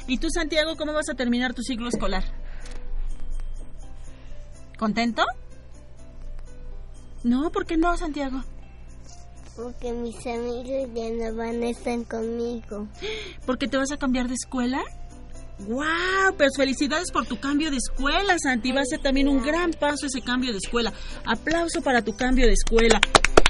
¿Y 0.06 0.18
tú, 0.18 0.28
Santiago, 0.30 0.76
cómo 0.76 0.92
vas 0.92 1.08
a 1.08 1.14
terminar 1.14 1.54
tu 1.54 1.62
ciclo 1.62 1.88
escolar? 1.88 2.24
¿Contento? 4.78 5.24
No, 7.22 7.50
¿por 7.50 7.64
qué 7.64 7.76
no, 7.76 7.96
Santiago? 7.96 8.42
Porque 9.56 9.92
mis 9.92 10.26
amigos 10.26 10.90
ya 10.94 11.10
no 11.10 11.36
van 11.36 11.62
a 11.62 11.70
estar 11.70 12.04
conmigo. 12.06 12.88
¿Porque 13.46 13.68
te 13.68 13.76
vas 13.76 13.92
a 13.92 13.96
cambiar 13.96 14.28
de 14.28 14.34
escuela? 14.34 14.82
¡Wow! 15.60 16.36
Pues 16.36 16.50
felicidades 16.56 17.10
por 17.12 17.26
tu 17.26 17.38
cambio 17.38 17.70
de 17.70 17.76
escuela, 17.76 18.36
Santi. 18.38 18.72
Va 18.72 18.80
a 18.80 18.84
ser 18.84 19.00
también 19.00 19.28
un 19.28 19.42
gran 19.42 19.70
paso 19.72 20.06
ese 20.06 20.20
cambio 20.20 20.52
de 20.52 20.58
escuela. 20.58 20.92
Aplauso 21.24 21.80
para 21.82 22.02
tu 22.02 22.16
cambio 22.16 22.46
de 22.46 22.52
escuela. 22.52 23.00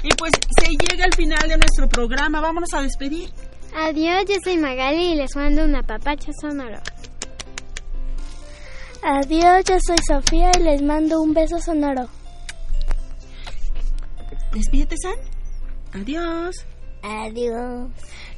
Y 0.03 0.09
pues 0.09 0.31
se 0.61 0.69
llega 0.69 1.05
al 1.05 1.13
final 1.15 1.49
de 1.49 1.57
nuestro 1.57 1.89
programa. 1.89 2.39
Vámonos 2.41 2.73
a 2.73 2.81
despedir. 2.81 3.29
Adiós, 3.75 4.23
yo 4.27 4.35
soy 4.43 4.57
Magali 4.57 5.13
y 5.13 5.15
les 5.15 5.35
mando 5.35 5.65
una 5.65 5.81
papacha 5.83 6.31
sonoro. 6.39 6.79
Adiós, 9.03 9.63
yo 9.67 9.77
soy 9.85 9.97
Sofía 10.07 10.51
y 10.57 10.63
les 10.63 10.81
mando 10.81 11.21
un 11.21 11.33
beso 11.33 11.59
sonoro. 11.59 12.07
Despídete, 14.53 14.95
San. 14.97 16.01
Adiós. 16.01 16.55
Adiós. 17.03 17.91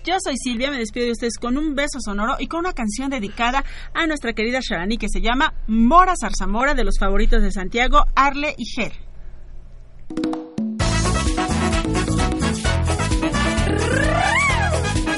Yo 0.08 0.16
soy 0.24 0.38
Silvia, 0.38 0.72
me 0.72 0.78
despido 0.78 1.05
de 1.05 1.12
ustedes 1.12 1.38
con 1.38 1.58
un 1.58 1.76
beso 1.76 1.99
sonoro 1.99 2.38
y 2.39 2.47
con 2.47 2.62
una 2.62 2.72
canción 2.72 3.10
dedicada 3.10 3.66
a 3.93 4.08
nuestra 4.08 4.32
querida 4.32 4.60
Sharani 4.62 4.97
que 4.97 5.10
se 5.10 5.20
llama 5.20 5.53
Mora 5.68 6.14
Zarzamora 6.18 6.76
de 6.76 6.86
los 6.86 6.97
favoritos 6.97 7.41
de 7.41 7.51
Santiago, 7.51 8.05
Arle 8.16 8.55
y 8.58 8.64
Ger. 8.66 8.93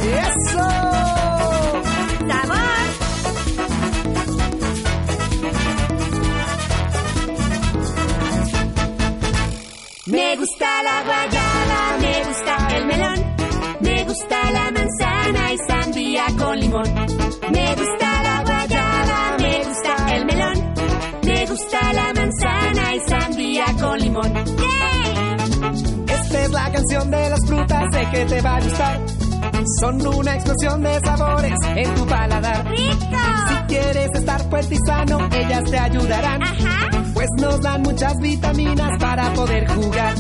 ¡Eso! 0.02 0.58
¡Sabor! 2.28 2.60
Me 10.08 10.36
gusta 10.36 10.82
la 10.82 11.04
guayaba, 11.04 11.39
gusta 14.20 14.52
la 14.52 14.72
manzana 14.72 15.54
y 15.54 15.58
sandía 15.66 16.26
con 16.38 16.60
limón. 16.60 16.94
Me 17.52 17.76
gusta 17.76 18.24
la 18.24 18.44
guayaba, 18.44 19.38
me 19.40 19.64
gusta 19.64 20.16
el 20.16 20.26
melón, 20.26 20.74
me 21.24 21.46
gusta 21.46 21.94
la 21.94 22.14
manzana 22.14 22.96
y 22.96 23.00
sandía 23.10 23.66
con 23.80 24.00
limón. 24.00 24.34
Esta 26.08 26.42
es 26.42 26.52
la 26.52 26.72
canción 26.72 27.12
de 27.12 27.30
las 27.30 27.40
frutas, 27.48 27.84
sé 27.94 28.08
que 28.12 28.26
te 28.26 28.42
va 28.42 28.56
a 28.56 28.62
gustar. 28.62 29.00
Son 29.80 30.08
una 30.08 30.36
explosión 30.36 30.84
de 30.84 31.00
sabores 31.00 31.56
en 31.76 31.96
tu 31.96 32.06
paladar. 32.06 32.66
Si 32.76 33.56
quieres 33.68 34.10
estar 34.16 34.50
fuerte 34.50 34.76
y 34.76 34.78
sano, 34.86 35.30
ellas 35.32 35.64
te 35.64 35.78
ayudarán. 35.78 36.42
Pues 37.14 37.30
nos 37.38 37.62
dan 37.62 37.82
muchas 37.84 38.14
vitaminas 38.20 38.98
para 39.00 39.34
poder 39.34 39.68
jugar. 39.70 40.16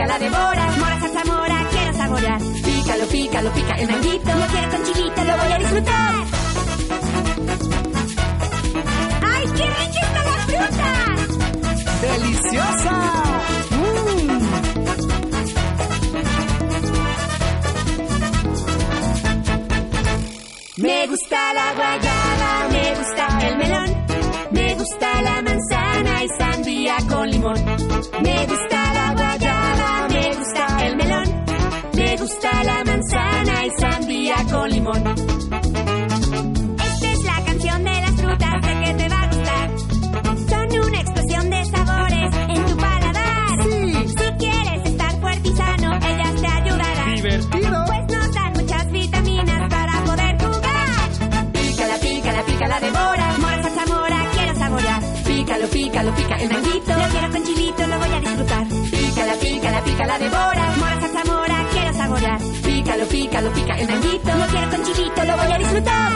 Pícala, 0.00 0.18
pícala, 0.18 0.18
devora. 0.18 0.70
Mora, 0.78 0.98
zarzamora, 1.00 1.68
quiero 1.70 1.92
saborear. 1.92 2.40
Pícalo, 2.40 3.06
pícalo, 3.06 3.52
pica 3.52 3.74
el 3.74 3.86
manguito. 3.88 4.34
Lo 4.34 4.46
quiero 4.46 4.70
con 4.70 4.82
chilito, 4.84 5.24
lo 5.24 5.36
voy 5.36 5.52
a 5.52 5.58
disfrutar. 5.58 6.14
¡Ay, 9.22 9.44
qué 9.56 9.66
rica 9.78 10.00
está 10.06 10.22
la 10.24 10.36
fruta! 10.48 10.90
¡Deliciosa! 12.00 12.96
Mm. 13.76 14.40
Me 20.76 21.06
gusta 21.08 21.52
la 21.52 21.74
guayaba, 21.74 22.68
me 22.72 22.94
gusta 22.94 23.48
el 23.48 23.56
melón, 23.58 24.06
me 24.52 24.74
gusta 24.76 25.22
la 25.22 25.42
manzana 25.42 26.24
y 26.24 26.28
sandía 26.38 26.96
con 27.06 27.30
limón. 27.30 27.64
Me 28.22 28.46
gusta 28.46 28.69
limón. 34.80 35.06
Esta 36.78 37.12
es 37.12 37.24
la 37.24 37.44
canción 37.44 37.84
de 37.84 38.00
las 38.00 38.12
frutas, 38.12 38.54
sé 38.64 38.80
que 38.84 38.94
te 38.94 39.08
va 39.08 39.20
a 39.20 39.26
gustar. 39.26 39.70
Son 40.48 40.88
una 40.88 41.00
explosión 41.00 41.50
de 41.50 41.64
sabores 41.66 42.34
en 42.48 42.66
tu 42.66 42.76
paladar. 42.76 43.62
Si 44.08 44.26
quieres 44.38 44.86
estar 44.86 45.20
fuerte 45.20 45.48
y 45.48 45.56
sano, 45.56 45.96
ellas 45.96 46.34
te 46.40 46.46
ayudarán. 46.46 47.14
Divertido. 47.16 47.84
Pues 47.86 48.18
nos 48.18 48.34
dan 48.34 48.52
muchas 48.54 48.90
vitaminas 48.90 49.68
para 49.68 50.04
poder 50.04 50.38
jugar. 50.42 51.52
Pícala, 51.52 51.96
pícala, 51.98 52.42
pícala, 52.44 52.80
devora. 52.80 53.38
Mora, 53.38 53.62
zarzamora, 53.62 54.26
quiero 54.34 54.54
saborear. 54.54 55.02
Pícalo, 55.24 55.66
pícalo, 55.68 56.14
pica 56.14 56.36
el 56.36 56.48
manguito. 56.52 56.92
Lo 56.96 57.08
quiero 57.08 57.30
con 57.30 57.42
chilito, 57.44 57.86
lo 57.86 57.98
voy 57.98 58.12
a 58.12 58.20
disfrutar. 58.20 58.66
Pícala, 58.90 59.34
pícala, 59.34 59.80
pícala, 59.84 60.18
devora. 60.18 60.72
Mora, 60.78 61.00
zarzamora, 61.00 61.66
quiero 61.72 61.92
saborear. 61.92 62.40
Pícalo, 62.64 63.04
pícalo, 63.06 63.52
pica 63.52 63.74
el 63.78 63.88
manguito. 63.88 64.19
Chilito, 64.92 65.24
lo 65.24 65.36
voy 65.36 65.52
a 65.52 65.58
disfrutar. 65.58 66.12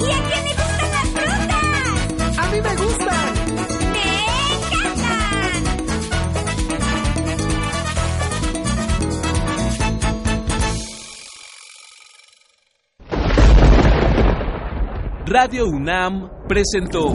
¿Y 0.00 0.10
a 0.10 0.22
quién 0.26 0.44
le 0.44 0.52
gustan 0.54 0.90
las 0.92 1.08
frutas? 1.14 2.38
¡A 2.38 2.46
mí 2.50 2.60
me 2.60 2.74
gustan! 2.76 3.34
¡Me 3.92 4.06
encantan! 4.56 5.26
Radio 15.26 15.66
UNAM 15.66 16.30
presentó 16.48 17.14